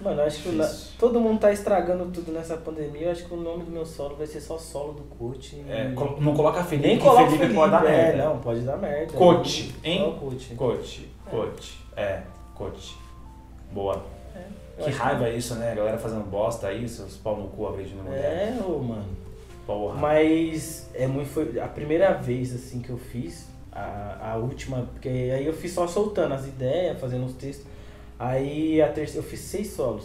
Mano, 0.00 0.22
acho 0.22 0.42
que 0.44 0.54
la- 0.54 0.70
todo 0.98 1.18
mundo 1.20 1.40
tá 1.40 1.52
estragando 1.52 2.06
tudo 2.12 2.30
nessa 2.30 2.56
pandemia. 2.56 3.06
Eu 3.06 3.10
acho 3.10 3.24
que 3.24 3.34
o 3.34 3.36
nome 3.36 3.64
do 3.64 3.70
meu 3.72 3.84
solo 3.84 4.14
vai 4.14 4.26
ser 4.28 4.40
só 4.40 4.56
solo 4.56 4.92
do 4.92 5.02
coach. 5.02 5.56
e- 5.56 5.64
É, 5.68 5.88
não 6.20 6.34
coloca 6.34 6.62
Felipe, 6.62 6.86
Nem 6.88 6.98
coloca 7.00 7.24
Felipe, 7.24 7.38
Felipe, 7.38 7.54
pode 7.56 7.72
dar 7.72 7.84
é, 7.84 7.88
merda. 8.12 8.24
não, 8.24 8.38
pode 8.38 8.60
dar 8.60 8.76
merda. 8.76 9.12
Coach, 9.12 9.74
hein? 9.82 10.16
coach. 10.20 10.54
Coach, 10.54 11.08
coach. 11.28 11.78
É, 11.96 12.22
coach. 12.54 12.96
Boa. 13.72 14.04
É, 14.34 14.84
Que 14.84 14.90
raiva 14.90 15.28
isso, 15.30 15.54
né? 15.56 15.72
A 15.72 15.74
galera 15.74 15.98
fazendo 15.98 16.24
bosta 16.28 16.68
aí, 16.68 16.88
seus 16.88 17.16
pau 17.16 17.36
no 17.36 17.48
cu 17.48 17.66
agredindo 17.66 18.02
mulher. 18.02 18.56
É, 18.58 18.62
ô, 18.62 18.78
mano. 18.78 19.16
Porra. 19.66 19.94
Mas 19.96 20.88
é 20.94 21.06
muito, 21.06 21.28
foi 21.28 21.60
a 21.60 21.68
primeira 21.68 22.14
vez 22.14 22.54
assim 22.54 22.80
que 22.80 22.88
eu 22.88 22.96
fiz, 22.96 23.48
a, 23.70 24.32
a 24.32 24.36
última, 24.36 24.88
porque 24.92 25.08
aí 25.08 25.44
eu 25.44 25.52
fiz 25.52 25.72
só 25.72 25.86
soltando 25.86 26.34
as 26.34 26.46
ideias, 26.46 26.98
fazendo 26.98 27.26
os 27.26 27.34
textos. 27.34 27.66
Aí 28.18 28.80
a 28.80 28.88
terceira, 28.88 29.24
eu 29.24 29.30
fiz 29.30 29.40
seis 29.40 29.68
solos. 29.72 30.04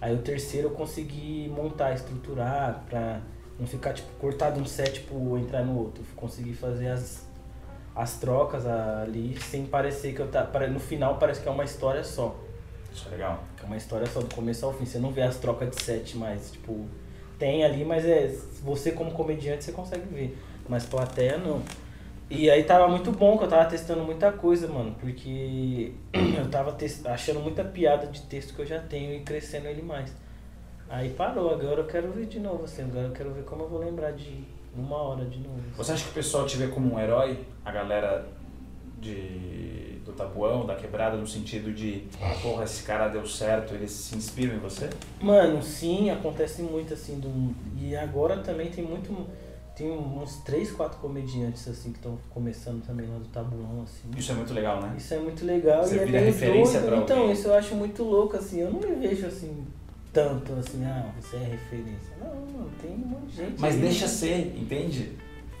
Aí 0.00 0.14
o 0.14 0.18
terceiro 0.18 0.68
eu 0.68 0.72
consegui 0.72 1.52
montar, 1.54 1.92
estruturar, 1.92 2.84
pra 2.88 3.20
não 3.58 3.66
ficar 3.66 3.92
tipo 3.92 4.08
cortado 4.18 4.60
um 4.60 4.64
set, 4.64 4.94
tipo, 4.94 5.36
entrar 5.38 5.64
no 5.64 5.78
outro. 5.78 6.02
Eu 6.02 6.16
consegui 6.16 6.54
fazer 6.54 6.88
as, 6.88 7.26
as 7.94 8.18
trocas 8.18 8.66
ali, 8.66 9.38
sem 9.42 9.66
parecer 9.66 10.14
que 10.14 10.20
eu 10.20 10.28
tá. 10.28 10.48
No 10.68 10.80
final 10.80 11.18
parece 11.18 11.40
que 11.40 11.48
é 11.48 11.50
uma 11.50 11.64
história 11.64 12.02
só. 12.02 12.34
Isso 12.92 13.08
é 13.08 13.12
legal. 13.12 13.42
É 13.62 13.66
uma 13.66 13.76
história 13.76 14.06
só 14.06 14.20
do 14.20 14.34
começo 14.34 14.64
ao 14.66 14.72
fim. 14.72 14.84
Você 14.84 14.98
não 14.98 15.10
vê 15.10 15.22
as 15.22 15.36
trocas 15.36 15.70
de 15.70 15.82
set 15.82 16.16
mais, 16.16 16.52
tipo, 16.52 16.86
tem 17.38 17.64
ali, 17.64 17.84
mas 17.84 18.04
é. 18.04 18.28
Você 18.62 18.92
como 18.92 19.12
comediante 19.12 19.64
você 19.64 19.72
consegue 19.72 20.06
ver. 20.12 20.38
Mas 20.68 20.84
plateia 20.84 21.38
não. 21.38 21.62
E 22.30 22.48
aí 22.48 22.64
tava 22.64 22.88
muito 22.88 23.12
bom 23.12 23.36
que 23.36 23.44
eu 23.44 23.48
tava 23.48 23.66
testando 23.66 24.02
muita 24.02 24.32
coisa, 24.32 24.66
mano, 24.66 24.96
porque 24.98 25.92
eu 26.38 26.48
tava 26.50 26.74
achando 27.06 27.40
muita 27.40 27.62
piada 27.62 28.06
de 28.06 28.22
texto 28.22 28.54
que 28.54 28.62
eu 28.62 28.66
já 28.66 28.78
tenho 28.78 29.12
e 29.14 29.20
crescendo 29.20 29.66
ele 29.66 29.82
mais. 29.82 30.14
Aí 30.88 31.10
parou, 31.10 31.52
agora 31.52 31.80
eu 31.80 31.86
quero 31.86 32.10
ver 32.10 32.26
de 32.26 32.40
novo, 32.40 32.64
assim, 32.64 32.82
agora 32.82 33.08
eu 33.08 33.12
quero 33.12 33.32
ver 33.32 33.44
como 33.44 33.64
eu 33.64 33.68
vou 33.68 33.80
lembrar 33.80 34.12
de 34.12 34.44
uma 34.74 34.96
hora 34.96 35.26
de 35.26 35.40
novo. 35.40 35.60
Você 35.76 35.92
acha 35.92 36.04
que 36.04 36.10
o 36.10 36.14
pessoal 36.14 36.46
te 36.46 36.56
vê 36.56 36.68
como 36.68 36.94
um 36.94 36.98
herói? 36.98 37.38
A 37.64 37.70
galera 37.70 38.26
de, 38.98 39.91
do 40.04 40.12
tabuão, 40.12 40.66
da 40.66 40.74
quebrada, 40.74 41.16
no 41.16 41.26
sentido 41.26 41.72
de, 41.72 42.04
porra, 42.42 42.64
esse 42.64 42.82
cara 42.82 43.08
deu 43.08 43.26
certo, 43.26 43.74
eles 43.74 43.90
se 43.90 44.16
inspiram 44.16 44.56
em 44.56 44.58
você? 44.58 44.90
Mano, 45.20 45.62
sim, 45.62 46.10
acontece 46.10 46.62
muito 46.62 46.94
assim. 46.94 47.18
Do, 47.18 47.54
e 47.80 47.94
agora 47.96 48.38
também 48.38 48.70
tem 48.70 48.84
muito 48.84 49.12
tem 49.74 49.90
uns 49.90 50.36
três, 50.44 50.70
quatro 50.70 50.98
comediantes 50.98 51.66
assim 51.66 51.92
que 51.92 51.98
estão 51.98 52.18
começando 52.30 52.84
também 52.84 53.06
lá 53.08 53.18
do 53.18 53.28
Tabuão, 53.28 53.82
assim. 53.84 54.08
Isso 54.16 54.32
é 54.32 54.34
muito 54.34 54.52
legal, 54.52 54.82
né? 54.82 54.94
Isso 54.98 55.14
é 55.14 55.18
muito 55.18 55.46
legal. 55.46 55.82
Você 55.82 55.96
e 55.96 55.98
é 56.00 56.04
vira 56.04 56.20
referência 56.20 56.80
doido. 56.80 56.92
pra 56.92 57.02
Então, 57.02 57.18
alguém. 57.20 57.32
isso 57.32 57.48
eu 57.48 57.54
acho 57.54 57.74
muito 57.74 58.02
louco, 58.02 58.36
assim. 58.36 58.60
Eu 58.60 58.70
não 58.70 58.80
me 58.80 58.94
vejo 58.96 59.26
assim, 59.26 59.66
tanto 60.12 60.52
assim, 60.52 60.84
ah, 60.84 61.06
você 61.18 61.36
é 61.36 61.40
referência. 61.40 62.12
Não, 62.20 62.34
mano, 62.34 62.70
tem 62.82 62.90
um 62.92 62.96
monte 62.98 63.30
de 63.30 63.36
gente. 63.36 63.60
Mas 63.60 63.74
aí, 63.74 63.80
deixa 63.80 64.06
ser, 64.06 64.54
entende? 64.56 65.12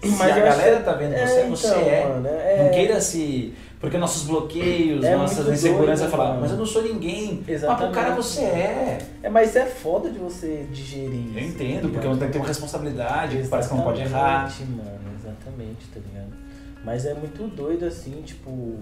Mas 0.02 0.12
se 0.12 0.22
a 0.22 0.40
galera 0.40 0.80
tá 0.82 0.92
vendo 0.92 1.12
você, 1.12 1.38
é, 1.40 1.46
você 1.46 1.66
então, 1.68 1.80
é. 1.80 2.08
Mano, 2.08 2.28
é. 2.28 2.64
Não 2.64 2.70
queira 2.70 3.00
se. 3.00 3.54
Porque 3.82 3.98
nossos 3.98 4.28
bloqueios, 4.28 5.04
é 5.04 5.16
nossas 5.16 5.48
inseguranças 5.48 6.08
falar, 6.08 6.38
mas 6.40 6.52
eu 6.52 6.56
não 6.56 6.64
sou 6.64 6.84
ninguém. 6.84 7.42
Exatamente. 7.48 7.66
Mas 7.66 7.76
pro 7.80 7.90
cara 7.90 8.14
você 8.14 8.42
é. 8.42 8.98
É, 9.24 9.28
mas 9.28 9.56
é 9.56 9.66
foda 9.66 10.08
de 10.08 10.20
você 10.20 10.68
digerir. 10.70 11.36
Eu 11.36 11.42
entendo, 11.42 11.88
porque 11.90 12.06
eu 12.06 12.16
tenho 12.16 12.26
que 12.26 12.32
ter 12.32 12.38
uma 12.38 12.46
responsabilidade, 12.46 13.38
exatamente, 13.38 13.48
parece 13.48 13.68
que 13.68 13.74
não 13.74 13.82
pode 13.82 14.00
errar. 14.00 14.52
mano, 14.60 15.18
exatamente, 15.18 15.88
tá 15.92 15.98
ligado? 15.98 16.32
Mas 16.84 17.06
é 17.06 17.12
muito 17.12 17.48
doido 17.48 17.84
assim, 17.84 18.22
tipo. 18.22 18.78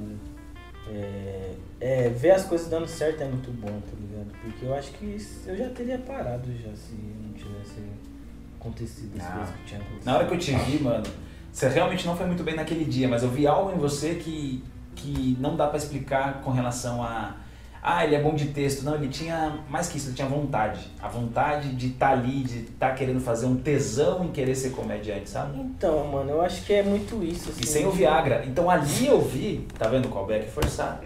É, 0.93 1.53
é, 1.81 2.09
ver 2.11 2.33
as 2.33 2.45
coisas 2.45 2.69
dando 2.69 2.87
certo 2.87 3.23
é 3.23 3.27
muito 3.27 3.51
bom, 3.53 3.69
tá 3.69 3.97
ligado? 3.99 4.27
Porque 4.43 4.67
eu 4.67 4.75
acho 4.75 4.91
que 4.93 5.17
eu 5.47 5.57
já 5.57 5.71
teria 5.71 5.97
parado 5.97 6.47
já 6.53 6.75
se 6.75 6.93
não 6.93 7.33
tivesse 7.33 7.81
acontecido 8.61 9.17
as 9.17 9.25
ah, 9.25 9.31
coisas 9.31 9.55
que 9.55 9.65
tinha 9.65 9.81
acontecido. 9.81 10.05
Na 10.05 10.17
hora 10.17 10.27
que 10.27 10.35
eu 10.35 10.39
te 10.39 10.53
vi, 10.53 10.83
mano, 10.83 11.07
você 11.51 11.69
realmente 11.69 12.07
não 12.07 12.15
foi 12.15 12.27
muito 12.27 12.45
bem 12.45 12.55
naquele 12.55 12.85
dia, 12.85 13.09
mas 13.09 13.23
eu 13.23 13.31
vi 13.31 13.47
algo 13.47 13.73
em 13.73 13.79
você 13.79 14.17
que, 14.17 14.63
que 14.95 15.37
não 15.41 15.57
dá 15.57 15.67
para 15.67 15.79
explicar 15.79 16.41
com 16.43 16.51
relação 16.51 17.03
a 17.03 17.35
ah, 17.83 18.05
ele 18.05 18.15
é 18.15 18.21
bom 18.21 18.35
de 18.35 18.47
texto. 18.47 18.83
Não, 18.83 18.95
ele 18.95 19.09
tinha 19.09 19.59
mais 19.69 19.89
que 19.89 19.97
isso, 19.97 20.09
ele 20.09 20.17
tinha 20.17 20.29
vontade. 20.29 20.81
A 21.01 21.09
vontade 21.09 21.71
de 21.75 21.89
estar 21.89 22.09
tá 22.09 22.13
ali, 22.13 22.43
de 22.43 22.59
estar 22.61 22.91
tá 22.91 22.95
querendo 22.95 23.21
fazer 23.21 23.47
um 23.47 23.57
tesão 23.57 24.25
em 24.25 24.29
querer 24.29 24.55
ser 24.55 24.71
comediante, 24.71 25.31
sabe? 25.31 25.59
Então, 25.59 26.07
mano, 26.07 26.31
eu 26.31 26.43
acho 26.43 26.65
que 26.67 26.75
é 26.75 26.83
muito 26.83 27.23
isso. 27.25 27.51
Assim, 27.51 27.63
e 27.63 27.67
sem 27.67 27.87
o 27.87 27.91
Viagra. 27.91 28.45
Então 28.47 28.69
ali 28.69 29.07
eu 29.07 29.21
vi, 29.21 29.67
tá 29.79 29.89
vendo 29.89 30.07
o 30.07 30.09
callback 30.11 30.47
forçado? 30.51 31.01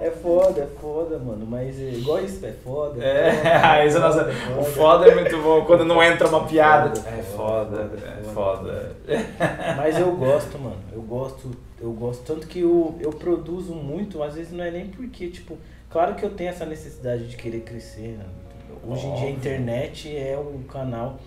É 0.00 0.10
foda, 0.10 0.60
é 0.60 0.66
foda, 0.80 1.18
mano. 1.18 1.46
Mas 1.46 1.80
é, 1.80 1.90
igual 1.90 2.22
isso, 2.22 2.44
é 2.44 2.52
foda. 2.52 3.02
É, 3.02 3.28
é, 3.28 3.90
foda, 3.90 4.00
nossa, 4.00 4.20
é 4.20 4.34
foda. 4.34 4.60
o 4.60 4.64
foda 4.64 5.08
é 5.08 5.14
muito 5.14 5.42
bom 5.42 5.64
quando 5.64 5.86
não 5.86 6.02
entra 6.02 6.28
uma 6.28 6.44
piada. 6.44 7.00
É 7.06 7.22
foda, 7.22 7.90
é 7.96 8.22
foda. 8.24 8.96
Mas 9.78 9.98
eu 9.98 10.14
gosto, 10.16 10.58
mano. 10.58 10.76
Eu 10.92 11.00
gosto, 11.00 11.50
eu 11.80 11.92
gosto. 11.92 12.24
Tanto 12.24 12.46
que 12.46 12.60
eu, 12.60 12.96
eu 13.00 13.10
produzo 13.10 13.74
muito, 13.74 14.22
às 14.22 14.34
vezes 14.34 14.52
não 14.52 14.64
é 14.64 14.70
nem 14.70 14.88
porque, 14.88 15.28
tipo 15.28 15.56
Claro 15.90 16.14
que 16.14 16.24
eu 16.24 16.30
tenho 16.30 16.50
essa 16.50 16.64
necessidade 16.64 17.26
de 17.26 17.36
querer 17.36 17.62
crescer. 17.62 18.16
Né? 18.16 18.24
Hoje 18.86 19.06
em 19.06 19.14
dia 19.16 19.26
a 19.26 19.30
internet 19.30 20.16
é 20.16 20.38
o 20.38 20.60
canal. 20.68 21.18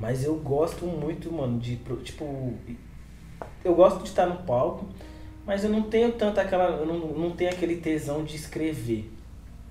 Mas 0.00 0.24
eu 0.24 0.34
gosto 0.36 0.86
muito, 0.86 1.30
mano, 1.30 1.58
de. 1.58 1.76
Tipo. 2.02 2.54
Eu 3.62 3.74
gosto 3.74 4.02
de 4.02 4.08
estar 4.08 4.26
no 4.26 4.42
palco, 4.44 4.86
mas 5.44 5.62
eu 5.62 5.70
não 5.70 5.82
tenho 5.82 6.12
tanto 6.12 6.40
aquela. 6.40 6.70
Eu 6.70 6.86
não, 6.86 6.98
não 6.98 7.30
tenho 7.32 7.50
aquele 7.50 7.76
tesão 7.76 8.24
de 8.24 8.34
escrever. 8.34 9.12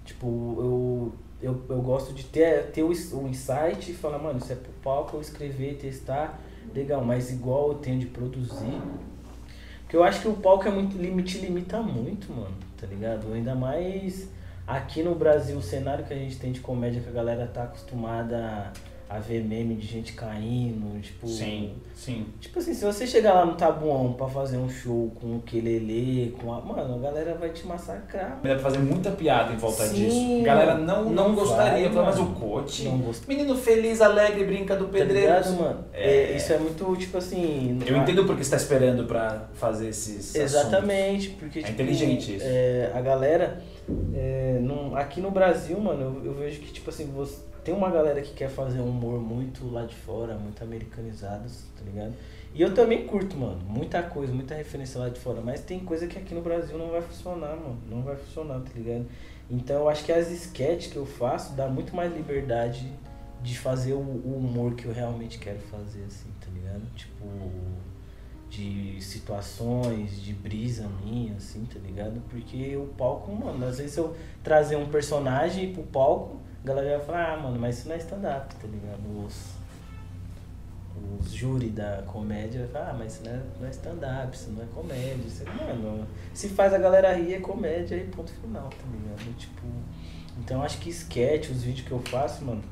Tipo, 0.05 0.27
eu, 0.59 1.13
eu, 1.41 1.61
eu 1.69 1.81
gosto 1.81 2.13
de 2.13 2.23
ter, 2.23 2.71
ter 2.71 2.83
o, 2.83 2.89
o 2.89 3.27
insight 3.27 3.89
e 3.89 3.93
falar, 3.93 4.19
mano, 4.19 4.37
isso 4.37 4.51
é 4.51 4.55
pro 4.55 4.71
palco, 4.83 5.17
eu 5.17 5.21
escrever, 5.21 5.77
testar, 5.77 6.39
legal, 6.73 7.03
mas 7.03 7.31
igual 7.31 7.69
eu 7.69 7.75
tenho 7.75 7.99
de 7.99 8.05
produzir. 8.05 8.81
Porque 9.87 9.95
eu 9.95 10.03
acho 10.03 10.19
que 10.21 10.27
o 10.27 10.33
palco 10.33 10.67
é 10.67 10.71
muito, 10.71 10.97
te 11.23 11.37
limita 11.39 11.81
muito, 11.81 12.29
mano 12.31 12.67
tá 12.77 12.85
ligado? 12.87 13.33
Ainda 13.33 13.55
mais 13.55 14.29
aqui 14.65 15.01
no 15.01 15.15
Brasil, 15.15 15.57
o 15.57 15.61
cenário 15.61 16.05
que 16.05 16.13
a 16.13 16.17
gente 16.17 16.37
tem 16.37 16.51
de 16.51 16.59
comédia 16.59 17.01
que 17.01 17.09
a 17.09 17.11
galera 17.11 17.47
tá 17.47 17.63
acostumada 17.63 18.71
a 19.09 19.19
ver 19.19 19.43
meme 19.43 19.75
de 19.75 19.87
gente 19.87 20.13
caindo, 20.13 20.99
tipo. 21.01 21.27
Sim, 21.27 21.73
sim. 21.95 22.25
Tipo 22.41 22.59
assim, 22.59 22.73
se 22.73 22.83
você 22.83 23.07
chegar 23.07 23.33
lá 23.33 23.45
no 23.45 23.53
Tabuão 23.53 24.13
pra 24.13 24.27
fazer 24.27 24.57
um 24.57 24.69
show 24.69 25.11
com 25.19 25.37
o 25.37 25.41
quelele, 25.41 26.35
com 26.41 26.53
a. 26.53 26.59
Mano, 26.59 26.95
a 26.95 26.97
galera 26.97 27.35
vai 27.35 27.49
te 27.49 27.65
massacrar. 27.65 28.39
Dá 28.43 28.49
pra 28.49 28.59
fazer 28.59 28.79
muita 28.79 29.11
piada 29.11 29.53
em 29.53 29.57
volta 29.57 29.85
sim, 29.85 29.95
disso. 29.95 30.41
A 30.41 30.45
galera 30.45 30.77
não, 30.77 31.05
não, 31.05 31.11
não 31.29 31.35
gostaria, 31.35 31.89
vai, 31.89 32.05
mas 32.05 32.19
o 32.19 32.25
coach. 32.27 32.83
Não 32.83 32.97
gost... 32.97 33.27
Menino 33.27 33.55
feliz, 33.55 34.01
alegre, 34.01 34.43
brinca 34.43 34.75
do 34.75 34.89
pedreiro. 34.89 35.27
Tá 35.27 35.39
ligado, 35.39 35.57
mano? 35.57 35.85
É... 35.93 36.33
é... 36.33 36.35
isso 36.35 36.51
é 36.51 36.57
muito, 36.57 36.95
tipo 36.97 37.17
assim. 37.17 37.79
Eu 37.85 37.95
entendo 37.95 38.25
porque 38.25 38.43
você 38.43 38.51
tá 38.51 38.57
esperando 38.57 39.05
pra 39.05 39.47
fazer 39.53 39.89
esses. 39.89 40.35
Exatamente, 40.35 41.27
assuntos. 41.27 41.39
porque. 41.39 41.59
É 41.59 41.61
tipo, 41.61 41.81
inteligente 41.81 42.35
isso. 42.35 42.45
É, 42.45 42.91
a 42.93 42.99
galera. 42.99 43.61
É, 44.13 44.59
num, 44.61 44.95
aqui 44.95 45.21
no 45.21 45.31
Brasil, 45.31 45.79
mano, 45.79 46.01
eu, 46.01 46.25
eu 46.25 46.33
vejo 46.33 46.59
que, 46.59 46.71
tipo 46.71 46.89
assim, 46.89 47.05
você 47.11 47.41
tem 47.63 47.73
uma 47.73 47.89
galera 47.89 48.21
que 48.21 48.33
quer 48.33 48.49
fazer 48.49 48.79
um 48.79 48.89
humor 48.89 49.19
muito 49.19 49.69
lá 49.69 49.85
de 49.85 49.95
fora, 49.95 50.35
muito 50.35 50.63
americanizado, 50.63 51.49
tá 51.77 51.83
ligado? 51.85 52.13
E 52.53 52.61
eu 52.61 52.73
também 52.73 53.05
curto, 53.05 53.37
mano, 53.37 53.59
muita 53.67 54.01
coisa, 54.01 54.33
muita 54.33 54.55
referência 54.55 54.99
lá 54.99 55.09
de 55.09 55.19
fora, 55.19 55.41
mas 55.41 55.61
tem 55.61 55.79
coisa 55.79 56.07
que 56.07 56.17
aqui 56.17 56.33
no 56.33 56.41
Brasil 56.41 56.77
não 56.77 56.89
vai 56.89 57.01
funcionar, 57.01 57.55
mano, 57.55 57.77
não 57.89 58.01
vai 58.01 58.15
funcionar, 58.15 58.59
tá 58.61 58.71
ligado? 58.73 59.05
Então 59.49 59.77
eu 59.77 59.89
acho 59.89 60.03
que 60.03 60.11
as 60.11 60.31
sketches 60.31 60.91
que 60.91 60.97
eu 60.97 61.05
faço 61.05 61.53
dá 61.55 61.67
muito 61.67 61.95
mais 61.95 62.13
liberdade 62.13 62.91
de 63.41 63.57
fazer 63.57 63.93
o, 63.93 63.99
o 63.99 64.37
humor 64.37 64.73
que 64.75 64.85
eu 64.85 64.93
realmente 64.93 65.37
quero 65.37 65.59
fazer, 65.59 66.03
assim, 66.05 66.29
tá 66.41 66.47
ligado? 66.53 66.81
Tipo, 66.95 67.25
de 68.49 69.01
situações, 69.01 70.21
de 70.21 70.33
brisa 70.33 70.87
minha, 71.03 71.35
assim, 71.35 71.65
tá 71.65 71.79
ligado? 71.79 72.21
Porque 72.29 72.75
o 72.77 72.85
palco, 72.97 73.31
mano, 73.31 73.65
às 73.65 73.77
vezes 73.77 73.97
eu 73.97 74.15
trazer 74.43 74.75
um 74.75 74.87
personagem 74.87 75.73
pro 75.73 75.83
palco 75.83 76.37
a 76.63 76.67
galera 76.67 76.97
vai 76.97 77.05
falar, 77.05 77.33
ah, 77.33 77.37
mano, 77.37 77.59
mas 77.59 77.79
isso 77.79 77.87
não 77.87 77.95
é 77.95 77.97
stand-up, 77.99 78.55
tá 78.55 78.67
ligado? 78.67 79.25
Os, 79.25 79.53
os 81.19 81.31
júri 81.31 81.69
da 81.69 82.03
comédia 82.05 82.61
vai 82.61 82.69
falar, 82.69 82.89
ah, 82.89 82.95
mas 82.97 83.13
isso 83.13 83.23
não 83.23 83.31
é, 83.31 83.41
não 83.59 83.67
é 83.67 83.69
stand-up, 83.69 84.35
isso 84.35 84.49
não 84.51 84.63
é 84.63 84.65
comédia. 84.73 85.25
Isso 85.25 85.43
é, 85.43 85.73
mano, 85.73 86.05
se 86.33 86.49
faz 86.49 86.73
a 86.73 86.77
galera 86.77 87.15
rir 87.15 87.35
é 87.35 87.39
comédia 87.39 87.95
e 87.95 88.05
ponto 88.07 88.31
final, 88.33 88.69
tá 88.69 88.85
ligado? 88.91 89.37
Tipo, 89.37 89.65
então 90.39 90.61
acho 90.61 90.79
que 90.79 90.89
sketch, 90.89 91.49
os 91.51 91.63
vídeos 91.63 91.87
que 91.87 91.91
eu 91.93 91.99
faço, 91.99 92.43
mano, 92.43 92.63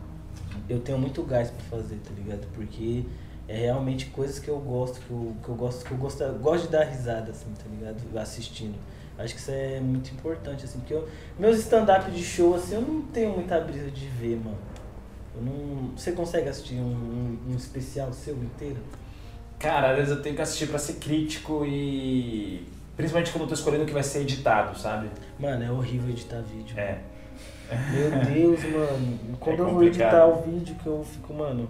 eu 0.67 0.80
tenho 0.80 0.97
muito 0.97 1.23
gás 1.23 1.49
pra 1.49 1.78
fazer, 1.78 1.97
tá 1.97 2.11
ligado? 2.13 2.45
Porque 2.53 3.05
é 3.47 3.55
realmente 3.55 4.07
coisas 4.07 4.39
que 4.39 4.47
eu 4.47 4.57
gosto, 4.57 4.99
que 5.01 5.11
eu, 5.11 5.35
que 5.43 5.49
eu 5.49 5.55
gosto, 5.55 5.85
que 5.85 5.91
eu 5.91 5.97
gosto, 5.97 6.23
gosto 6.39 6.65
de 6.65 6.71
dar 6.71 6.83
risada, 6.85 7.31
assim, 7.31 7.51
tá 7.53 7.65
ligado? 7.69 8.17
Assistindo. 8.17 8.75
Acho 9.17 9.33
que 9.33 9.39
isso 9.39 9.51
é 9.51 9.79
muito 9.79 10.11
importante, 10.11 10.65
assim, 10.65 10.79
porque 10.79 10.93
eu, 10.93 11.07
meus 11.39 11.57
stand-up 11.59 12.09
de 12.11 12.23
show, 12.23 12.55
assim, 12.55 12.75
eu 12.75 12.81
não 12.81 13.01
tenho 13.03 13.31
muita 13.31 13.59
brisa 13.61 13.89
de 13.89 14.07
ver, 14.07 14.37
mano. 14.37 14.57
Eu 15.35 15.41
não, 15.41 15.91
você 15.95 16.11
consegue 16.11 16.49
assistir 16.49 16.75
um, 16.75 16.91
um, 17.47 17.51
um 17.51 17.55
especial 17.55 18.11
seu 18.11 18.35
inteiro? 18.35 18.77
Cara, 19.59 19.91
às 19.91 19.95
vezes 19.97 20.11
eu 20.11 20.21
tenho 20.21 20.35
que 20.35 20.41
assistir 20.41 20.67
pra 20.67 20.79
ser 20.79 20.95
crítico 20.95 21.65
e. 21.65 22.67
Principalmente 22.95 23.31
quando 23.31 23.41
eu 23.41 23.47
tô 23.49 23.53
escolhendo 23.53 23.83
o 23.83 23.87
que 23.87 23.93
vai 23.93 24.03
ser 24.03 24.21
editado, 24.21 24.77
sabe? 24.77 25.09
Mano, 25.37 25.63
é 25.63 25.69
horrível 25.69 26.09
editar 26.09 26.41
vídeo. 26.41 26.77
É. 26.79 26.99
Meu 27.91 28.26
Deus, 28.34 28.63
mano. 28.66 29.20
Quando 29.39 29.57
é 29.57 29.61
eu 29.61 29.74
vou 29.74 29.84
editar 29.84 30.26
o 30.28 30.41
vídeo 30.41 30.76
que 30.76 30.88
eu 30.88 31.03
fico, 31.03 31.34
mano, 31.34 31.70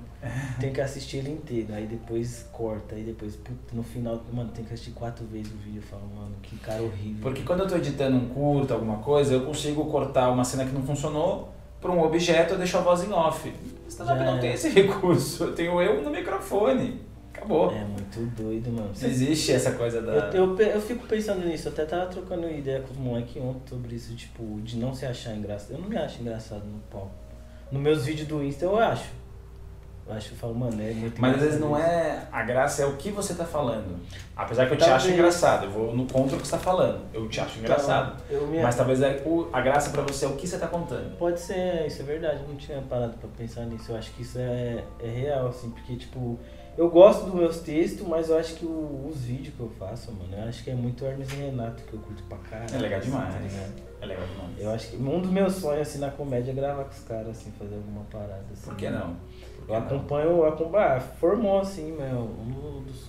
tem 0.60 0.74
que 0.74 0.82
assistir 0.82 1.18
ele 1.18 1.32
inteiro. 1.32 1.74
Aí 1.74 1.86
depois 1.86 2.48
corta, 2.52 2.96
aí 2.96 3.04
depois, 3.04 3.38
no 3.74 3.84
final, 3.84 4.22
mano, 4.34 4.50
tem 4.54 4.66
que 4.66 4.74
assistir 4.74 4.92
quatro 4.92 5.26
vezes 5.26 5.52
o 5.52 5.58
vídeo. 5.58 5.80
Eu 5.80 5.84
falo, 5.84 6.04
mano, 6.16 6.36
que 6.42 6.58
cara 6.58 6.82
horrível. 6.82 7.22
Porque 7.22 7.44
quando 7.44 7.62
eu 7.62 7.68
tô 7.68 7.76
editando 7.76 8.18
um 8.18 8.28
curto, 8.30 8.74
alguma 8.74 8.98
coisa, 8.98 9.34
eu 9.34 9.42
consigo 9.42 9.86
cortar 9.86 10.30
uma 10.30 10.44
cena 10.44 10.66
que 10.66 10.74
não 10.74 10.84
funcionou 10.84 11.54
pra 11.80 11.92
um 11.92 12.02
objeto, 12.04 12.54
eu 12.54 12.58
deixo 12.58 12.78
a 12.78 12.82
voz 12.82 13.04
em 13.04 13.14
off. 13.14 13.54
Stand-up 13.88 14.20
não 14.20 14.38
é. 14.38 14.40
tem 14.40 14.54
esse 14.54 14.70
recurso. 14.70 15.46
Eu 15.46 15.54
tenho 15.54 15.82
eu 15.82 16.02
no 16.02 16.10
microfone. 16.10 17.00
Acabou. 17.46 17.72
É 17.72 17.84
muito 17.84 18.20
doido, 18.36 18.72
mano. 18.72 18.92
Não 19.00 19.08
existe 19.08 19.52
essa 19.52 19.72
coisa 19.74 20.02
da. 20.02 20.14
Eu, 20.14 20.58
eu, 20.58 20.60
eu, 20.60 20.82
fico 20.82 21.06
pensando 21.08 21.46
nisso, 21.46 21.68
eu 21.68 21.72
até 21.72 21.86
tava 21.86 22.08
trocando 22.08 22.50
ideia 22.50 22.82
com 22.82 22.92
os 22.94 23.00
moleques 23.00 23.42
ontem 23.42 23.70
sobre 23.70 23.96
isso, 23.96 24.16
tipo, 24.16 24.60
de 24.62 24.78
não 24.78 24.94
se 24.94 25.06
achar 25.06 25.36
engraçado. 25.36 25.74
Eu 25.74 25.80
não 25.80 25.88
me 25.88 25.98
acho 25.98 26.22
engraçado 26.22 26.66
no 26.66 26.80
palco. 26.92 27.12
Nos 27.72 27.82
meus 27.82 28.06
vídeos 28.06 28.28
do 28.28 28.44
Insta 28.44 28.66
eu 28.66 28.78
acho. 28.78 29.10
Eu 30.08 30.14
acho 30.14 30.30
que 30.30 30.36
eu 30.36 30.38
falo, 30.38 30.54
mano, 30.54 30.80
é 30.80 30.94
muito 30.94 31.20
Mas 31.20 31.34
às 31.36 31.42
vezes 31.42 31.60
não 31.60 31.76
é. 31.76 32.28
A 32.32 32.44
graça 32.44 32.84
é 32.84 32.86
o 32.86 32.96
que 32.96 33.10
você 33.10 33.34
tá 33.34 33.44
falando. 33.44 34.00
Apesar 34.36 34.68
que 34.68 34.74
eu 34.74 34.78
te 34.78 34.82
Talvez. 34.82 35.04
acho 35.04 35.12
engraçado, 35.12 35.66
eu 35.66 35.72
vou 35.72 35.96
no 35.96 36.06
contra 36.06 36.38
o 36.38 36.40
que 36.40 36.46
você 36.46 36.52
tá 36.52 36.60
falando. 36.60 37.02
Eu 37.12 37.28
te 37.28 37.40
acho 37.40 37.54
isso. 37.54 37.60
engraçado. 37.60 38.22
Então, 38.30 38.46
me... 38.46 38.62
Mas 38.62 38.76
talvez 38.76 39.02
é 39.02 39.24
o- 39.26 39.50
a 39.52 39.62
graça 39.62 39.90
pra 39.90 40.04
você 40.04 40.26
é 40.26 40.28
o 40.28 40.36
que 40.36 40.48
você 40.48 40.60
tá 40.60 40.68
contando. 40.68 41.18
Pode 41.18 41.40
ser, 41.40 41.88
isso 41.88 42.04
é 42.04 42.06
verdade, 42.06 42.42
eu 42.44 42.50
não 42.50 42.56
tinha 42.56 42.80
parado 42.84 43.18
pra 43.18 43.28
pensar 43.36 43.66
nisso. 43.66 43.92
Eu 43.92 43.98
acho 43.98 44.12
que 44.12 44.22
isso 44.22 44.38
é, 44.38 44.84
é 45.00 45.08
real, 45.08 45.48
assim, 45.48 45.72
porque, 45.72 45.96
tipo, 45.96 46.38
eu 46.78 46.90
gosto 46.90 47.26
dos 47.26 47.34
meus 47.34 47.60
textos, 47.60 48.06
mas 48.08 48.30
eu 48.30 48.38
acho 48.38 48.56
que 48.56 48.66
o- 48.66 49.08
os 49.10 49.22
vídeos 49.22 49.54
que 49.56 49.60
eu 49.62 49.70
faço, 49.80 50.12
mano, 50.12 50.36
eu 50.36 50.48
acho 50.50 50.64
que 50.64 50.70
é 50.70 50.76
muito 50.76 51.06
Hermes 51.06 51.32
e 51.32 51.36
Renato 51.36 51.84
que 51.84 51.94
eu 51.94 52.00
curto 52.00 52.22
pra 52.24 52.38
caralho. 52.40 52.76
É 52.76 52.78
legal 52.78 53.00
assim, 53.00 53.10
demais. 53.12 53.34
tá 53.34 53.40
ligado? 53.40 53.74
É 54.02 54.06
legal 54.06 54.26
demais. 54.28 54.60
Eu 54.60 54.72
acho 54.72 54.88
que 54.90 54.98
um 54.98 55.22
dos 55.22 55.32
meus 55.32 55.54
sonhos, 55.56 55.88
assim, 55.88 56.00
na 56.00 56.12
comédia 56.12 56.52
é 56.52 56.54
gravar 56.54 56.84
com 56.86 56.92
os 56.92 57.00
caras, 57.00 57.30
assim, 57.30 57.52
fazer 57.58 57.76
alguma 57.76 58.04
parada, 58.12 58.44
assim. 58.52 58.66
Por 58.66 58.76
que 58.76 58.90
não? 58.90 59.16
Por 59.56 59.66
que 59.66 59.72
Eu 59.72 59.80
não? 59.80 59.86
acompanho, 59.88 60.30
eu 60.30 60.46
acompanho, 60.48 60.86
ah, 60.98 61.00
formou, 61.00 61.60
assim, 61.60 61.92
meu, 61.94 62.20
um 62.20 62.84
dos 62.86 63.06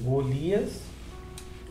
Golias, 0.00 0.80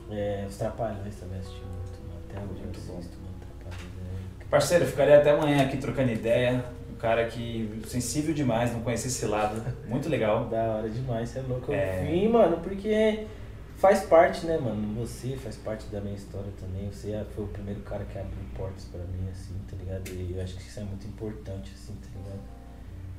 é, 0.09 0.45
os 0.47 0.55
Trapalhões 0.57 1.15
também 1.15 1.39
assisti 1.39 1.61
muito, 1.61 1.99
mano, 2.07 2.19
até 2.29 2.39
hoje 2.39 2.49
eu 2.59 2.63
Muito 2.65 2.79
bom. 2.81 2.97
assisto, 2.99 3.17
mano, 3.17 3.33
Trapalhões, 3.59 4.21
é 4.39 4.45
Parceiro, 4.49 4.83
eu 4.85 4.89
ficaria 4.89 5.17
até 5.19 5.31
amanhã 5.31 5.63
aqui 5.65 5.77
trocando 5.77 6.11
ideia. 6.11 6.63
Cara 7.03 7.25
que 7.27 7.81
sensível 7.85 8.33
demais, 8.33 8.71
não 8.71 8.79
conhecia 8.79 9.09
esse 9.09 9.25
lado. 9.25 9.61
Muito 9.85 10.07
legal. 10.07 10.45
Da 10.49 10.75
hora 10.77 10.89
demais, 10.89 11.27
você 11.27 11.39
é 11.39 11.41
louco. 11.41 11.69
Eu 11.69 11.77
É. 11.77 12.01
vim, 12.05 12.29
mano, 12.29 12.61
porque 12.61 13.27
faz 13.75 14.03
parte, 14.03 14.45
né, 14.45 14.57
mano? 14.57 15.01
Você 15.05 15.35
faz 15.35 15.57
parte 15.57 15.85
da 15.87 15.99
minha 15.99 16.15
história 16.15 16.49
também. 16.57 16.89
Você 16.89 17.11
é- 17.11 17.25
foi 17.35 17.43
o 17.43 17.47
primeiro 17.49 17.81
cara 17.81 18.05
que 18.05 18.17
abriu 18.17 18.39
portas 18.55 18.85
pra 18.85 19.01
mim, 19.01 19.27
assim, 19.29 19.53
tá 19.69 19.75
ligado? 19.75 20.07
E 20.11 20.33
eu 20.33 20.41
acho 20.41 20.55
que 20.55 20.61
isso 20.61 20.79
é 20.79 20.83
muito 20.83 21.05
importante, 21.05 21.73
assim, 21.75 21.93
tá 21.95 22.07
ligado? 22.17 22.39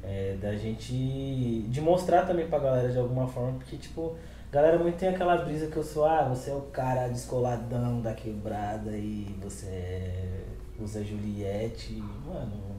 É, 0.03 0.37
da 0.41 0.57
gente. 0.57 1.67
de 1.69 1.81
mostrar 1.83 2.23
também 2.27 2.47
pra 2.47 2.59
galera 2.59 2.91
de 2.91 2.99
alguma 2.99 3.29
forma, 3.29 3.59
porque, 3.59 3.77
tipo, 3.77 4.17
a 4.51 4.55
galera 4.55 4.79
muito 4.79 4.97
tem 4.97 5.11
aquela 5.11 5.37
brisa 5.45 5.67
que 5.67 5.77
eu 5.77 5.83
sou, 5.85 6.07
ah, 6.07 6.23
você 6.23 6.51
é 6.51 6.55
o 6.55 6.63
cara 6.73 7.09
descoladão 7.09 8.01
da 8.01 8.15
quebrada 8.15 8.93
e 8.97 9.35
você 9.43 9.67
é. 9.67 10.45
usa 10.81 11.05
Juliette. 11.05 12.03
Mano, 12.27 12.74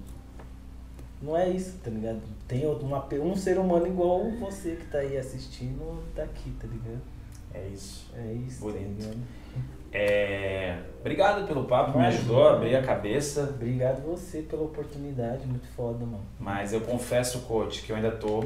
não 1.21 1.35
é 1.35 1.49
isso, 1.49 1.77
tá 1.83 1.89
ligado? 1.89 2.21
Tem 2.47 2.65
outro- 2.65 2.85
uma, 2.85 3.05
um 3.21 3.35
ser 3.35 3.57
humano 3.57 3.87
igual 3.87 4.29
você 4.39 4.75
que 4.75 4.85
tá 4.87 4.99
aí 4.99 5.17
assistindo, 5.17 6.03
tá 6.15 6.23
aqui, 6.23 6.51
tá 6.59 6.67
ligado? 6.67 7.01
É 7.53 7.67
isso. 7.67 8.11
É 8.15 8.33
isso, 8.33 8.61
Bonito. 8.61 9.07
tá? 9.07 9.17
É... 9.93 10.77
Obrigado 10.99 11.47
pelo 11.47 11.63
papo, 11.65 11.91
me 11.91 11.97
Imagina. 12.03 12.19
ajudou 12.21 12.47
a 12.49 12.53
abrir 12.53 12.75
a 12.75 12.83
cabeça. 12.83 13.43
Obrigado 13.43 14.01
você 14.01 14.41
pela 14.41 14.63
oportunidade, 14.63 15.45
muito 15.47 15.67
foda, 15.69 15.99
mano. 16.05 16.25
Mas 16.39 16.73
eu 16.73 16.81
confesso, 16.81 17.39
coach, 17.41 17.81
que 17.83 17.91
eu 17.91 17.95
ainda 17.95 18.11
tô 18.11 18.43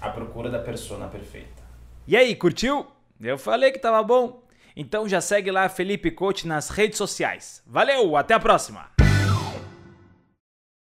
à 0.00 0.10
procura 0.10 0.50
da 0.50 0.58
persona 0.58 1.06
perfeita. 1.06 1.62
E 2.06 2.16
aí, 2.16 2.34
curtiu? 2.34 2.84
Eu 3.20 3.38
falei 3.38 3.70
que 3.70 3.78
tava 3.78 4.02
bom. 4.02 4.42
Então 4.74 5.08
já 5.08 5.20
segue 5.20 5.50
lá 5.52 5.68
Felipe 5.68 6.10
Coach 6.10 6.48
nas 6.48 6.68
redes 6.70 6.98
sociais. 6.98 7.62
Valeu, 7.66 8.16
até 8.16 8.34
a 8.34 8.40
próxima! 8.40 8.91